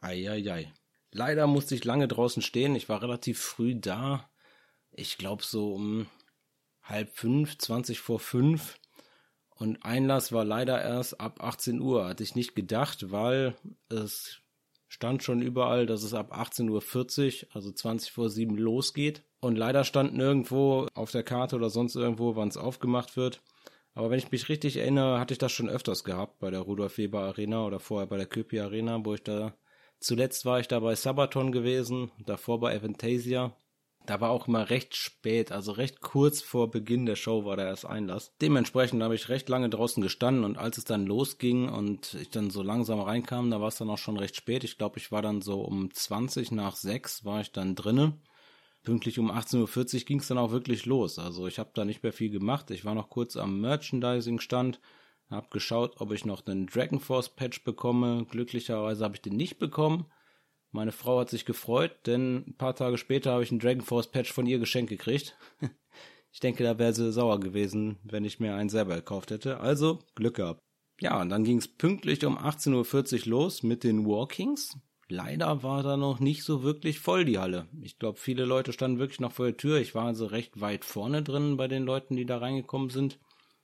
Eieiei. 0.00 0.72
Leider 1.10 1.48
musste 1.48 1.74
ich 1.74 1.84
lange 1.84 2.06
draußen 2.06 2.42
stehen, 2.42 2.76
ich 2.76 2.88
war 2.88 3.02
relativ 3.02 3.40
früh 3.40 3.74
da. 3.74 4.30
Ich 4.92 5.18
glaube 5.18 5.42
so 5.42 5.74
um 5.74 6.06
halb 6.82 7.16
fünf, 7.16 7.58
zwanzig 7.58 7.98
vor 8.00 8.20
fünf. 8.20 8.78
Und 9.56 9.84
Einlass 9.84 10.30
war 10.30 10.44
leider 10.44 10.80
erst 10.80 11.20
ab 11.20 11.42
18 11.42 11.80
Uhr. 11.80 12.06
Hatte 12.06 12.22
ich 12.22 12.36
nicht 12.36 12.54
gedacht, 12.54 13.10
weil 13.10 13.56
es 13.88 14.38
stand 14.88 15.22
schon 15.22 15.42
überall, 15.42 15.86
dass 15.86 16.02
es 16.02 16.14
ab 16.14 16.34
18.40 16.34 17.44
Uhr, 17.44 17.48
also 17.54 17.70
20 17.70 18.10
vor 18.10 18.30
7 18.30 18.56
losgeht. 18.56 19.22
Und 19.40 19.56
leider 19.56 19.84
stand 19.84 20.16
nirgendwo 20.16 20.88
auf 20.94 21.12
der 21.12 21.22
Karte 21.22 21.56
oder 21.56 21.70
sonst 21.70 21.94
irgendwo, 21.94 22.34
wann 22.34 22.48
es 22.48 22.56
aufgemacht 22.56 23.16
wird. 23.16 23.40
Aber 23.94 24.10
wenn 24.10 24.18
ich 24.18 24.30
mich 24.30 24.48
richtig 24.48 24.76
erinnere, 24.76 25.20
hatte 25.20 25.34
ich 25.34 25.38
das 25.38 25.52
schon 25.52 25.68
öfters 25.68 26.04
gehabt 26.04 26.38
bei 26.38 26.50
der 26.50 26.60
Rudolf 26.60 26.98
Weber 26.98 27.20
Arena 27.20 27.66
oder 27.66 27.80
vorher 27.80 28.06
bei 28.06 28.16
der 28.16 28.26
Köpi 28.26 28.60
Arena, 28.60 29.04
wo 29.04 29.14
ich 29.14 29.22
da 29.22 29.54
zuletzt 30.00 30.44
war 30.44 30.60
ich 30.60 30.68
da 30.68 30.80
bei 30.80 30.94
Sabaton 30.94 31.52
gewesen, 31.52 32.10
davor 32.24 32.60
bei 32.60 32.76
Aventasia. 32.76 33.56
Da 34.08 34.22
war 34.22 34.30
auch 34.30 34.48
immer 34.48 34.70
recht 34.70 34.96
spät, 34.96 35.52
also 35.52 35.72
recht 35.72 36.00
kurz 36.00 36.40
vor 36.40 36.70
Beginn 36.70 37.04
der 37.04 37.14
Show 37.14 37.44
war 37.44 37.58
da 37.58 37.66
erst 37.66 37.84
Einlass. 37.84 38.34
Dementsprechend 38.40 39.02
habe 39.02 39.14
ich 39.14 39.28
recht 39.28 39.50
lange 39.50 39.68
draußen 39.68 40.02
gestanden 40.02 40.44
und 40.44 40.56
als 40.56 40.78
es 40.78 40.84
dann 40.84 41.04
losging 41.04 41.68
und 41.68 42.14
ich 42.14 42.30
dann 42.30 42.48
so 42.48 42.62
langsam 42.62 43.00
reinkam, 43.00 43.50
da 43.50 43.60
war 43.60 43.68
es 43.68 43.76
dann 43.76 43.90
auch 43.90 43.98
schon 43.98 44.16
recht 44.16 44.34
spät. 44.34 44.64
Ich 44.64 44.78
glaube, 44.78 44.98
ich 44.98 45.12
war 45.12 45.20
dann 45.20 45.42
so 45.42 45.60
um 45.60 45.92
20 45.92 46.52
nach 46.52 46.74
6 46.74 47.26
war 47.26 47.42
ich 47.42 47.52
dann 47.52 47.74
drinne 47.74 48.18
pünktlich 48.82 49.18
um 49.18 49.30
18.40 49.30 49.94
Uhr 49.94 50.00
ging 50.06 50.20
es 50.20 50.28
dann 50.28 50.38
auch 50.38 50.50
wirklich 50.50 50.86
los. 50.86 51.18
Also 51.18 51.46
ich 51.46 51.58
habe 51.58 51.72
da 51.74 51.84
nicht 51.84 52.02
mehr 52.02 52.14
viel 52.14 52.30
gemacht. 52.30 52.70
Ich 52.70 52.86
war 52.86 52.94
noch 52.94 53.10
kurz 53.10 53.36
am 53.36 53.60
Merchandising-Stand, 53.60 54.80
Hab 55.28 55.50
geschaut, 55.50 56.00
ob 56.00 56.12
ich 56.12 56.24
noch 56.24 56.46
einen 56.46 56.66
Dragon 56.66 56.98
Force 56.98 57.28
Patch 57.28 57.64
bekomme. 57.64 58.24
Glücklicherweise 58.30 59.04
habe 59.04 59.16
ich 59.16 59.20
den 59.20 59.36
nicht 59.36 59.58
bekommen. 59.58 60.06
Meine 60.70 60.92
Frau 60.92 61.20
hat 61.20 61.30
sich 61.30 61.44
gefreut, 61.44 61.92
denn 62.06 62.44
ein 62.48 62.56
paar 62.56 62.74
Tage 62.74 62.98
später 62.98 63.32
habe 63.32 63.42
ich 63.42 63.50
einen 63.50 63.60
Dragon 63.60 63.82
Force 63.82 64.10
Patch 64.10 64.32
von 64.32 64.46
ihr 64.46 64.58
geschenkt 64.58 64.90
gekriegt. 64.90 65.36
ich 66.32 66.40
denke, 66.40 66.62
da 66.62 66.78
wäre 66.78 66.92
sie 66.92 67.12
sauer 67.12 67.40
gewesen, 67.40 67.98
wenn 68.04 68.24
ich 68.24 68.38
mir 68.38 68.54
einen 68.54 68.68
selber 68.68 68.96
gekauft 68.96 69.30
hätte. 69.30 69.60
Also 69.60 70.00
Glück 70.14 70.36
gehabt. 70.36 70.60
Ja, 71.00 71.20
und 71.20 71.30
dann 71.30 71.44
ging 71.44 71.58
es 71.58 71.68
pünktlich 71.68 72.24
um 72.24 72.36
18.40 72.36 73.20
Uhr 73.20 73.26
los 73.30 73.62
mit 73.62 73.84
den 73.84 74.04
Walkings. 74.04 74.76
Leider 75.08 75.62
war 75.62 75.82
da 75.82 75.96
noch 75.96 76.20
nicht 76.20 76.44
so 76.44 76.62
wirklich 76.62 77.00
voll 77.00 77.24
die 77.24 77.38
Halle. 77.38 77.66
Ich 77.80 77.98
glaube, 77.98 78.18
viele 78.18 78.44
Leute 78.44 78.74
standen 78.74 78.98
wirklich 78.98 79.20
noch 79.20 79.32
vor 79.32 79.46
der 79.46 79.56
Tür. 79.56 79.78
Ich 79.78 79.94
war 79.94 80.04
also 80.04 80.26
recht 80.26 80.60
weit 80.60 80.84
vorne 80.84 81.22
drin 81.22 81.56
bei 81.56 81.66
den 81.66 81.84
Leuten, 81.84 82.14
die 82.14 82.26
da 82.26 82.38
reingekommen 82.38 82.90
sind. 82.90 83.18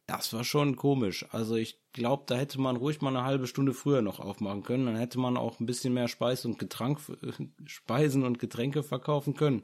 Das 0.06 0.32
war 0.34 0.44
schon 0.44 0.76
komisch. 0.76 1.26
Also 1.30 1.56
ich 1.56 1.80
glaube, 1.92 2.24
da 2.26 2.34
hätte 2.36 2.60
man 2.60 2.76
ruhig 2.76 3.00
mal 3.00 3.16
eine 3.16 3.24
halbe 3.24 3.46
Stunde 3.46 3.72
früher 3.72 4.02
noch 4.02 4.20
aufmachen 4.20 4.62
können. 4.62 4.86
Dann 4.86 4.96
hätte 4.96 5.18
man 5.18 5.36
auch 5.36 5.60
ein 5.60 5.66
bisschen 5.66 5.94
mehr 5.94 6.08
Speis 6.08 6.44
und 6.44 6.58
Getrank, 6.58 7.00
Speisen 7.64 8.24
und 8.24 8.38
Getränke 8.38 8.82
verkaufen 8.82 9.34
können. 9.34 9.62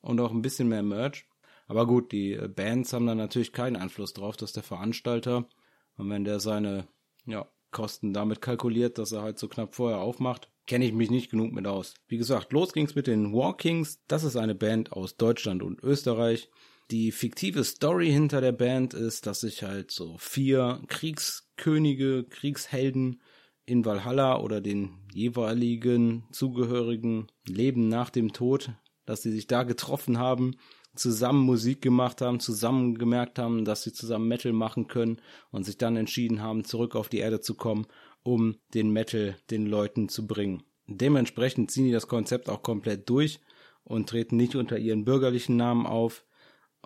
Und 0.00 0.20
auch 0.20 0.32
ein 0.32 0.42
bisschen 0.42 0.68
mehr 0.68 0.82
Merch. 0.82 1.26
Aber 1.68 1.86
gut, 1.86 2.12
die 2.12 2.36
Bands 2.36 2.92
haben 2.92 3.06
da 3.06 3.14
natürlich 3.14 3.52
keinen 3.52 3.76
Einfluss 3.76 4.12
drauf, 4.12 4.36
dass 4.36 4.52
der 4.52 4.62
Veranstalter. 4.62 5.48
Und 5.96 6.10
wenn 6.10 6.24
der 6.24 6.40
seine 6.40 6.86
ja, 7.24 7.46
Kosten 7.70 8.12
damit 8.12 8.40
kalkuliert, 8.40 8.98
dass 8.98 9.12
er 9.12 9.22
halt 9.22 9.38
so 9.38 9.48
knapp 9.48 9.74
vorher 9.74 10.00
aufmacht, 10.00 10.48
kenne 10.66 10.84
ich 10.84 10.92
mich 10.92 11.10
nicht 11.10 11.30
genug 11.30 11.52
mit 11.52 11.66
aus. 11.66 11.94
Wie 12.08 12.18
gesagt, 12.18 12.52
los 12.52 12.72
ging's 12.72 12.94
mit 12.94 13.06
den 13.06 13.32
Walkings. 13.32 14.00
Das 14.08 14.24
ist 14.24 14.36
eine 14.36 14.54
Band 14.54 14.92
aus 14.92 15.16
Deutschland 15.16 15.62
und 15.62 15.82
Österreich. 15.82 16.50
Die 16.90 17.10
fiktive 17.10 17.64
Story 17.64 18.10
hinter 18.10 18.40
der 18.40 18.52
Band 18.52 18.94
ist, 18.94 19.26
dass 19.26 19.40
sich 19.40 19.64
halt 19.64 19.90
so 19.90 20.16
vier 20.18 20.82
Kriegskönige, 20.86 22.24
Kriegshelden 22.24 23.20
in 23.64 23.84
Valhalla 23.84 24.38
oder 24.40 24.60
den 24.60 24.90
jeweiligen 25.12 26.24
zugehörigen 26.30 27.26
Leben 27.44 27.88
nach 27.88 28.10
dem 28.10 28.32
Tod, 28.32 28.70
dass 29.04 29.22
sie 29.22 29.32
sich 29.32 29.48
da 29.48 29.64
getroffen 29.64 30.18
haben, 30.18 30.54
zusammen 30.94 31.44
Musik 31.44 31.82
gemacht 31.82 32.20
haben, 32.20 32.38
zusammen 32.38 32.96
gemerkt 32.96 33.40
haben, 33.40 33.64
dass 33.64 33.82
sie 33.82 33.92
zusammen 33.92 34.28
Metal 34.28 34.52
machen 34.52 34.86
können 34.86 35.20
und 35.50 35.64
sich 35.64 35.78
dann 35.78 35.96
entschieden 35.96 36.40
haben, 36.40 36.64
zurück 36.64 36.94
auf 36.94 37.08
die 37.08 37.18
Erde 37.18 37.40
zu 37.40 37.54
kommen, 37.54 37.86
um 38.22 38.56
den 38.74 38.90
Metal 38.90 39.36
den 39.50 39.66
Leuten 39.66 40.08
zu 40.08 40.26
bringen. 40.26 40.62
Dementsprechend 40.86 41.72
ziehen 41.72 41.86
die 41.86 41.92
das 41.92 42.06
Konzept 42.06 42.48
auch 42.48 42.62
komplett 42.62 43.10
durch 43.10 43.40
und 43.82 44.08
treten 44.08 44.36
nicht 44.36 44.54
unter 44.54 44.78
ihren 44.78 45.04
bürgerlichen 45.04 45.56
Namen 45.56 45.86
auf, 45.86 46.24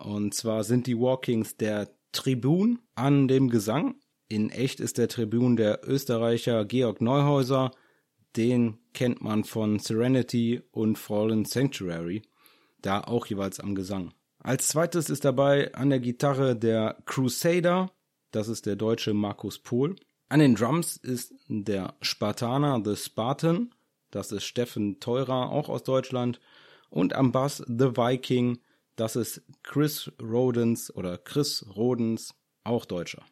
und 0.03 0.33
zwar 0.33 0.63
sind 0.63 0.87
die 0.87 0.97
Walkings 0.97 1.57
der 1.57 1.89
Tribun 2.11 2.79
an 2.95 3.27
dem 3.27 3.49
Gesang. 3.49 3.95
In 4.27 4.49
echt 4.49 4.79
ist 4.79 4.97
der 4.97 5.07
Tribun 5.07 5.55
der 5.55 5.87
Österreicher 5.87 6.65
Georg 6.65 7.01
Neuhäuser. 7.01 7.71
Den 8.35 8.77
kennt 8.93 9.21
man 9.21 9.43
von 9.43 9.79
Serenity 9.79 10.61
und 10.71 10.97
Fallen 10.97 11.45
Sanctuary. 11.45 12.21
Da 12.81 13.01
auch 13.01 13.25
jeweils 13.25 13.59
am 13.59 13.75
Gesang. 13.75 14.13
Als 14.39 14.69
zweites 14.69 15.09
ist 15.09 15.25
dabei 15.25 15.73
an 15.73 15.89
der 15.89 15.99
Gitarre 15.99 16.55
der 16.55 16.97
Crusader. 17.05 17.91
Das 18.31 18.47
ist 18.47 18.65
der 18.65 18.75
deutsche 18.75 19.13
Markus 19.13 19.59
Pohl. 19.59 19.95
An 20.29 20.39
den 20.39 20.55
Drums 20.55 20.97
ist 20.97 21.33
der 21.47 21.93
Spartaner 22.01 22.81
The 22.83 22.95
Spartan. 22.95 23.75
Das 24.09 24.31
ist 24.31 24.45
Steffen 24.45 24.99
Teurer, 24.99 25.51
auch 25.51 25.69
aus 25.69 25.83
Deutschland. 25.83 26.39
Und 26.89 27.13
am 27.13 27.31
Bass 27.31 27.57
The 27.67 27.97
Viking 27.97 28.59
das 29.01 29.15
ist 29.15 29.41
Chris 29.63 30.11
Rodens 30.21 30.93
oder 30.93 31.17
Chris 31.17 31.65
Rodens, 31.75 32.35
auch 32.63 32.85
Deutscher. 32.85 33.25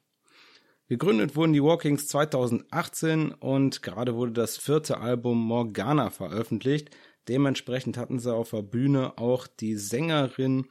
Gegründet 0.88 1.36
wurden 1.36 1.54
die 1.54 1.62
Walkings 1.62 2.08
2018 2.08 3.34
und 3.34 3.84
gerade 3.84 4.16
wurde 4.16 4.32
das 4.32 4.58
vierte 4.58 4.98
Album 4.98 5.38
Morgana 5.38 6.10
veröffentlicht. 6.10 6.90
Dementsprechend 7.28 7.98
hatten 7.98 8.18
sie 8.18 8.34
auf 8.34 8.50
der 8.50 8.64
Bühne 8.64 9.20
auch 9.20 9.46
die 9.46 9.76
Sängerin 9.76 10.66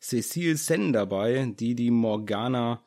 Cecile 0.00 0.56
Sen 0.56 0.94
dabei, 0.94 1.52
die 1.54 1.74
die 1.74 1.90
Morgana 1.90 2.82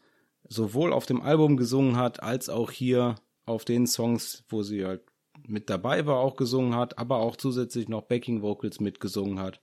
sowohl 0.50 0.92
auf 0.92 1.06
dem 1.06 1.22
Album 1.22 1.58
gesungen 1.58 1.96
hat, 1.96 2.24
als 2.24 2.50
auch 2.50 2.72
hier 2.72 3.18
auf 3.46 3.66
den 3.66 3.86
Songs, 3.86 4.46
wo 4.50 4.64
sie 4.64 4.84
halt 4.84 5.04
mit 5.46 5.70
dabei 5.70 6.08
war, 6.08 6.18
auch 6.18 6.38
gesungen 6.38 6.76
hat, 6.76 6.98
aber 6.98 7.18
auch 7.18 7.36
zusätzlich 7.36 7.88
noch 7.88 8.02
Backing 8.02 8.42
Vocals 8.42 8.80
mitgesungen 8.80 9.38
hat. 9.38 9.62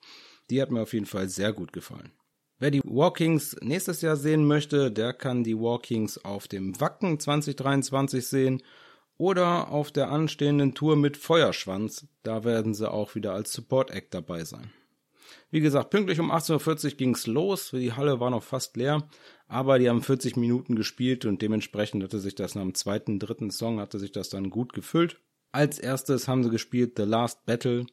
Die 0.51 0.61
hat 0.63 0.71
mir 0.71 0.83
auf 0.83 0.93
jeden 0.93 1.07
Fall 1.07 1.29
sehr 1.29 1.53
gut 1.53 1.73
gefallen. 1.73 2.13
Wer 2.59 2.71
die 2.73 2.83
Walkings 2.85 3.57
nächstes 3.61 4.01
Jahr 4.01 4.17
sehen 4.17 4.45
möchte, 4.45 4.91
der 4.91 5.13
kann 5.13 5.45
die 5.45 5.57
Walkings 5.57 6.25
auf 6.25 6.49
dem 6.49 6.81
Wacken 6.81 7.21
2023 7.21 8.27
sehen 8.27 8.63
oder 9.17 9.69
auf 9.69 9.93
der 9.93 10.11
anstehenden 10.11 10.75
Tour 10.75 10.97
mit 10.97 11.17
Feuerschwanz. 11.17 12.09
Da 12.23 12.45
werden 12.45 12.75
sie 12.75 12.91
auch 12.91 13.15
wieder 13.15 13.33
als 13.33 13.53
Support 13.53 13.91
Act 13.91 14.15
dabei 14.15 14.45
sein. 14.45 14.73
Wie 15.51 15.61
gesagt, 15.61 15.91
pünktlich 15.91 16.21
um 16.21 16.31
18.40 16.31 16.85
Uhr 16.85 16.91
ging's 16.97 17.27
los. 17.27 17.71
Die 17.73 17.93
Halle 17.93 18.21
war 18.21 18.31
noch 18.31 18.43
fast 18.43 18.77
leer, 18.77 19.09
aber 19.47 19.79
die 19.79 19.89
haben 19.89 20.03
40 20.03 20.37
Minuten 20.37 20.75
gespielt 20.75 21.25
und 21.25 21.43
dementsprechend 21.43 22.03
hatte 22.03 22.19
sich 22.19 22.35
das 22.35 22.55
nach 22.55 22.63
dem 22.63 22.75
zweiten, 22.75 23.19
dritten 23.19 23.51
Song 23.51 23.81
hatte 23.81 23.99
sich 23.99 24.13
das 24.13 24.29
dann 24.31 24.51
gut 24.51 24.73
gefüllt. 24.73 25.21
Als 25.53 25.79
erstes 25.79 26.29
haben 26.29 26.45
sie 26.45 26.51
gespielt 26.51 26.95
The 26.97 27.05
Last 27.05 27.47
Battle 27.47 27.87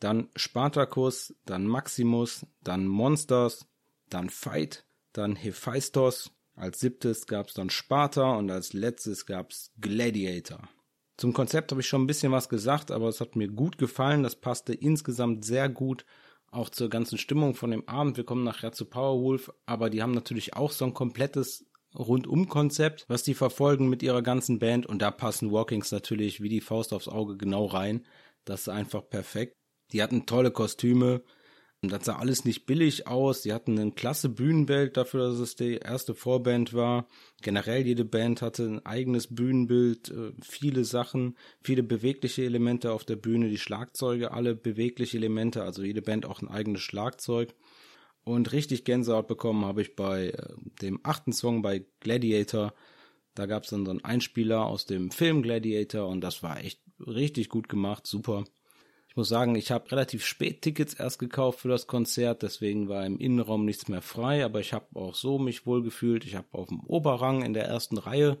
dann 0.00 0.28
Spartacus, 0.36 1.34
dann 1.44 1.66
Maximus, 1.66 2.46
dann 2.62 2.86
Monsters, 2.86 3.66
dann 4.08 4.30
Fight, 4.30 4.84
dann 5.12 5.36
Hephaistos. 5.36 6.30
Als 6.54 6.80
siebtes 6.80 7.26
gab 7.26 7.48
es 7.48 7.54
dann 7.54 7.70
Sparta 7.70 8.34
und 8.36 8.50
als 8.50 8.72
letztes 8.72 9.26
gab 9.26 9.50
es 9.50 9.72
Gladiator. 9.80 10.68
Zum 11.16 11.32
Konzept 11.32 11.70
habe 11.70 11.80
ich 11.80 11.88
schon 11.88 12.02
ein 12.02 12.06
bisschen 12.06 12.32
was 12.32 12.48
gesagt, 12.48 12.90
aber 12.90 13.08
es 13.08 13.20
hat 13.20 13.36
mir 13.36 13.48
gut 13.48 13.78
gefallen. 13.78 14.22
Das 14.22 14.36
passte 14.36 14.72
insgesamt 14.72 15.44
sehr 15.44 15.68
gut 15.68 16.04
auch 16.50 16.70
zur 16.70 16.88
ganzen 16.88 17.18
Stimmung 17.18 17.54
von 17.54 17.70
dem 17.70 17.86
Abend. 17.88 18.16
Wir 18.16 18.24
kommen 18.24 18.44
nachher 18.44 18.72
zu 18.72 18.86
Powerwolf, 18.86 19.52
aber 19.66 19.90
die 19.90 20.02
haben 20.02 20.12
natürlich 20.12 20.54
auch 20.54 20.72
so 20.72 20.84
ein 20.84 20.94
komplettes 20.94 21.66
Rundum-Konzept, 21.94 23.06
was 23.08 23.22
die 23.22 23.34
verfolgen 23.34 23.88
mit 23.88 24.02
ihrer 24.02 24.22
ganzen 24.22 24.58
Band 24.58 24.86
und 24.86 25.00
da 25.02 25.10
passen 25.10 25.50
Walkings 25.50 25.90
natürlich 25.90 26.42
wie 26.42 26.48
die 26.48 26.60
Faust 26.60 26.92
aufs 26.92 27.08
Auge 27.08 27.36
genau 27.36 27.66
rein. 27.66 28.06
Das 28.44 28.62
ist 28.62 28.68
einfach 28.68 29.08
perfekt. 29.08 29.57
Die 29.92 30.02
hatten 30.02 30.26
tolle 30.26 30.50
Kostüme. 30.50 31.22
Das 31.80 32.06
sah 32.06 32.16
alles 32.16 32.44
nicht 32.44 32.66
billig 32.66 33.06
aus. 33.06 33.42
Die 33.42 33.52
hatten 33.52 33.78
ein 33.78 33.94
klasse 33.94 34.28
Bühnenbild 34.28 34.96
dafür, 34.96 35.30
dass 35.30 35.38
es 35.38 35.54
die 35.54 35.76
erste 35.76 36.14
Vorband 36.14 36.74
war. 36.74 37.06
Generell 37.40 37.86
jede 37.86 38.04
Band 38.04 38.42
hatte 38.42 38.64
ein 38.64 38.84
eigenes 38.84 39.32
Bühnenbild, 39.32 40.10
äh, 40.10 40.32
viele 40.42 40.84
Sachen, 40.84 41.36
viele 41.62 41.84
bewegliche 41.84 42.44
Elemente 42.44 42.92
auf 42.92 43.04
der 43.04 43.14
Bühne, 43.14 43.48
die 43.48 43.58
Schlagzeuge, 43.58 44.32
alle 44.32 44.56
bewegliche 44.56 45.18
Elemente, 45.18 45.62
also 45.62 45.84
jede 45.84 46.02
Band 46.02 46.26
auch 46.26 46.42
ein 46.42 46.48
eigenes 46.48 46.80
Schlagzeug. 46.80 47.54
Und 48.24 48.50
richtig 48.52 48.84
Gänsehaut 48.84 49.28
bekommen 49.28 49.64
habe 49.64 49.82
ich 49.82 49.94
bei 49.94 50.30
äh, 50.30 50.54
dem 50.82 50.98
achten 51.04 51.32
Song 51.32 51.62
bei 51.62 51.84
Gladiator. 52.00 52.74
Da 53.34 53.46
gab 53.46 53.62
es 53.62 53.70
dann 53.70 53.84
so 53.84 53.92
einen 53.92 54.04
Einspieler 54.04 54.66
aus 54.66 54.84
dem 54.84 55.12
Film 55.12 55.42
Gladiator 55.42 56.08
und 56.08 56.22
das 56.22 56.42
war 56.42 56.58
echt 56.58 56.80
richtig 56.98 57.48
gut 57.50 57.68
gemacht, 57.68 58.04
super 58.04 58.44
muss 59.18 59.28
sagen, 59.28 59.56
ich 59.56 59.72
habe 59.72 59.90
relativ 59.90 60.24
spät 60.24 60.62
Tickets 60.62 60.94
erst 60.94 61.18
gekauft 61.18 61.58
für 61.58 61.68
das 61.68 61.88
Konzert, 61.88 62.42
deswegen 62.42 62.88
war 62.88 63.04
im 63.04 63.18
Innenraum 63.18 63.64
nichts 63.64 63.88
mehr 63.88 64.00
frei, 64.00 64.44
aber 64.44 64.60
ich 64.60 64.72
habe 64.72 64.86
auch 64.94 65.16
so 65.16 65.40
mich 65.40 65.66
wohl 65.66 65.82
gefühlt. 65.82 66.24
Ich 66.24 66.36
habe 66.36 66.46
auf 66.52 66.68
dem 66.68 66.80
Oberrang 66.84 67.42
in 67.42 67.52
der 67.52 67.64
ersten 67.64 67.98
Reihe 67.98 68.38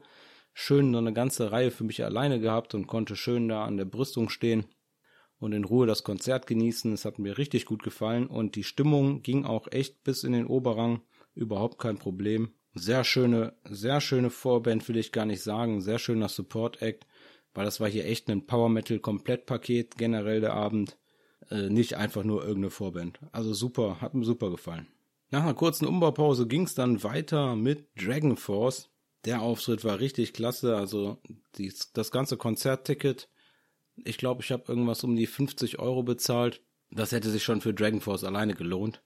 schön 0.54 0.92
so 0.92 0.98
eine 0.98 1.12
ganze 1.12 1.50
Reihe 1.50 1.72
für 1.72 1.82
mich 1.82 2.04
alleine 2.04 2.38
gehabt 2.38 2.74
und 2.74 2.86
konnte 2.86 3.16
schön 3.16 3.48
da 3.48 3.64
an 3.64 3.76
der 3.76 3.86
Brüstung 3.86 4.28
stehen 4.28 4.66
und 5.40 5.52
in 5.52 5.64
Ruhe 5.64 5.88
das 5.88 6.04
Konzert 6.04 6.46
genießen. 6.46 6.92
Es 6.92 7.04
hat 7.04 7.18
mir 7.18 7.38
richtig 7.38 7.66
gut 7.66 7.82
gefallen 7.82 8.28
und 8.28 8.54
die 8.54 8.64
Stimmung 8.64 9.22
ging 9.22 9.44
auch 9.44 9.66
echt 9.72 10.04
bis 10.04 10.22
in 10.22 10.32
den 10.32 10.46
Oberrang. 10.46 11.00
Überhaupt 11.34 11.80
kein 11.80 11.98
Problem. 11.98 12.52
Sehr 12.74 13.02
schöne, 13.02 13.54
sehr 13.68 14.00
schöne 14.00 14.30
Vorband 14.30 14.88
will 14.88 14.96
ich 14.96 15.10
gar 15.10 15.26
nicht 15.26 15.42
sagen. 15.42 15.80
Sehr 15.80 15.98
schöner 15.98 16.28
Support 16.28 16.82
Act 16.82 17.04
weil 17.58 17.64
das 17.64 17.80
war 17.80 17.88
hier 17.88 18.06
echt 18.06 18.30
ein 18.30 18.46
Power 18.46 18.68
Metal 18.68 19.00
Komplettpaket 19.00 19.98
generell 19.98 20.40
der 20.40 20.54
Abend, 20.54 20.96
äh, 21.50 21.68
nicht 21.68 21.94
einfach 21.94 22.22
nur 22.22 22.42
irgendeine 22.42 22.70
Vorband. 22.70 23.18
Also 23.32 23.52
super, 23.52 24.00
hat 24.00 24.14
mir 24.14 24.24
super 24.24 24.48
gefallen. 24.52 24.86
Nach 25.30 25.42
einer 25.42 25.54
kurzen 25.54 25.84
Umbaupause 25.84 26.46
ging 26.46 26.62
es 26.62 26.76
dann 26.76 27.02
weiter 27.02 27.56
mit 27.56 27.88
Dragon 28.00 28.36
Force. 28.36 28.90
Der 29.24 29.42
Auftritt 29.42 29.82
war 29.84 29.98
richtig 29.98 30.34
klasse, 30.34 30.76
also 30.76 31.18
die, 31.56 31.74
das 31.94 32.12
ganze 32.12 32.36
Konzertticket, 32.36 33.28
ich 34.04 34.18
glaube, 34.18 34.42
ich 34.44 34.52
habe 34.52 34.62
irgendwas 34.68 35.02
um 35.02 35.16
die 35.16 35.26
50 35.26 35.80
Euro 35.80 36.04
bezahlt. 36.04 36.62
Das 36.92 37.10
hätte 37.10 37.28
sich 37.28 37.42
schon 37.42 37.60
für 37.60 37.74
Dragon 37.74 38.00
Force 38.00 38.22
alleine 38.22 38.54
gelohnt. 38.54 39.02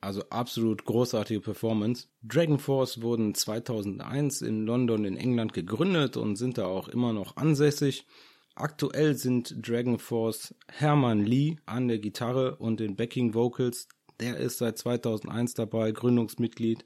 Also 0.00 0.22
absolut 0.30 0.84
großartige 0.84 1.40
Performance. 1.40 2.06
Dragon 2.22 2.58
Force 2.58 3.02
wurden 3.02 3.34
2001 3.34 4.42
in 4.42 4.64
London 4.64 5.04
in 5.04 5.16
England 5.16 5.52
gegründet 5.52 6.16
und 6.16 6.36
sind 6.36 6.56
da 6.56 6.66
auch 6.66 6.88
immer 6.88 7.12
noch 7.12 7.36
ansässig. 7.36 8.06
Aktuell 8.54 9.14
sind 9.14 9.54
Dragon 9.66 9.98
Force 9.98 10.54
Hermann 10.68 11.24
Lee 11.24 11.56
an 11.66 11.88
der 11.88 11.98
Gitarre 11.98 12.56
und 12.56 12.80
den 12.80 12.96
Backing 12.96 13.34
Vocals. 13.34 13.88
Der 14.20 14.36
ist 14.36 14.58
seit 14.58 14.78
2001 14.78 15.54
dabei, 15.54 15.92
Gründungsmitglied. 15.92 16.84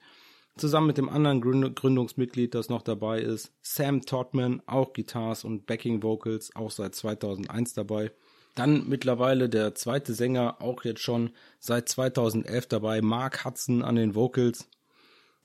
Zusammen 0.56 0.88
mit 0.88 0.98
dem 0.98 1.08
anderen 1.08 1.40
Gründungsmitglied, 1.40 2.54
das 2.54 2.68
noch 2.68 2.82
dabei 2.82 3.20
ist, 3.20 3.54
Sam 3.62 4.02
Todman, 4.02 4.62
auch 4.66 4.92
Guitars 4.92 5.44
und 5.44 5.64
Backing 5.64 6.02
Vocals, 6.02 6.54
auch 6.54 6.70
seit 6.70 6.94
2001 6.94 7.72
dabei. 7.72 8.12
Dann 8.54 8.88
mittlerweile 8.88 9.48
der 9.48 9.74
zweite 9.74 10.14
Sänger, 10.14 10.60
auch 10.60 10.84
jetzt 10.84 11.00
schon 11.00 11.30
seit 11.58 11.88
2011 11.88 12.66
dabei, 12.66 13.00
Mark 13.00 13.44
Hudson 13.44 13.82
an 13.82 13.96
den 13.96 14.14
Vocals. 14.14 14.68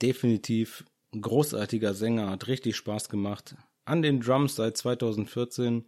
Definitiv 0.02 0.84
großartiger 1.18 1.94
Sänger, 1.94 2.30
hat 2.30 2.48
richtig 2.48 2.76
Spaß 2.76 3.08
gemacht. 3.08 3.56
An 3.84 4.02
den 4.02 4.20
Drums 4.20 4.56
seit 4.56 4.76
2014 4.76 5.86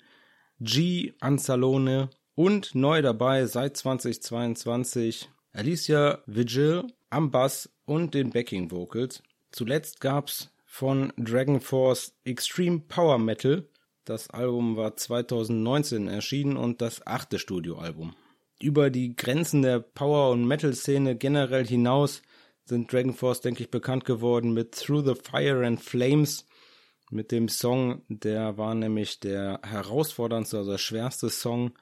G 0.60 1.12
Anzalone 1.20 2.08
und 2.34 2.74
neu 2.74 3.02
dabei 3.02 3.44
seit 3.46 3.76
2022 3.76 5.28
Alicia 5.52 6.22
Vigil 6.26 6.84
am 7.10 7.30
Bass 7.30 7.68
und 7.84 8.14
den 8.14 8.30
Backing 8.30 8.70
Vocals. 8.70 9.22
Zuletzt 9.50 10.00
gab's 10.00 10.50
von 10.64 11.12
Dragon 11.16 11.60
Force 11.60 12.14
Extreme 12.24 12.80
Power 12.88 13.18
Metal. 13.18 13.66
Das 14.04 14.30
Album 14.30 14.76
war 14.76 14.96
2019 14.96 16.08
erschienen 16.08 16.56
und 16.56 16.80
das 16.80 17.06
achte 17.06 17.38
Studioalbum. 17.38 18.14
Über 18.60 18.90
die 18.90 19.14
Grenzen 19.14 19.62
der 19.62 19.80
Power- 19.80 20.30
und 20.30 20.46
Metal-Szene 20.46 21.16
generell 21.16 21.66
hinaus 21.66 22.22
sind 22.64 22.92
Dragon 22.92 23.14
Force, 23.14 23.40
denke 23.40 23.64
ich, 23.64 23.70
bekannt 23.70 24.04
geworden 24.04 24.52
mit 24.52 24.72
Through 24.72 25.06
the 25.06 25.14
Fire 25.14 25.66
and 25.66 25.80
Flames. 25.80 26.46
Mit 27.10 27.32
dem 27.32 27.48
Song, 27.48 28.02
der 28.08 28.56
war 28.56 28.74
nämlich 28.74 29.20
der 29.20 29.60
herausforderndste, 29.62 30.58
also 30.58 30.70
der 30.72 30.78
schwerste 30.78 31.28
Song 31.28 31.72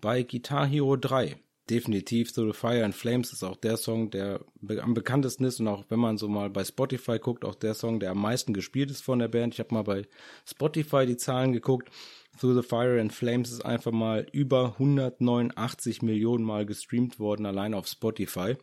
bei 0.00 0.22
Guitar 0.22 0.66
Hero 0.66 0.96
3 0.96 1.36
definitiv 1.70 2.32
Through 2.32 2.52
the 2.52 2.58
Fire 2.58 2.84
and 2.84 2.94
Flames 2.94 3.32
ist 3.32 3.42
auch 3.42 3.56
der 3.56 3.76
Song, 3.76 4.10
der 4.10 4.40
am 4.80 4.94
bekanntesten 4.94 5.44
ist 5.44 5.60
und 5.60 5.68
auch 5.68 5.84
wenn 5.88 5.98
man 5.98 6.18
so 6.18 6.28
mal 6.28 6.50
bei 6.50 6.64
Spotify 6.64 7.18
guckt, 7.18 7.44
auch 7.44 7.54
der 7.54 7.74
Song, 7.74 8.00
der 8.00 8.10
am 8.10 8.20
meisten 8.20 8.52
gespielt 8.52 8.90
ist 8.90 9.02
von 9.02 9.18
der 9.18 9.28
Band. 9.28 9.54
Ich 9.54 9.60
habe 9.60 9.74
mal 9.74 9.82
bei 9.82 10.06
Spotify 10.46 11.06
die 11.06 11.16
Zahlen 11.16 11.52
geguckt. 11.52 11.90
Through 12.38 12.54
the 12.54 12.68
Fire 12.68 13.00
and 13.00 13.12
Flames 13.12 13.50
ist 13.50 13.64
einfach 13.64 13.92
mal 13.92 14.26
über 14.32 14.74
189 14.78 16.02
Millionen 16.02 16.44
Mal 16.44 16.66
gestreamt 16.66 17.18
worden, 17.18 17.46
allein 17.46 17.74
auf 17.74 17.86
Spotify. 17.86 18.56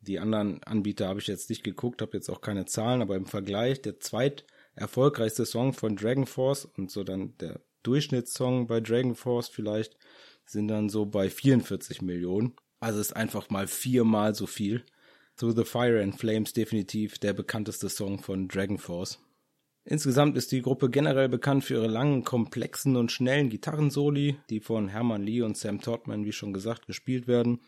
Die 0.00 0.18
anderen 0.18 0.62
Anbieter 0.62 1.08
habe 1.08 1.20
ich 1.20 1.26
jetzt 1.26 1.50
nicht 1.50 1.62
geguckt, 1.62 2.02
habe 2.02 2.16
jetzt 2.16 2.30
auch 2.30 2.40
keine 2.40 2.64
Zahlen, 2.64 3.02
aber 3.02 3.16
im 3.16 3.26
Vergleich 3.26 3.82
der 3.82 4.00
zweit 4.00 4.44
erfolgreichste 4.74 5.44
Song 5.44 5.72
von 5.72 5.96
Dragon 5.96 6.26
Force 6.26 6.64
und 6.64 6.90
so 6.90 7.04
dann 7.04 7.36
der 7.38 7.60
Durchschnittssong 7.82 8.66
bei 8.66 8.80
Dragon 8.80 9.14
Force 9.14 9.48
vielleicht 9.48 9.96
sind 10.44 10.68
dann 10.68 10.88
so 10.88 11.06
bei 11.06 11.30
44 11.30 12.02
Millionen. 12.02 12.54
Also 12.80 13.00
ist 13.00 13.16
einfach 13.16 13.50
mal 13.50 13.66
viermal 13.66 14.34
so 14.34 14.46
viel. 14.46 14.84
Through 15.36 15.56
the 15.56 15.64
Fire 15.64 16.02
and 16.02 16.18
Flames 16.18 16.52
definitiv 16.52 17.18
der 17.18 17.32
bekannteste 17.32 17.88
Song 17.88 18.18
von 18.18 18.48
Dragon 18.48 18.78
Force. 18.78 19.18
Insgesamt 19.84 20.36
ist 20.36 20.52
die 20.52 20.62
Gruppe 20.62 20.90
generell 20.90 21.28
bekannt 21.28 21.64
für 21.64 21.74
ihre 21.74 21.88
langen, 21.88 22.22
komplexen 22.22 22.96
und 22.96 23.10
schnellen 23.10 23.50
Gitarrensoli, 23.50 24.36
die 24.50 24.60
von 24.60 24.88
Herman 24.88 25.22
Lee 25.22 25.42
und 25.42 25.56
Sam 25.56 25.80
Todman, 25.80 26.24
wie 26.24 26.32
schon 26.32 26.52
gesagt, 26.52 26.86
gespielt 26.86 27.26
werden. 27.26 27.60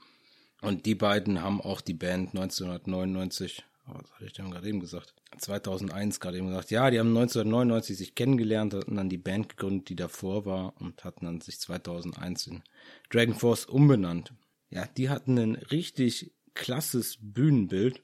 Und 0.60 0.86
die 0.86 0.94
beiden 0.94 1.42
haben 1.42 1.60
auch 1.60 1.80
die 1.80 1.94
Band 1.94 2.30
1999 2.30 3.64
Oh, 3.86 3.92
was 3.94 4.10
hatte 4.14 4.24
ich 4.24 4.32
denn 4.32 4.50
gerade 4.50 4.68
eben 4.68 4.80
gesagt? 4.80 5.14
2001 5.38 6.20
gerade 6.20 6.38
eben 6.38 6.48
gesagt. 6.48 6.70
Ja, 6.70 6.90
die 6.90 6.98
haben 6.98 7.08
1999 7.08 7.96
sich 7.96 8.14
kennengelernt, 8.14 8.74
hatten 8.74 8.96
dann 8.96 9.08
die 9.08 9.18
Band 9.18 9.50
gegründet, 9.50 9.88
die 9.88 9.96
davor 9.96 10.46
war 10.46 10.80
und 10.80 11.04
hatten 11.04 11.26
dann 11.26 11.40
sich 11.40 11.58
2001 11.60 12.46
in 12.46 12.62
Dragon 13.10 13.34
Force 13.34 13.66
umbenannt. 13.66 14.32
Ja, 14.70 14.86
die 14.86 15.08
hatten 15.08 15.38
ein 15.38 15.54
richtig 15.54 16.32
klasses 16.54 17.18
Bühnenbild. 17.20 18.02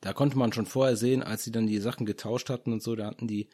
Da 0.00 0.12
konnte 0.12 0.36
man 0.36 0.52
schon 0.52 0.66
vorher 0.66 0.96
sehen, 0.96 1.22
als 1.22 1.44
sie 1.44 1.52
dann 1.52 1.66
die 1.66 1.78
Sachen 1.78 2.06
getauscht 2.06 2.50
hatten 2.50 2.72
und 2.72 2.82
so, 2.82 2.94
da 2.94 3.06
hatten 3.06 3.26
die 3.26 3.48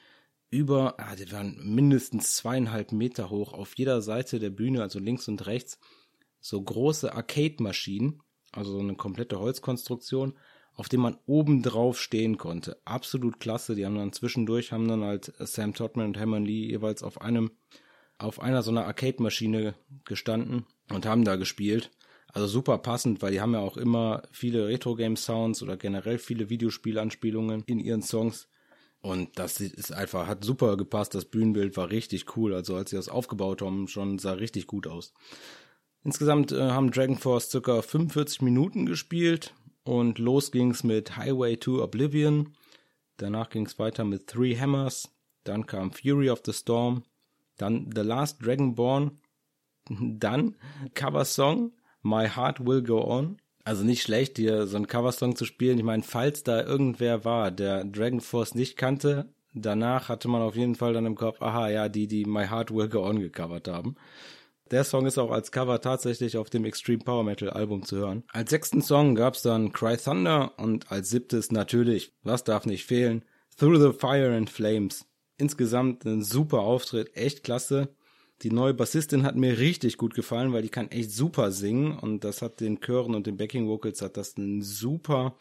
über, 0.50 0.98
ah, 0.98 1.14
die 1.14 1.30
waren 1.30 1.56
mindestens 1.62 2.34
zweieinhalb 2.34 2.90
Meter 2.92 3.30
hoch 3.30 3.52
auf 3.52 3.76
jeder 3.76 4.02
Seite 4.02 4.40
der 4.40 4.50
Bühne, 4.50 4.82
also 4.82 4.98
links 4.98 5.28
und 5.28 5.46
rechts, 5.46 5.78
so 6.40 6.60
große 6.60 7.14
Arcade-Maschinen, 7.14 8.20
also 8.52 8.72
so 8.72 8.80
eine 8.80 8.96
komplette 8.96 9.38
Holzkonstruktion 9.38 10.36
auf 10.80 10.88
dem 10.88 11.02
man 11.02 11.18
oben 11.26 11.62
drauf 11.62 12.00
stehen 12.00 12.38
konnte. 12.38 12.78
Absolut 12.86 13.38
klasse. 13.38 13.74
Die 13.74 13.84
haben 13.84 13.96
dann 13.96 14.14
zwischendurch, 14.14 14.72
haben 14.72 14.88
dann 14.88 15.04
halt 15.04 15.30
Sam 15.38 15.74
Todman 15.74 16.06
und 16.06 16.18
Hammond 16.18 16.46
Lee 16.46 16.68
jeweils 16.68 17.02
auf 17.02 17.20
einem, 17.20 17.50
auf 18.16 18.40
einer 18.40 18.62
so 18.62 18.70
einer 18.70 18.86
Arcade-Maschine 18.86 19.74
gestanden 20.06 20.64
und 20.90 21.04
haben 21.04 21.26
da 21.26 21.36
gespielt. 21.36 21.90
Also 22.28 22.46
super 22.46 22.78
passend, 22.78 23.20
weil 23.20 23.32
die 23.32 23.42
haben 23.42 23.52
ja 23.52 23.60
auch 23.60 23.76
immer 23.76 24.22
viele 24.32 24.68
Retro-Game-Sounds 24.68 25.62
oder 25.62 25.76
generell 25.76 26.16
viele 26.16 26.48
Videospielanspielungen 26.48 27.62
in 27.66 27.78
ihren 27.78 28.00
Songs. 28.00 28.48
Und 29.02 29.38
das 29.38 29.60
ist 29.60 29.92
einfach, 29.92 30.28
hat 30.28 30.44
super 30.44 30.78
gepasst. 30.78 31.14
Das 31.14 31.26
Bühnenbild 31.26 31.76
war 31.76 31.90
richtig 31.90 32.38
cool. 32.38 32.54
Also 32.54 32.74
als 32.74 32.88
sie 32.88 32.96
das 32.96 33.10
aufgebaut 33.10 33.60
haben, 33.60 33.86
schon 33.86 34.18
sah 34.18 34.32
richtig 34.32 34.66
gut 34.66 34.86
aus. 34.86 35.12
Insgesamt 36.04 36.52
äh, 36.52 36.70
haben 36.70 36.90
Dragon 36.90 37.18
Force 37.18 37.50
circa 37.50 37.82
45 37.82 38.40
Minuten 38.40 38.86
gespielt. 38.86 39.52
Und 39.84 40.18
los 40.18 40.50
ging's 40.50 40.84
mit 40.84 41.16
Highway 41.16 41.56
to 41.56 41.82
Oblivion. 41.82 42.54
Danach 43.16 43.50
ging's 43.50 43.78
weiter 43.78 44.04
mit 44.04 44.26
Three 44.26 44.56
Hammers. 44.56 45.08
Dann 45.44 45.66
kam 45.66 45.92
Fury 45.92 46.30
of 46.30 46.42
the 46.44 46.52
Storm. 46.52 47.04
Dann 47.56 47.90
The 47.94 48.02
Last 48.02 48.44
Dragonborn. 48.44 49.18
Dann 49.88 50.56
Coversong 50.94 51.72
My 52.02 52.28
Heart 52.28 52.64
Will 52.66 52.82
Go 52.82 53.04
On. 53.04 53.36
Also 53.64 53.84
nicht 53.84 54.02
schlecht, 54.02 54.38
hier 54.38 54.66
so 54.66 54.76
einen 54.76 54.86
Coversong 54.86 55.36
zu 55.36 55.44
spielen. 55.44 55.78
Ich 55.78 55.84
meine, 55.84 56.02
falls 56.02 56.42
da 56.42 56.62
irgendwer 56.62 57.24
war, 57.24 57.50
der 57.50 57.84
Dragon 57.84 58.20
Force 58.20 58.54
nicht 58.54 58.76
kannte, 58.76 59.28
danach 59.52 60.08
hatte 60.08 60.28
man 60.28 60.40
auf 60.40 60.56
jeden 60.56 60.76
Fall 60.76 60.94
dann 60.94 61.06
im 61.06 61.14
Kopf, 61.14 61.42
aha, 61.42 61.68
ja, 61.68 61.88
die, 61.88 62.06
die 62.06 62.24
My 62.24 62.46
Heart 62.46 62.74
Will 62.74 62.88
Go 62.88 63.04
On 63.04 63.20
gecovert 63.20 63.68
haben. 63.68 63.96
Der 64.70 64.84
Song 64.84 65.06
ist 65.06 65.18
auch 65.18 65.32
als 65.32 65.50
Cover 65.50 65.80
tatsächlich 65.80 66.36
auf 66.36 66.48
dem 66.48 66.64
Extreme 66.64 67.02
Power 67.02 67.24
Metal 67.24 67.50
Album 67.50 67.84
zu 67.84 67.96
hören. 67.96 68.22
Als 68.28 68.50
sechsten 68.50 68.82
Song 68.82 69.16
gab's 69.16 69.42
dann 69.42 69.72
Cry 69.72 69.96
Thunder 69.96 70.56
und 70.58 70.92
als 70.92 71.10
siebtes 71.10 71.50
natürlich, 71.50 72.12
was 72.22 72.44
darf 72.44 72.66
nicht 72.66 72.84
fehlen, 72.84 73.24
Through 73.58 73.80
the 73.80 73.98
Fire 73.98 74.34
and 74.36 74.48
Flames. 74.48 75.06
Insgesamt 75.38 76.04
ein 76.04 76.22
super 76.22 76.60
Auftritt, 76.60 77.16
echt 77.16 77.42
klasse. 77.42 77.88
Die 78.42 78.52
neue 78.52 78.72
Bassistin 78.72 79.24
hat 79.24 79.34
mir 79.34 79.58
richtig 79.58 79.98
gut 79.98 80.14
gefallen, 80.14 80.52
weil 80.52 80.62
die 80.62 80.68
kann 80.68 80.90
echt 80.90 81.10
super 81.10 81.50
singen 81.50 81.98
und 81.98 82.22
das 82.22 82.40
hat 82.40 82.60
den 82.60 82.80
Chören 82.80 83.16
und 83.16 83.26
den 83.26 83.36
Backing 83.36 83.66
Vocals 83.66 84.00
hat 84.02 84.16
das 84.16 84.36
eine 84.36 84.62
super, 84.62 85.36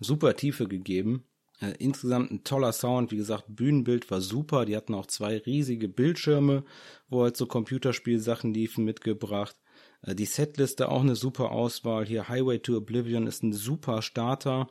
super 0.00 0.34
Tiefe 0.34 0.66
gegeben. 0.66 1.24
Äh, 1.62 1.74
insgesamt 1.78 2.32
ein 2.32 2.44
toller 2.44 2.72
Sound, 2.72 3.12
wie 3.12 3.16
gesagt, 3.16 3.44
Bühnenbild 3.48 4.10
war 4.10 4.20
super. 4.20 4.66
Die 4.66 4.76
hatten 4.76 4.94
auch 4.94 5.06
zwei 5.06 5.38
riesige 5.38 5.88
Bildschirme, 5.88 6.64
wo 7.08 7.22
halt 7.22 7.36
so 7.36 7.46
Computerspielsachen 7.46 8.52
liefen, 8.52 8.84
mitgebracht. 8.84 9.56
Äh, 10.02 10.16
die 10.16 10.24
Setliste 10.24 10.88
auch 10.88 11.02
eine 11.02 11.14
super 11.14 11.52
Auswahl. 11.52 12.04
Hier 12.04 12.28
Highway 12.28 12.58
to 12.58 12.76
Oblivion 12.76 13.28
ist 13.28 13.44
ein 13.44 13.52
super 13.52 14.02
Starter. 14.02 14.66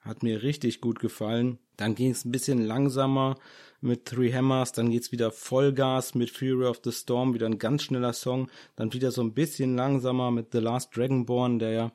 Hat 0.00 0.22
mir 0.22 0.42
richtig 0.42 0.80
gut 0.80 0.98
gefallen. 0.98 1.58
Dann 1.76 1.94
ging 1.94 2.10
es 2.10 2.24
ein 2.24 2.32
bisschen 2.32 2.64
langsamer 2.64 3.36
mit 3.82 4.06
Three 4.06 4.32
Hammers. 4.32 4.72
Dann 4.72 4.90
geht's 4.90 5.12
wieder 5.12 5.30
Vollgas 5.30 6.14
mit 6.14 6.30
Fury 6.30 6.64
of 6.64 6.80
the 6.82 6.92
Storm. 6.92 7.34
Wieder 7.34 7.46
ein 7.46 7.58
ganz 7.58 7.82
schneller 7.82 8.14
Song. 8.14 8.50
Dann 8.76 8.94
wieder 8.94 9.10
so 9.10 9.20
ein 9.20 9.34
bisschen 9.34 9.76
langsamer 9.76 10.30
mit 10.30 10.52
The 10.52 10.58
Last 10.58 10.96
Dragonborn, 10.96 11.58
der 11.58 11.70
ja 11.70 11.92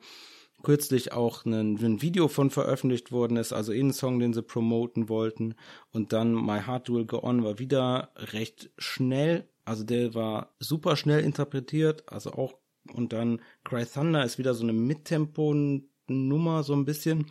kürzlich 0.66 1.12
auch 1.12 1.44
ein, 1.44 1.76
ein, 1.76 2.02
Video 2.02 2.26
von 2.26 2.50
veröffentlicht 2.50 3.12
worden 3.12 3.36
ist, 3.36 3.52
also 3.52 3.70
in 3.70 3.92
Song, 3.92 4.18
den 4.18 4.34
sie 4.34 4.42
promoten 4.42 5.08
wollten. 5.08 5.54
Und 5.92 6.12
dann 6.12 6.34
My 6.34 6.58
Heart 6.60 6.90
Will 6.90 7.04
Go 7.04 7.22
On 7.22 7.44
war 7.44 7.60
wieder 7.60 8.10
recht 8.16 8.70
schnell, 8.76 9.48
also 9.64 9.84
der 9.84 10.14
war 10.16 10.56
super 10.58 10.96
schnell 10.96 11.20
interpretiert, 11.20 12.02
also 12.08 12.32
auch, 12.32 12.54
und 12.92 13.12
dann 13.12 13.40
Cry 13.62 13.86
Thunder 13.86 14.24
ist 14.24 14.38
wieder 14.38 14.54
so 14.54 14.64
eine 14.64 14.72
Mittempo-Nummer, 14.72 16.64
so 16.64 16.72
ein 16.72 16.84
bisschen. 16.84 17.26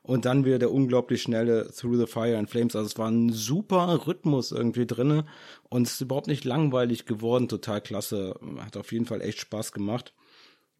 Und 0.00 0.24
dann 0.24 0.46
wieder 0.46 0.58
der 0.58 0.72
unglaublich 0.72 1.20
schnelle 1.20 1.70
Through 1.70 1.98
the 1.98 2.06
Fire 2.06 2.38
and 2.38 2.48
Flames. 2.48 2.74
Also 2.74 2.86
es 2.86 2.96
war 2.96 3.10
ein 3.10 3.28
super 3.30 4.06
Rhythmus 4.06 4.50
irgendwie 4.50 4.86
drinne 4.86 5.26
und 5.68 5.86
es 5.86 5.94
ist 5.94 6.00
überhaupt 6.00 6.28
nicht 6.28 6.46
langweilig 6.46 7.04
geworden. 7.04 7.48
Total 7.48 7.82
klasse. 7.82 8.40
Hat 8.60 8.78
auf 8.78 8.92
jeden 8.92 9.04
Fall 9.04 9.20
echt 9.20 9.40
Spaß 9.40 9.72
gemacht. 9.72 10.14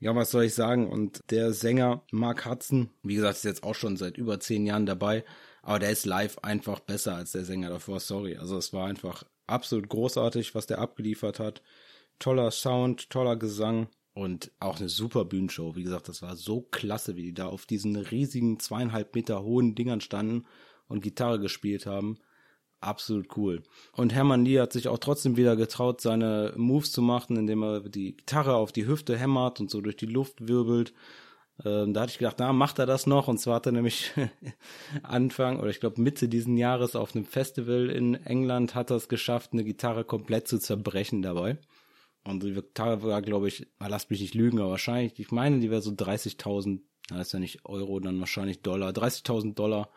Ja, 0.01 0.15
was 0.15 0.31
soll 0.31 0.45
ich 0.45 0.55
sagen? 0.55 0.89
Und 0.89 1.23
der 1.31 1.53
Sänger 1.53 2.05
Mark 2.13 2.47
Hudson, 2.47 2.91
wie 3.03 3.17
gesagt, 3.17 3.37
ist 3.39 3.45
jetzt 3.45 3.65
auch 3.65 3.75
schon 3.75 3.97
seit 3.97 4.17
über 4.17 4.39
zehn 4.39 4.65
Jahren 4.65 4.87
dabei, 4.87 5.25
aber 5.63 5.81
der 5.81 5.91
ist 5.91 6.07
live 6.07 6.39
einfach 6.39 6.81
besser 6.81 7.17
als 7.17 7.33
der 7.33 7.45
Sänger 7.45 7.69
davor, 7.69 7.99
sorry. 7.99 8.37
Also 8.37 8.57
es 8.57 8.73
war 8.73 8.87
einfach 8.87 9.25
absolut 9.47 9.89
großartig, 9.89 10.55
was 10.55 10.67
der 10.67 10.79
abgeliefert 10.79 11.41
hat. 11.41 11.63
Toller 12.21 12.51
Sound, 12.53 13.11
toller 13.11 13.37
Gesang 13.37 13.89
und 14.15 14.53
auch 14.61 14.79
eine 14.79 14.89
super 14.89 15.25
Bühnenshow. 15.25 15.75
Wie 15.75 15.83
gesagt, 15.83 16.09
das 16.09 16.23
war 16.23 16.37
so 16.37 16.63
klasse, 16.63 17.17
wie 17.17 17.23
die 17.23 17.35
da 17.35 17.47
auf 17.47 17.67
diesen 17.67 17.97
riesigen 17.97 18.61
zweieinhalb 18.61 19.15
Meter 19.17 19.43
hohen 19.43 19.75
Dingern 19.75 20.01
standen 20.01 20.47
und 20.87 21.01
Gitarre 21.01 21.41
gespielt 21.41 21.87
haben 21.87 22.19
absolut 22.81 23.37
cool. 23.37 23.63
Und 23.93 24.15
Hermann 24.15 24.45
Lee 24.45 24.61
hat 24.61 24.73
sich 24.73 24.89
auch 24.89 24.99
trotzdem 24.99 25.37
wieder 25.37 25.57
getraut, 25.57 26.01
seine 26.01 26.53
Moves 26.57 26.93
zu 26.93 27.03
machen, 27.03 27.37
indem 27.37 27.63
er 27.63 27.81
die 27.81 28.17
Gitarre 28.17 28.55
auf 28.55 28.73
die 28.73 28.87
Hüfte 28.87 29.17
hämmert 29.17 29.61
und 29.61 29.71
so 29.71 29.81
durch 29.81 29.97
die 29.97 30.07
Luft 30.07 30.49
wirbelt. 30.49 30.93
Ähm, 31.65 31.93
da 31.93 32.03
hatte 32.03 32.13
ich 32.13 32.19
gedacht, 32.19 32.37
na, 32.39 32.53
macht 32.53 32.79
er 32.79 32.87
das 32.87 33.07
noch? 33.07 33.27
Und 33.29 33.39
zwar 33.39 33.57
hat 33.57 33.67
er 33.67 33.73
nämlich 33.73 34.13
Anfang 35.03 35.59
oder 35.59 35.71
ich 35.71 35.81
glaube 35.81 36.01
Mitte 36.01 36.29
diesen 36.29 36.57
Jahres 36.57 36.95
auf 36.95 37.15
einem 37.15 37.25
Festival 37.25 37.91
in 37.91 38.15
England 38.15 38.75
hat 38.75 38.91
er 38.91 38.97
es 38.97 39.09
geschafft, 39.09 39.53
eine 39.53 39.65
Gitarre 39.65 40.05
komplett 40.05 40.47
zu 40.47 40.59
zerbrechen 40.59 41.23
dabei. 41.23 41.59
Und 42.25 42.43
die 42.43 42.53
Gitarre 42.53 43.03
war, 43.03 43.23
glaube 43.23 43.49
ich, 43.49 43.67
lasst 43.81 44.11
mich 44.11 44.21
nicht 44.21 44.35
lügen, 44.35 44.61
aber 44.61 44.71
wahrscheinlich, 44.71 45.19
ich 45.19 45.31
meine, 45.31 45.61
die 45.61 45.71
wäre 45.71 45.83
so 45.83 45.91
30.000, 45.91 46.81
das 47.09 47.29
ist 47.29 47.33
ja 47.33 47.39
nicht 47.39 47.65
Euro, 47.65 47.99
dann 48.01 48.21
wahrscheinlich 48.21 48.61
Dollar, 48.61 48.91
30.000 48.91 49.55
Dollar 49.55 49.91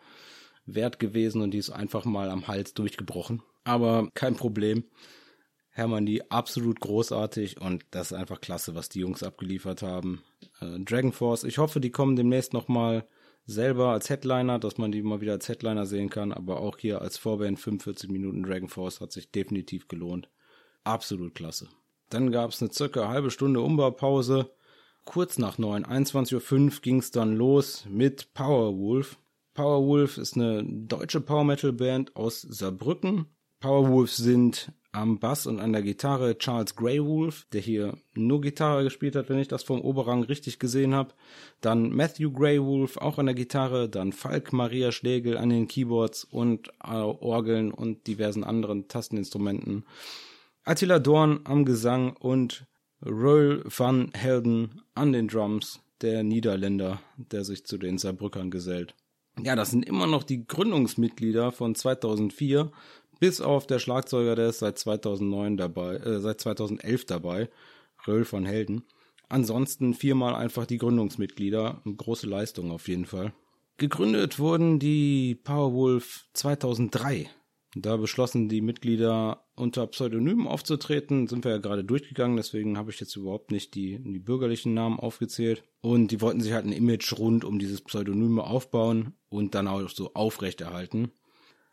wert 0.66 0.98
gewesen 0.98 1.42
und 1.42 1.52
die 1.52 1.58
ist 1.58 1.70
einfach 1.70 2.04
mal 2.04 2.30
am 2.30 2.46
Hals 2.48 2.74
durchgebrochen. 2.74 3.42
Aber 3.64 4.08
kein 4.14 4.36
Problem. 4.36 4.84
Hermann, 5.70 6.04
die 6.04 6.30
absolut 6.30 6.80
großartig 6.80 7.60
und 7.60 7.84
das 7.90 8.12
ist 8.12 8.18
einfach 8.18 8.40
klasse, 8.42 8.74
was 8.74 8.90
die 8.90 9.00
Jungs 9.00 9.22
abgeliefert 9.22 9.82
haben. 9.82 10.22
Äh, 10.60 10.80
Dragon 10.80 11.12
Force, 11.12 11.44
ich 11.44 11.58
hoffe, 11.58 11.80
die 11.80 11.90
kommen 11.90 12.14
demnächst 12.14 12.52
nochmal 12.52 13.06
selber 13.46 13.88
als 13.88 14.10
Headliner, 14.10 14.58
dass 14.58 14.76
man 14.76 14.92
die 14.92 15.02
mal 15.02 15.22
wieder 15.22 15.32
als 15.32 15.48
Headliner 15.48 15.86
sehen 15.86 16.10
kann, 16.10 16.32
aber 16.32 16.60
auch 16.60 16.78
hier 16.78 17.00
als 17.00 17.16
Vorband 17.16 17.58
45 17.58 18.10
Minuten 18.10 18.42
Dragon 18.42 18.68
Force 18.68 19.00
hat 19.00 19.12
sich 19.12 19.30
definitiv 19.30 19.88
gelohnt. 19.88 20.28
Absolut 20.84 21.34
klasse. 21.34 21.68
Dann 22.10 22.30
gab 22.30 22.50
es 22.50 22.60
eine 22.60 22.70
circa 22.70 23.08
halbe 23.08 23.30
Stunde 23.30 23.60
Umbaupause. 23.60 24.50
Kurz 25.04 25.38
nach 25.38 25.58
9, 25.58 25.86
21.05 25.86 26.64
Uhr 26.64 26.80
ging 26.82 26.98
es 26.98 27.10
dann 27.10 27.34
los 27.34 27.86
mit 27.88 28.34
Powerwolf. 28.34 29.18
Powerwolf 29.54 30.18
ist 30.18 30.36
eine 30.36 30.64
deutsche 30.64 31.20
Power 31.20 31.44
Metal 31.44 31.72
Band 31.72 32.16
aus 32.16 32.40
Saarbrücken. 32.42 33.26
Powerwolf 33.60 34.10
sind 34.10 34.72
am 34.92 35.18
Bass 35.18 35.46
und 35.46 35.58
an 35.58 35.72
der 35.72 35.82
Gitarre 35.82 36.36
Charles 36.36 36.76
Greywolf, 36.76 37.46
der 37.52 37.60
hier 37.60 37.96
nur 38.14 38.40
Gitarre 38.40 38.84
gespielt 38.84 39.16
hat, 39.16 39.30
wenn 39.30 39.38
ich 39.38 39.48
das 39.48 39.62
vom 39.62 39.80
Oberrang 39.80 40.22
richtig 40.22 40.58
gesehen 40.58 40.94
habe. 40.94 41.14
Dann 41.60 41.90
Matthew 41.90 42.32
Greywolf 42.32 42.98
auch 42.98 43.18
an 43.18 43.26
der 43.26 43.34
Gitarre, 43.34 43.88
dann 43.88 44.12
Falk 44.12 44.52
Maria 44.52 44.92
Schlegel 44.92 45.38
an 45.38 45.48
den 45.48 45.68
Keyboards 45.68 46.24
und 46.24 46.68
äh, 46.84 46.92
Orgeln 46.92 47.72
und 47.72 48.06
diversen 48.06 48.44
anderen 48.44 48.88
Tasteninstrumenten. 48.88 49.84
Attila 50.64 50.98
Dorn 50.98 51.40
am 51.44 51.64
Gesang 51.64 52.14
und 52.16 52.66
Roel 53.04 53.64
van 53.64 54.10
Helden 54.14 54.82
an 54.94 55.12
den 55.12 55.28
Drums, 55.28 55.80
der 56.02 56.22
Niederländer, 56.22 57.00
der 57.16 57.44
sich 57.44 57.64
zu 57.64 57.78
den 57.78 57.98
Saarbrückern 57.98 58.50
gesellt. 58.50 58.94
Ja, 59.40 59.56
das 59.56 59.70
sind 59.70 59.86
immer 59.86 60.06
noch 60.06 60.24
die 60.24 60.46
Gründungsmitglieder 60.46 61.52
von 61.52 61.74
2004 61.74 62.70
bis 63.18 63.40
auf 63.40 63.68
der 63.68 63.78
Schlagzeuger, 63.78 64.34
der 64.34 64.48
ist 64.48 64.58
seit 64.58 64.78
2009 64.78 65.56
dabei, 65.56 65.94
äh, 65.96 66.18
seit 66.18 66.40
2011 66.40 67.06
dabei, 67.06 67.48
Röll 68.06 68.24
von 68.24 68.44
Helden. 68.44 68.82
Ansonsten 69.28 69.94
viermal 69.94 70.34
einfach 70.34 70.66
die 70.66 70.78
Gründungsmitglieder, 70.78 71.82
große 71.84 72.26
Leistung 72.26 72.72
auf 72.72 72.88
jeden 72.88 73.06
Fall. 73.06 73.32
Gegründet 73.78 74.38
wurden 74.38 74.78
die 74.78 75.36
Powerwolf 75.36 76.26
2003. 76.34 77.30
Da 77.74 77.96
beschlossen 77.96 78.50
die 78.50 78.60
Mitglieder 78.60 79.46
unter 79.56 79.86
Pseudonymen 79.86 80.46
aufzutreten, 80.46 81.26
sind 81.26 81.44
wir 81.44 81.52
ja 81.52 81.58
gerade 81.58 81.84
durchgegangen, 81.84 82.36
deswegen 82.36 82.76
habe 82.76 82.90
ich 82.90 83.00
jetzt 83.00 83.16
überhaupt 83.16 83.50
nicht 83.50 83.74
die, 83.74 83.98
die 83.98 84.18
bürgerlichen 84.18 84.74
Namen 84.74 85.00
aufgezählt. 85.00 85.64
Und 85.80 86.10
die 86.10 86.20
wollten 86.20 86.40
sich 86.40 86.52
halt 86.52 86.66
ein 86.66 86.72
Image 86.72 87.18
rund 87.18 87.44
um 87.44 87.58
dieses 87.58 87.80
Pseudonyme 87.80 88.44
aufbauen 88.44 89.14
und 89.30 89.54
dann 89.54 89.68
auch 89.68 89.88
so 89.88 90.12
aufrechterhalten. 90.12 91.12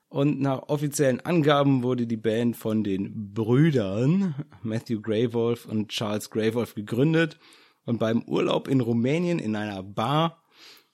Und 0.07 0.39
nach 0.39 0.69
offiziellen 0.69 1.19
Angaben 1.19 1.83
wurde 1.83 2.07
die 2.07 2.17
Band 2.17 2.55
von 2.55 2.83
den 2.83 3.33
Brüdern 3.33 4.33
Matthew 4.63 5.01
Greywolf 5.01 5.65
und 5.65 5.89
Charles 5.89 6.29
Greywolf 6.31 6.75
gegründet. 6.75 7.37
Und 7.85 7.99
beim 7.99 8.23
Urlaub 8.23 8.67
in 8.67 8.81
Rumänien 8.81 9.37
in 9.37 9.55
einer 9.55 9.83
Bar 9.83 10.41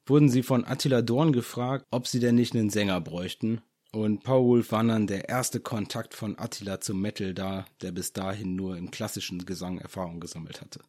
wurden 0.05 0.29
sie 0.29 0.43
von 0.43 0.65
Attila 0.65 1.01
Dorn 1.01 1.31
gefragt, 1.31 1.85
ob 1.91 2.07
sie 2.07 2.19
denn 2.19 2.35
nicht 2.35 2.55
einen 2.55 2.69
Sänger 2.69 2.99
bräuchten. 2.99 3.61
Und 3.95 4.23
Powerwolf 4.23 4.73
war 4.73 4.83
dann 4.83 5.07
der 5.07 5.29
erste 5.29 5.61
Kontakt 5.61 6.13
von 6.13 6.37
Attila 6.37 6.81
zum 6.81 6.99
Metal 6.99 7.33
da, 7.33 7.65
der 7.81 7.93
bis 7.93 8.11
dahin 8.11 8.57
nur 8.57 8.75
im 8.75 8.91
klassischen 8.91 9.45
Gesang 9.45 9.77
Erfahrung 9.77 10.19
gesammelt 10.19 10.59
hatte. 10.59 10.81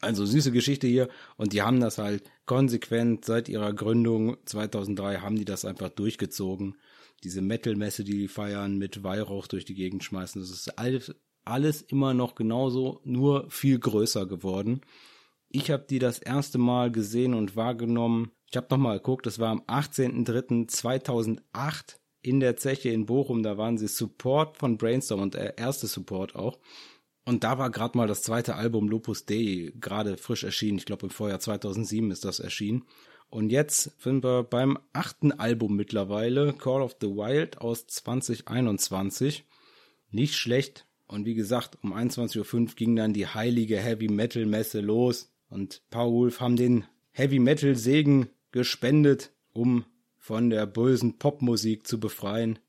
Also 0.00 0.24
süße 0.24 0.50
Geschichte 0.50 0.86
hier 0.86 1.10
und 1.36 1.52
die 1.52 1.60
haben 1.60 1.80
das 1.80 1.98
halt 1.98 2.22
konsequent 2.46 3.26
seit 3.26 3.50
ihrer 3.50 3.74
Gründung 3.74 4.38
2003 4.46 5.18
haben 5.18 5.36
die 5.36 5.44
das 5.44 5.66
einfach 5.66 5.90
durchgezogen 5.90 6.78
diese 7.24 7.42
Metal-Messe, 7.42 8.04
die 8.04 8.16
die 8.16 8.28
feiern, 8.28 8.78
mit 8.78 9.04
Weihrauch 9.04 9.46
durch 9.46 9.66
die 9.66 9.74
Gegend 9.74 10.02
schmeißen. 10.02 10.40
Das 10.40 10.50
ist 10.50 10.78
alles, 10.78 11.14
alles 11.44 11.82
immer 11.82 12.14
noch 12.14 12.36
genauso, 12.36 13.02
nur 13.04 13.50
viel 13.50 13.78
größer 13.78 14.24
geworden. 14.24 14.80
Ich 15.50 15.70
habe 15.70 15.84
die 15.90 15.98
das 15.98 16.18
erste 16.18 16.56
Mal 16.56 16.90
gesehen 16.90 17.34
und 17.34 17.56
wahrgenommen. 17.56 18.30
Ich 18.46 18.56
habe 18.56 18.68
nochmal 18.70 18.96
geguckt, 18.96 19.26
das 19.26 19.38
war 19.38 19.50
am 19.50 19.60
18.03.2008 19.66 21.99
in 22.22 22.40
der 22.40 22.56
Zeche 22.56 22.90
in 22.90 23.06
Bochum. 23.06 23.42
Da 23.42 23.58
waren 23.58 23.78
sie 23.78 23.88
Support 23.88 24.56
von 24.56 24.76
Brainstorm 24.76 25.20
und 25.20 25.34
der 25.34 25.58
erste 25.58 25.86
Support 25.86 26.34
auch. 26.34 26.58
Und 27.24 27.44
da 27.44 27.58
war 27.58 27.70
gerade 27.70 27.96
mal 27.96 28.08
das 28.08 28.22
zweite 28.22 28.56
Album 28.56 28.88
Lupus 28.88 29.26
Dei 29.26 29.72
gerade 29.78 30.16
frisch 30.16 30.44
erschienen. 30.44 30.78
Ich 30.78 30.86
glaube 30.86 31.06
im 31.06 31.10
Vorjahr 31.10 31.40
2007 31.40 32.10
ist 32.10 32.24
das 32.24 32.40
erschienen. 32.40 32.84
Und 33.28 33.50
jetzt 33.50 34.02
sind 34.02 34.24
wir 34.24 34.42
beim 34.42 34.78
achten 34.92 35.30
Album 35.30 35.76
mittlerweile, 35.76 36.52
Call 36.52 36.82
of 36.82 36.96
the 37.00 37.06
Wild 37.06 37.58
aus 37.58 37.86
2021. 37.86 39.44
Nicht 40.10 40.34
schlecht. 40.34 40.86
Und 41.06 41.26
wie 41.26 41.34
gesagt, 41.34 41.78
um 41.82 41.92
21.05 41.92 42.54
Uhr 42.54 42.66
ging 42.74 42.96
dann 42.96 43.12
die 43.12 43.28
heilige 43.28 43.78
Heavy 43.78 44.08
Metal 44.08 44.46
Messe 44.46 44.80
los. 44.80 45.32
Und 45.48 45.82
Powerwolf 45.90 46.40
haben 46.40 46.56
den 46.56 46.84
Heavy 47.12 47.38
Metal 47.38 47.76
Segen 47.76 48.28
gespendet, 48.50 49.32
um 49.52 49.84
von 50.20 50.50
der 50.50 50.66
bösen 50.66 51.18
Popmusik 51.18 51.86
zu 51.86 51.98
befreien. 51.98 52.60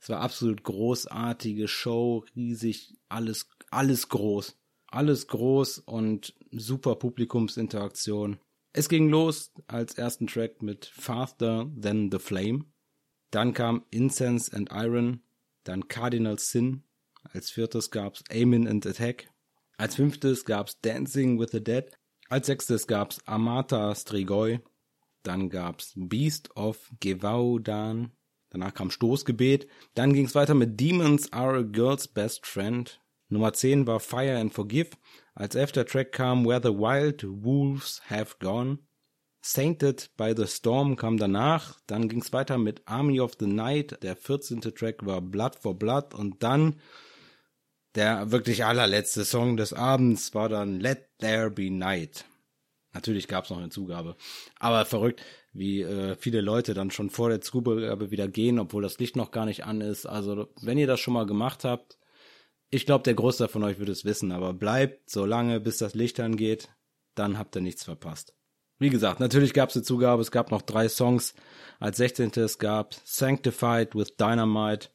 Es 0.00 0.10
war 0.10 0.20
absolut 0.20 0.64
großartige 0.64 1.68
Show, 1.68 2.26
riesig, 2.36 2.98
alles, 3.08 3.48
alles 3.70 4.10
groß. 4.10 4.58
Alles 4.88 5.28
groß 5.28 5.78
und 5.78 6.34
super 6.50 6.96
Publikumsinteraktion. 6.96 8.38
Es 8.72 8.88
ging 8.88 9.08
los 9.08 9.52
als 9.66 9.94
ersten 9.94 10.26
Track 10.26 10.62
mit 10.62 10.86
Faster 10.86 11.70
Than 11.80 12.10
the 12.10 12.18
Flame. 12.18 12.64
Dann 13.30 13.54
kam 13.54 13.86
Incense 13.90 14.54
and 14.54 14.70
Iron. 14.72 15.22
Dann 15.62 15.88
Cardinal 15.88 16.38
Sin. 16.38 16.82
Als 17.22 17.50
viertes 17.50 17.90
gab's 17.90 18.22
Amen 18.30 18.68
and 18.68 18.86
Attack. 18.86 19.30
Als 19.78 19.94
fünftes 19.94 20.44
gab's 20.44 20.80
Dancing 20.82 21.40
with 21.40 21.50
the 21.52 21.62
Dead. 21.62 21.90
Als 22.28 22.46
sechstes 22.46 22.86
gab's 22.86 23.20
Amata 23.26 23.94
Strigoi. 23.94 24.60
Dann 25.24 25.48
gab's 25.48 25.92
Beast 25.96 26.56
of 26.56 26.92
Gevaudan. 27.00 28.12
Danach 28.50 28.74
kam 28.74 28.90
Stoßgebet. 28.90 29.66
Dann 29.94 30.12
ging's 30.12 30.36
weiter 30.36 30.54
mit 30.54 30.78
Demons 30.78 31.32
Are 31.32 31.58
a 31.58 31.62
Girl's 31.62 32.06
Best 32.06 32.46
Friend. 32.46 33.00
Nummer 33.28 33.52
10 33.52 33.86
war 33.88 33.98
Fire 33.98 34.38
and 34.38 34.52
Forgive. 34.52 34.90
Als 35.34 35.56
elfter 35.56 35.86
Track 35.86 36.12
kam 36.12 36.46
Where 36.46 36.60
the 36.62 36.68
Wild 36.68 37.24
Wolves 37.26 38.02
Have 38.08 38.36
Gone. 38.38 38.78
Sainted 39.42 40.10
by 40.16 40.34
the 40.36 40.46
Storm 40.46 40.94
kam 40.94 41.16
danach. 41.16 41.80
Dann 41.86 42.08
ging 42.08 42.20
es 42.20 42.32
weiter 42.32 42.58
mit 42.58 42.82
Army 42.86 43.18
of 43.18 43.32
the 43.40 43.46
Night. 43.46 44.02
Der 44.02 44.16
14. 44.16 44.60
Track 44.60 45.04
war 45.04 45.20
Blood 45.20 45.56
for 45.56 45.78
Blood. 45.78 46.14
Und 46.14 46.42
dann 46.42 46.76
der 47.94 48.30
wirklich 48.30 48.64
allerletzte 48.64 49.24
Song 49.24 49.56
des 49.56 49.72
Abends 49.72 50.34
war 50.34 50.48
dann 50.48 50.80
Let 50.80 51.08
There 51.18 51.50
Be 51.50 51.70
Night. 51.70 52.24
Natürlich 52.94 53.26
gab 53.28 53.44
es 53.44 53.50
noch 53.50 53.58
eine 53.58 53.70
Zugabe. 53.70 54.16
Aber 54.58 54.84
verrückt, 54.84 55.20
wie 55.52 55.82
äh, 55.82 56.14
viele 56.16 56.40
Leute 56.40 56.74
dann 56.74 56.90
schon 56.90 57.10
vor 57.10 57.28
der 57.28 57.40
Zugabe 57.40 58.10
wieder 58.10 58.28
gehen, 58.28 58.58
obwohl 58.58 58.82
das 58.82 58.98
Licht 58.98 59.16
noch 59.16 59.32
gar 59.32 59.46
nicht 59.46 59.64
an 59.64 59.80
ist. 59.80 60.06
Also 60.06 60.48
wenn 60.62 60.78
ihr 60.78 60.86
das 60.86 61.00
schon 61.00 61.14
mal 61.14 61.26
gemacht 61.26 61.64
habt, 61.64 61.98
ich 62.70 62.86
glaube, 62.86 63.04
der 63.04 63.14
Großteil 63.14 63.48
von 63.48 63.64
euch 63.64 63.78
würde 63.78 63.92
es 63.92 64.04
wissen, 64.04 64.32
aber 64.32 64.54
bleibt 64.54 65.10
so 65.10 65.26
lange, 65.26 65.60
bis 65.60 65.78
das 65.78 65.94
Licht 65.94 66.18
angeht, 66.20 66.70
dann 67.14 67.38
habt 67.38 67.54
ihr 67.56 67.62
nichts 67.62 67.84
verpasst. 67.84 68.34
Wie 68.78 68.90
gesagt, 68.90 69.20
natürlich 69.20 69.54
gab 69.54 69.70
es 69.70 69.76
eine 69.76 69.84
Zugabe, 69.84 70.22
es 70.22 70.32
gab 70.32 70.50
noch 70.50 70.62
drei 70.62 70.88
Songs. 70.88 71.34
Als 71.78 71.96
16. 71.98 72.32
gab 72.58 72.94
Sanctified 73.04 73.94
with 73.94 74.16
Dynamite, 74.16 74.88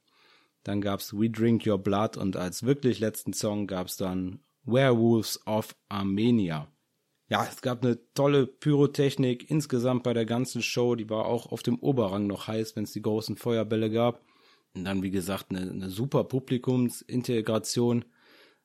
dann 0.64 0.82
gab 0.82 1.00
es 1.00 1.14
We 1.14 1.30
Drink 1.30 1.66
Your 1.66 1.78
Blood 1.78 2.18
und 2.18 2.36
als 2.36 2.64
wirklich 2.64 3.00
letzten 3.00 3.34
Song 3.34 3.68
gab 3.68 3.88
es 3.88 3.97
dann 3.97 4.41
Werewolves 4.64 5.45
of 5.47 5.76
Armenia. 5.88 6.68
Ja, 7.30 7.48
es 7.48 7.62
gab 7.62 7.86
eine 7.86 8.00
tolle 8.16 8.48
Pyrotechnik 8.48 9.52
insgesamt 9.52 10.02
bei 10.02 10.14
der 10.14 10.26
ganzen 10.26 10.64
Show, 10.64 10.96
die 10.96 11.10
war 11.12 11.26
auch 11.26 11.52
auf 11.52 11.62
dem 11.62 11.78
Oberrang 11.78 12.26
noch 12.26 12.48
heiß, 12.48 12.76
wenn 12.76 12.86
es 12.86 12.92
die 12.92 13.04
großen 13.04 13.38
Feuerbälle 13.38 13.92
gab. 13.92 14.24
Und 14.74 14.86
dann, 14.86 15.04
wie 15.04 15.12
gesagt, 15.12 15.52
eine, 15.52 15.70
eine 15.70 15.90
super 15.92 16.24
Publikumsintegration. 16.24 18.06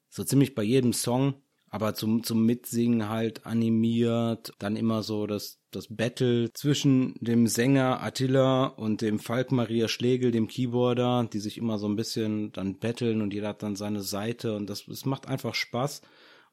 So 0.09 0.25
ziemlich 0.25 0.55
bei 0.55 0.63
jedem 0.63 0.95
Song, 0.95 1.35
aber 1.69 1.95
zum, 1.95 2.23
zum 2.23 2.47
Mitsingen 2.47 3.11
halt 3.11 3.45
animiert. 3.45 4.53
Dann 4.59 4.77
immer 4.77 5.03
so 5.03 5.27
das, 5.27 5.61
das 5.71 5.89
Battle 5.91 6.51
zwischen 6.55 7.17
dem 7.21 7.47
Sänger 7.47 8.03
Attila 8.03 8.65
und 8.65 9.03
dem 9.03 9.19
Falk 9.19 9.53
Maria 9.53 9.89
Schlegel, 9.89 10.31
dem 10.31 10.49
Keyboarder, 10.49 11.29
die 11.31 11.41
sich 11.41 11.59
immer 11.59 11.79
so 11.79 11.87
ein 11.87 11.97
bisschen 11.97 12.51
dann 12.53 12.79
battlen 12.79 13.21
und 13.21 13.35
jeder 13.35 13.49
hat 13.49 13.63
dann 13.63 13.77
seine 13.77 14.01
Seite 14.01 14.57
und 14.57 14.71
das, 14.71 14.87
das 14.87 15.05
macht 15.05 15.29
einfach 15.29 15.55
Spaß. 15.55 16.01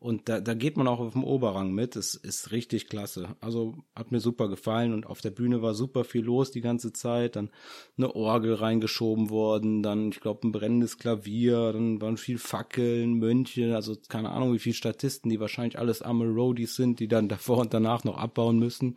Und 0.02 0.30
da, 0.30 0.42
da 0.42 0.56
geht 0.56 0.78
man 0.78 0.88
auch 0.88 1.00
auf 1.00 1.14
dem 1.14 1.24
Oberrang 1.24 1.74
mit. 1.74 1.96
Es 1.96 2.16
ist 2.16 2.52
richtig 2.52 2.88
klasse. 2.88 3.36
Also 3.40 3.76
hat 3.96 4.12
mir 4.12 4.20
super 4.20 4.50
gefallen 4.50 4.96
und 4.96 5.06
auf 5.06 5.22
der 5.22 5.30
Bühne 5.30 5.62
war 5.62 5.76
super 5.76 6.04
viel 6.04 6.24
los 6.24 6.50
die 6.50 6.62
ganze 6.62 6.92
Zeit. 6.92 7.36
Dann 7.36 7.52
eine 7.98 8.16
Orgel 8.16 8.56
reingeschoben 8.56 9.30
worden, 9.30 9.84
dann, 9.84 10.10
ich 10.10 10.20
glaube, 10.20 10.48
ein 10.48 10.52
brennendes 10.52 10.98
Klavier, 10.98 11.72
dann 11.72 12.02
waren 12.02 12.18
viel 12.18 12.40
Fackeln, 12.40 13.20
Mönche, 13.20 13.76
also 13.76 13.96
keine 14.10 14.32
Ahnung, 14.32 14.54
wie 14.54 14.60
viele 14.60 14.74
Statisten, 14.74 15.30
die 15.30 15.40
wahrscheinlich 15.40 15.78
alles 15.78 16.02
arme 16.02 16.26
Roadies 16.26 16.76
sind, 16.76 17.00
die 17.00 17.08
dann 17.08 17.30
davor 17.30 17.60
und 17.60 17.72
danach 17.72 18.04
noch 18.04 18.18
abbauen 18.18 18.58
müssen. 18.58 18.96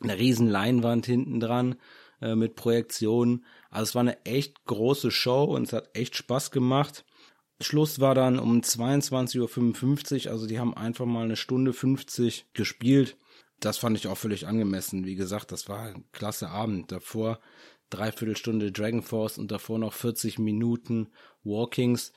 Eine 0.00 0.18
riesen 0.18 0.48
Leinwand 0.48 1.04
hinten 1.04 1.38
dran 1.38 1.76
äh, 2.22 2.34
mit 2.34 2.56
Projektionen. 2.56 3.44
Also 3.68 3.90
es 3.90 3.94
war 3.94 4.00
eine 4.00 4.24
echt 4.24 4.64
große 4.64 5.10
Show 5.10 5.44
und 5.44 5.64
es 5.64 5.74
hat 5.74 5.90
echt 5.92 6.16
Spaß 6.16 6.50
gemacht. 6.50 7.04
Schluss 7.60 8.00
war 8.00 8.14
dann 8.14 8.38
um 8.38 8.60
22.55 8.60 10.26
Uhr, 10.26 10.32
also 10.32 10.46
die 10.46 10.58
haben 10.58 10.76
einfach 10.76 11.06
mal 11.06 11.24
eine 11.24 11.36
Stunde 11.36 11.72
50 11.72 12.48
gespielt. 12.52 13.16
Das 13.60 13.78
fand 13.78 13.96
ich 13.96 14.08
auch 14.08 14.18
völlig 14.18 14.46
angemessen. 14.46 15.06
Wie 15.06 15.14
gesagt, 15.14 15.52
das 15.52 15.68
war 15.68 15.80
ein 15.80 16.04
klasse 16.12 16.50
Abend. 16.50 16.92
Davor 16.92 17.40
dreiviertel 17.88 18.36
Stunde 18.36 18.72
Dragon 18.72 19.02
Force 19.02 19.38
und 19.38 19.50
davor 19.50 19.78
noch 19.78 19.94
40 19.94 20.38
Minuten 20.38 21.08
Walkings. 21.44 22.12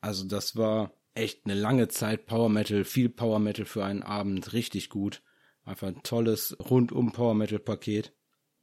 Also 0.00 0.26
das 0.26 0.56
war 0.56 0.92
echt 1.14 1.44
eine 1.44 1.54
lange 1.54 1.88
Zeit 1.88 2.26
Power 2.26 2.48
Metal, 2.48 2.84
viel 2.84 3.08
Power 3.08 3.40
Metal 3.40 3.64
für 3.64 3.84
einen 3.84 4.02
Abend, 4.02 4.52
richtig 4.52 4.90
gut. 4.90 5.22
Einfach 5.64 5.88
ein 5.88 6.02
tolles 6.02 6.56
rundum 6.70 7.12
Power 7.12 7.34
Metal 7.34 7.58
Paket. 7.58 8.12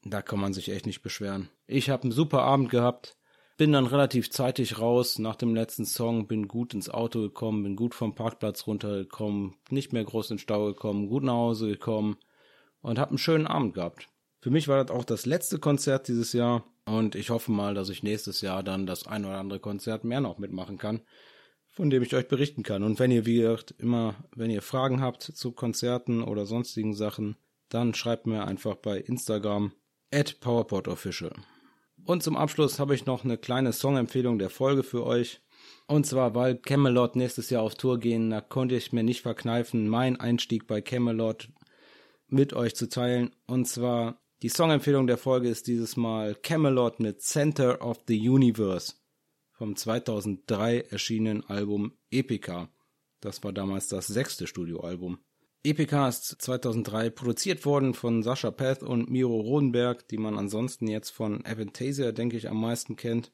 Da 0.04 0.22
kann 0.22 0.40
man 0.40 0.54
sich 0.54 0.70
echt 0.70 0.86
nicht 0.86 1.02
beschweren. 1.02 1.50
Ich 1.68 1.90
habe 1.90 2.04
einen 2.04 2.12
super 2.12 2.44
Abend 2.44 2.70
gehabt 2.70 3.18
bin 3.58 3.72
dann 3.72 3.86
relativ 3.86 4.32
zeitig 4.32 4.80
raus 4.80 5.20
nach 5.20 5.36
dem 5.36 5.54
letzten 5.54 5.86
Song, 5.86 6.28
bin 6.28 6.48
gut 6.48 6.74
ins 6.74 6.90
Auto 6.90 7.22
gekommen, 7.22 7.64
bin 7.64 7.76
gut 7.76 7.94
vom 7.94 8.16
Parkplatz 8.16 8.66
runtergekommen, 8.68 9.56
nicht 9.70 9.94
mehr 9.94 10.04
groß 10.04 10.32
in 10.32 10.38
den 10.38 10.42
Stau 10.42 10.66
gekommen, 10.66 11.10
gut 11.10 11.24
nach 11.24 11.34
Hause 11.34 11.68
gekommen 11.68 12.18
und 12.82 13.00
habe 13.00 13.12
einen 13.12 13.18
schönen 13.18 13.48
Abend 13.48 13.74
gehabt. 13.74 14.08
Für 14.40 14.50
mich 14.50 14.68
war 14.68 14.84
das 14.84 14.96
auch 14.96 15.06
das 15.06 15.26
letzte 15.26 15.60
Konzert 15.60 16.08
dieses 16.08 16.34
Jahr 16.34 16.64
und 16.86 17.16
ich 17.16 17.30
hoffe 17.30 17.52
mal, 17.52 17.76
dass 17.76 17.90
ich 17.90 18.04
nächstes 18.04 18.42
Jahr 18.42 18.64
dann 18.64 18.88
das 18.88 19.06
ein 19.06 19.26
oder 19.26 19.38
andere 19.38 19.60
Konzert 19.60 20.04
mehr 20.04 20.22
noch 20.22 20.40
mitmachen 20.40 20.78
kann, 20.78 21.02
von 21.70 21.90
dem 21.90 22.02
ich 22.02 22.16
euch 22.16 22.28
berichten 22.28 22.64
kann. 22.64 22.84
Und 22.84 23.00
wenn 23.00 23.12
ihr, 23.12 23.26
wie 23.26 23.38
gesagt, 23.38 23.76
immer, 23.78 24.16
wenn 24.36 24.50
ihr 24.50 24.62
Fragen 24.62 25.02
habt 25.02 25.22
zu 25.22 25.52
Konzerten 25.52 26.24
oder 26.24 26.46
sonstigen 26.46 26.96
Sachen, 26.96 27.38
dann 27.70 27.94
schreibt 27.94 28.26
mir 28.26 28.46
einfach 28.46 28.76
bei 28.76 28.98
Instagram 28.98 29.74
at 30.12 30.40
PowerPodOfficial. 30.40 31.34
Und 32.06 32.24
zum 32.24 32.36
Abschluss 32.36 32.80
habe 32.80 32.96
ich 32.96 33.06
noch 33.06 33.24
eine 33.24 33.38
kleine 33.38 33.74
Songempfehlung 33.74 34.40
der 34.40 34.50
Folge 34.50 34.84
für 34.84 35.06
euch. 35.06 35.42
Und 35.88 36.06
zwar, 36.06 36.34
weil 36.36 36.56
Camelot 36.58 37.16
nächstes 37.16 37.50
Jahr 37.50 37.64
auf 37.64 37.76
Tour 37.76 38.00
gehen, 38.00 38.30
da 38.30 38.42
konnte 38.42 38.76
ich 38.76 38.92
mir 38.92 39.04
nicht 39.04 39.22
verkneifen, 39.22 39.88
meinen 39.88 40.20
Einstieg 40.20 40.68
bei 40.68 40.82
Camelot 40.82 41.50
mit 42.28 42.54
euch 42.54 42.76
zu 42.76 42.90
teilen. 42.90 43.36
Und 43.46 43.68
zwar, 43.68 44.22
die 44.42 44.50
Songempfehlung 44.50 45.06
der 45.06 45.18
Folge 45.18 45.50
ist 45.50 45.68
dieses 45.68 45.98
Mal 45.98 46.34
Camelot 46.36 47.00
mit 47.00 47.22
Center 47.22 47.82
of 47.82 48.00
the 48.08 48.30
Universe 48.30 48.96
vom 49.52 49.76
2003 49.76 50.80
erschienenen 50.90 51.44
Album 51.44 51.94
Epica. 52.10 52.70
Das 53.20 53.44
war 53.44 53.54
damals 53.54 53.88
das 53.88 54.08
sechste 54.08 54.48
Studioalbum. 54.48 55.20
Epica 55.64 56.08
ist 56.08 56.42
2003 56.42 57.12
produziert 57.12 57.66
worden 57.68 57.94
von 57.94 58.24
Sascha 58.24 58.50
Peth 58.50 58.82
und 58.82 59.12
Miro 59.12 59.40
Rodenberg, 59.40 60.08
die 60.08 60.18
man 60.18 60.36
ansonsten 60.36 60.88
jetzt 60.88 61.12
von 61.12 61.46
Avantasia, 61.46 62.12
denke 62.12 62.36
ich, 62.36 62.50
am 62.50 62.60
meisten 62.60 62.96
kennt. 62.96 63.32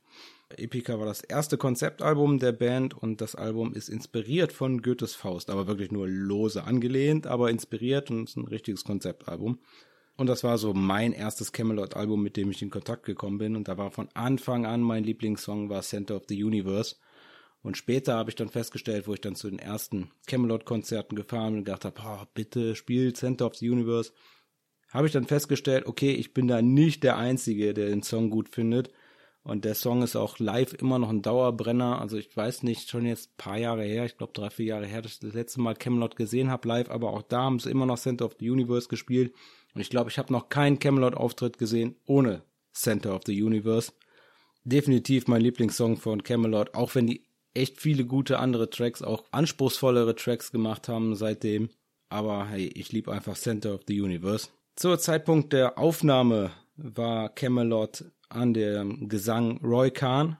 Epica 0.49 0.99
war 0.99 1.05
das 1.05 1.21
erste 1.21 1.57
Konzeptalbum 1.57 2.39
der 2.39 2.51
Band 2.51 2.93
und 2.93 3.21
das 3.21 3.35
Album 3.35 3.73
ist 3.73 3.87
inspiriert 3.87 4.51
von 4.51 4.81
Goethes 4.81 5.15
Faust, 5.15 5.49
aber 5.49 5.67
wirklich 5.67 5.91
nur 5.91 6.05
lose 6.09 6.65
angelehnt, 6.65 7.27
aber 7.27 7.49
inspiriert 7.49 8.11
und 8.11 8.27
ist 8.27 8.35
ein 8.35 8.47
richtiges 8.47 8.83
Konzeptalbum. 8.83 9.59
Und 10.17 10.27
das 10.27 10.43
war 10.43 10.57
so 10.57 10.73
mein 10.73 11.13
erstes 11.13 11.53
Camelot-Album, 11.53 12.21
mit 12.21 12.35
dem 12.35 12.51
ich 12.51 12.61
in 12.61 12.71
Kontakt 12.71 13.05
gekommen 13.05 13.37
bin. 13.37 13.55
Und 13.55 13.69
da 13.69 13.77
war 13.77 13.91
von 13.91 14.09
Anfang 14.15 14.65
an 14.65 14.81
mein 14.81 15.05
Lieblingssong 15.05 15.69
war 15.69 15.81
Center 15.81 16.17
of 16.17 16.23
the 16.27 16.43
Universe. 16.43 16.95
Und 17.67 17.75
später 17.75 18.15
habe 18.15 18.29
ich 18.29 18.37
dann 18.37 18.47
festgestellt, 18.47 19.09
wo 19.09 19.13
ich 19.13 19.19
dann 19.19 19.35
zu 19.35 19.49
den 19.49 19.59
ersten 19.59 20.09
Camelot-Konzerten 20.25 21.17
gefahren 21.17 21.49
bin 21.49 21.57
und 21.57 21.65
gedacht 21.65 21.83
habe, 21.83 22.01
oh, 22.01 22.25
bitte 22.33 22.77
spiel 22.77 23.11
Center 23.11 23.45
of 23.45 23.55
the 23.55 23.69
Universe, 23.69 24.13
habe 24.89 25.07
ich 25.07 25.11
dann 25.11 25.25
festgestellt, 25.25 25.85
okay, 25.85 26.11
ich 26.11 26.33
bin 26.33 26.47
da 26.47 26.61
nicht 26.61 27.03
der 27.03 27.17
Einzige, 27.17 27.73
der 27.73 27.89
den 27.89 28.03
Song 28.03 28.29
gut 28.29 28.55
findet. 28.55 28.89
Und 29.43 29.65
der 29.65 29.75
Song 29.75 30.01
ist 30.01 30.15
auch 30.15 30.39
live 30.39 30.75
immer 30.75 30.97
noch 30.97 31.09
ein 31.09 31.21
Dauerbrenner. 31.21 31.99
Also 31.99 32.15
ich 32.15 32.37
weiß 32.37 32.63
nicht, 32.63 32.89
schon 32.89 33.05
jetzt 33.05 33.31
ein 33.31 33.37
paar 33.37 33.57
Jahre 33.57 33.83
her, 33.83 34.05
ich 34.05 34.17
glaube 34.17 34.31
drei, 34.31 34.49
vier 34.49 34.67
Jahre 34.67 34.85
her, 34.85 35.01
dass 35.01 35.15
ich 35.15 35.19
das 35.19 35.33
letzte 35.33 35.59
Mal 35.59 35.75
Camelot 35.75 36.15
gesehen 36.15 36.49
habe 36.49 36.69
live, 36.69 36.89
aber 36.89 37.11
auch 37.11 37.21
da 37.21 37.41
haben 37.41 37.59
sie 37.59 37.69
immer 37.69 37.85
noch 37.85 37.99
Center 37.99 38.27
of 38.27 38.37
the 38.39 38.49
Universe 38.49 38.87
gespielt. 38.87 39.33
Und 39.75 39.81
ich 39.81 39.89
glaube, 39.89 40.09
ich 40.09 40.17
habe 40.17 40.31
noch 40.31 40.47
keinen 40.47 40.79
Camelot-Auftritt 40.79 41.57
gesehen 41.57 41.97
ohne 42.05 42.43
Center 42.71 43.13
of 43.13 43.23
the 43.25 43.43
Universe. 43.43 43.91
Definitiv 44.63 45.27
mein 45.27 45.41
Lieblingssong 45.41 45.97
von 45.97 46.23
Camelot, 46.23 46.73
auch 46.73 46.95
wenn 46.95 47.07
die 47.07 47.26
echt 47.57 47.81
viele 47.81 48.05
gute 48.05 48.39
andere 48.39 48.69
Tracks, 48.69 49.01
auch 49.01 49.25
anspruchsvollere 49.31 50.15
Tracks 50.15 50.51
gemacht 50.51 50.87
haben 50.87 51.15
seitdem. 51.15 51.69
Aber 52.09 52.47
hey, 52.47 52.67
ich 52.67 52.91
liebe 52.91 53.11
einfach 53.11 53.35
Center 53.35 53.73
of 53.73 53.81
the 53.87 53.99
Universe. 53.99 54.49
Zur 54.75 54.99
Zeitpunkt 54.99 55.53
der 55.53 55.77
Aufnahme 55.77 56.51
war 56.75 57.29
Camelot 57.29 58.05
an 58.29 58.53
dem 58.53 59.09
Gesang 59.09 59.59
Roy 59.63 59.91
Kahn, 59.91 60.37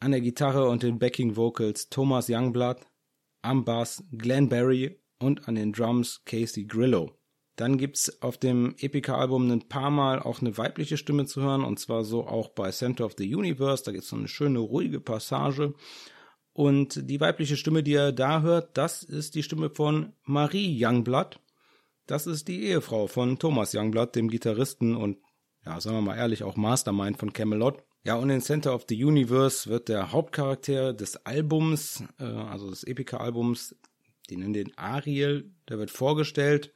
an 0.00 0.12
der 0.12 0.20
Gitarre 0.20 0.68
und 0.68 0.82
den 0.82 0.98
Backing 0.98 1.36
Vocals 1.36 1.88
Thomas 1.88 2.28
Youngblood, 2.28 2.78
am 3.42 3.64
Bass 3.64 4.04
Glenn 4.12 4.48
Barry 4.48 5.00
und 5.18 5.48
an 5.48 5.56
den 5.56 5.72
Drums 5.72 6.22
Casey 6.24 6.64
Grillo. 6.64 7.18
Dann 7.56 7.76
gibt's 7.76 8.22
auf 8.22 8.38
dem 8.38 8.76
Epica-Album 8.78 9.50
ein 9.50 9.68
paar 9.68 9.90
Mal 9.90 10.20
auch 10.20 10.40
eine 10.40 10.56
weibliche 10.56 10.96
Stimme 10.96 11.26
zu 11.26 11.42
hören, 11.42 11.64
und 11.64 11.80
zwar 11.80 12.04
so 12.04 12.24
auch 12.24 12.50
bei 12.50 12.70
Center 12.70 13.04
of 13.04 13.14
the 13.18 13.34
Universe. 13.34 13.82
Da 13.82 13.90
gibt's 13.90 14.10
so 14.10 14.16
eine 14.16 14.28
schöne, 14.28 14.60
ruhige 14.60 15.00
Passage. 15.00 15.74
Und 16.58 17.08
die 17.08 17.20
weibliche 17.20 17.56
Stimme, 17.56 17.84
die 17.84 17.92
ihr 17.92 18.10
da 18.10 18.42
hört, 18.42 18.76
das 18.76 19.04
ist 19.04 19.36
die 19.36 19.44
Stimme 19.44 19.70
von 19.70 20.12
Marie 20.24 20.76
Youngblood. 20.84 21.38
Das 22.06 22.26
ist 22.26 22.48
die 22.48 22.64
Ehefrau 22.64 23.06
von 23.06 23.38
Thomas 23.38 23.76
Youngblood, 23.76 24.16
dem 24.16 24.28
Gitarristen 24.28 24.96
und, 24.96 25.18
ja, 25.64 25.80
sagen 25.80 25.98
wir 25.98 26.02
mal 26.02 26.16
ehrlich, 26.16 26.42
auch 26.42 26.56
Mastermind 26.56 27.16
von 27.16 27.32
Camelot. 27.32 27.84
Ja, 28.02 28.16
und 28.16 28.28
in 28.30 28.40
Center 28.40 28.74
of 28.74 28.86
the 28.88 29.04
Universe 29.04 29.70
wird 29.70 29.88
der 29.88 30.10
Hauptcharakter 30.10 30.92
des 30.94 31.24
Albums, 31.24 32.02
äh, 32.18 32.24
also 32.24 32.70
des 32.70 32.82
Epica-Albums, 32.82 33.76
den 34.28 34.40
nennen 34.40 34.52
den 34.52 34.76
Ariel, 34.76 35.52
der 35.68 35.78
wird 35.78 35.92
vorgestellt 35.92 36.72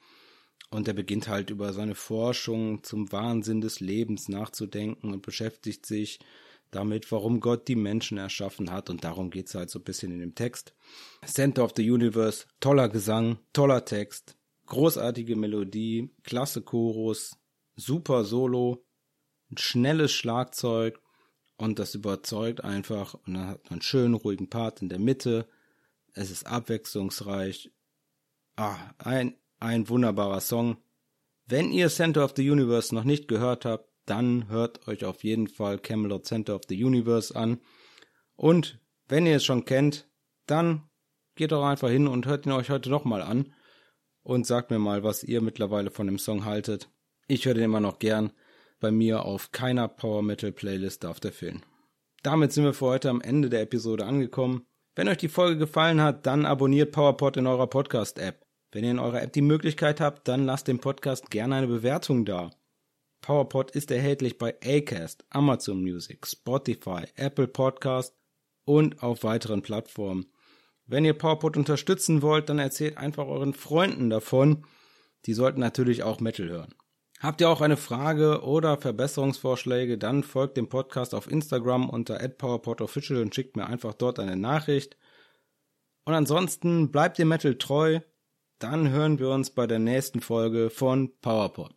und 0.70 0.87
der 0.87 0.93
beginnt 0.93 1.26
halt 1.26 1.51
über 1.51 1.72
seine 1.72 1.97
Forschung 1.97 2.85
zum 2.85 3.11
Wahnsinn 3.11 3.61
des 3.61 3.80
Lebens 3.80 4.28
nachzudenken 4.28 5.12
und 5.12 5.22
beschäftigt 5.22 5.87
sich 5.87 6.20
damit, 6.73 7.12
warum 7.12 7.41
Gott 7.41 7.68
die 7.68 7.77
Menschen 7.77 8.18
erschaffen 8.18 8.70
hat. 8.70 8.91
Und 8.91 9.05
darum 9.05 9.31
geht's 9.31 9.55
halt 9.55 9.70
so 9.70 9.79
ein 9.79 9.85
bisschen 9.85 10.11
in 10.12 10.18
dem 10.18 10.35
Text. 10.35 10.75
Center 11.25 11.64
of 11.64 11.73
the 11.77 11.89
Universe, 11.89 12.47
toller 12.59 12.89
Gesang, 12.89 13.39
toller 13.53 13.85
Text, 13.85 14.37
großartige 14.66 15.37
Melodie, 15.37 16.11
klasse 16.25 16.62
Chorus, 16.62 17.39
super 17.77 18.25
Solo, 18.25 18.85
ein 19.51 19.59
schnelles 19.59 20.12
Schlagzeug 20.12 21.01
und 21.57 21.79
das 21.79 21.95
überzeugt 21.95 22.64
einfach. 22.64 23.14
Und 23.14 23.35
dann 23.35 23.49
hat 23.49 23.64
man 23.64 23.75
einen 23.75 23.83
schönen, 23.83 24.14
ruhigen 24.14 24.49
Part 24.49 24.83
in 24.83 24.89
der 24.89 24.99
Mitte. 24.99 25.47
Es 26.14 26.31
ist 26.31 26.47
abwechslungsreich. 26.47 27.70
Ah, 28.57 28.77
ein, 28.99 29.37
ein 29.61 29.89
wunderbarer 29.89 30.41
Song. 30.41 30.79
Wenn 31.47 31.70
ihr 31.70 31.89
Center 31.89 32.25
of 32.25 32.33
the 32.35 32.51
Universe 32.51 32.95
noch 32.95 33.05
nicht 33.05 33.29
gehört 33.29 33.64
habt, 33.64 33.91
dann 34.07 34.48
hört 34.48 34.88
euch 34.88 35.05
auf 35.05 35.24
jeden 35.24 35.48
Fall 35.48 35.78
Camelot 35.78 36.26
Center 36.26 36.55
of 36.55 36.62
the 36.68 36.84
Universe 36.84 37.34
an. 37.34 37.61
Und 38.34 38.80
wenn 39.09 39.26
ihr 39.26 39.36
es 39.36 39.44
schon 39.44 39.64
kennt, 39.64 40.09
dann 40.46 40.88
geht 41.34 41.53
doch 41.53 41.64
einfach 41.64 41.88
hin 41.88 42.09
und 42.09 42.26
hört 42.26 42.46
ihn 42.46 42.53
euch 42.53 42.70
heute 42.70 42.90
nochmal 42.90 43.22
an 43.22 43.53
und 44.22 44.46
sagt 44.46 44.70
mir 44.70 44.78
mal, 44.78 45.03
was 45.03 45.24
ihr 45.24 45.40
mittlerweile 45.40 45.90
von 45.90 46.07
dem 46.07 46.18
Song 46.18 46.44
haltet. 46.44 46.90
Ich 47.28 47.46
höre 47.46 47.55
den 47.55 47.64
immer 47.64 47.80
noch 47.80 47.98
gern. 47.98 48.32
Bei 48.80 48.90
mir 48.90 49.24
auf 49.24 49.53
keiner 49.53 49.88
Power 49.88 50.22
Metal 50.22 50.53
Playlist 50.53 51.05
darf 51.05 51.20
der 51.20 51.32
fehlen. 51.32 51.62
Damit 52.22 52.53
sind 52.53 52.64
wir 52.64 52.74
für 52.74 52.86
heute 52.86 53.11
am 53.11 53.20
Ende 53.20 53.48
der 53.48 53.62
Episode 53.62 54.05
angekommen. 54.05 54.66
Wenn 54.94 55.09
euch 55.09 55.18
die 55.18 55.28
Folge 55.28 55.59
gefallen 55.59 56.00
hat, 56.00 56.26
dann 56.26 56.44
abonniert 56.44 56.92
PowerPod 56.92 57.36
in 57.36 57.46
eurer 57.46 57.66
Podcast-App. 57.66 58.44
Wenn 58.72 58.84
ihr 58.84 58.90
in 58.90 58.98
eurer 58.98 59.22
App 59.22 59.32
die 59.32 59.42
Möglichkeit 59.42 60.00
habt, 60.00 60.28
dann 60.28 60.44
lasst 60.44 60.68
dem 60.68 60.80
Podcast 60.80 61.30
gerne 61.30 61.57
eine 61.57 61.66
Bewertung 61.66 62.24
da. 62.24 62.50
PowerPod 63.23 63.70
ist 63.70 63.91
erhältlich 63.91 64.37
bei 64.37 64.57
Acast, 64.62 65.25
Amazon 65.31 65.81
Music, 65.81 66.27
Spotify, 66.27 67.05
Apple 67.14 67.49
Podcast 67.49 68.14
und 68.64 69.03
auf 69.03 69.23
weiteren 69.23 69.62
Plattformen. 69.62 70.27
Wenn 70.87 71.05
ihr 71.05 71.14
PowerPod 71.14 71.57
unterstützen 71.57 72.20
wollt, 72.20 72.49
dann 72.49 72.59
erzählt 72.59 72.99
einfach 72.99 73.27
euren 73.27 73.55
Freunden 73.55 74.11
davon. 74.11 74.66
Die 75.25 75.35
sollten 75.35 75.61
natürlich 75.61 76.03
auch 76.03 76.20
Metal 76.20 76.49
hören. 76.49 76.75
Habt 77.20 77.41
ihr 77.41 77.49
auch 77.49 77.61
eine 77.61 77.77
Frage 77.77 78.43
oder 78.43 78.77
Verbesserungsvorschläge, 78.77 79.97
dann 79.97 80.25
folgt 80.25 80.57
dem 80.57 80.68
Podcast 80.68 81.14
auf 81.14 81.31
Instagram 81.31 81.89
unter 81.89 82.16
@powerpodofficial 82.29 83.23
und 83.23 83.33
schickt 83.33 83.57
mir 83.57 83.66
einfach 83.66 83.95
dort 83.95 84.18
eine 84.18 84.37
Nachricht. 84.37 84.97
Und 86.05 86.14
ansonsten 86.14 86.91
bleibt 86.91 87.18
dem 87.18 87.29
Metal 87.29 87.55
treu. 87.55 88.01
Dann 88.59 88.91
hören 88.91 89.20
wir 89.20 89.31
uns 89.31 89.51
bei 89.51 89.68
der 89.68 89.79
nächsten 89.79 90.20
Folge 90.20 90.68
von 90.68 91.12
PowerPod. 91.20 91.73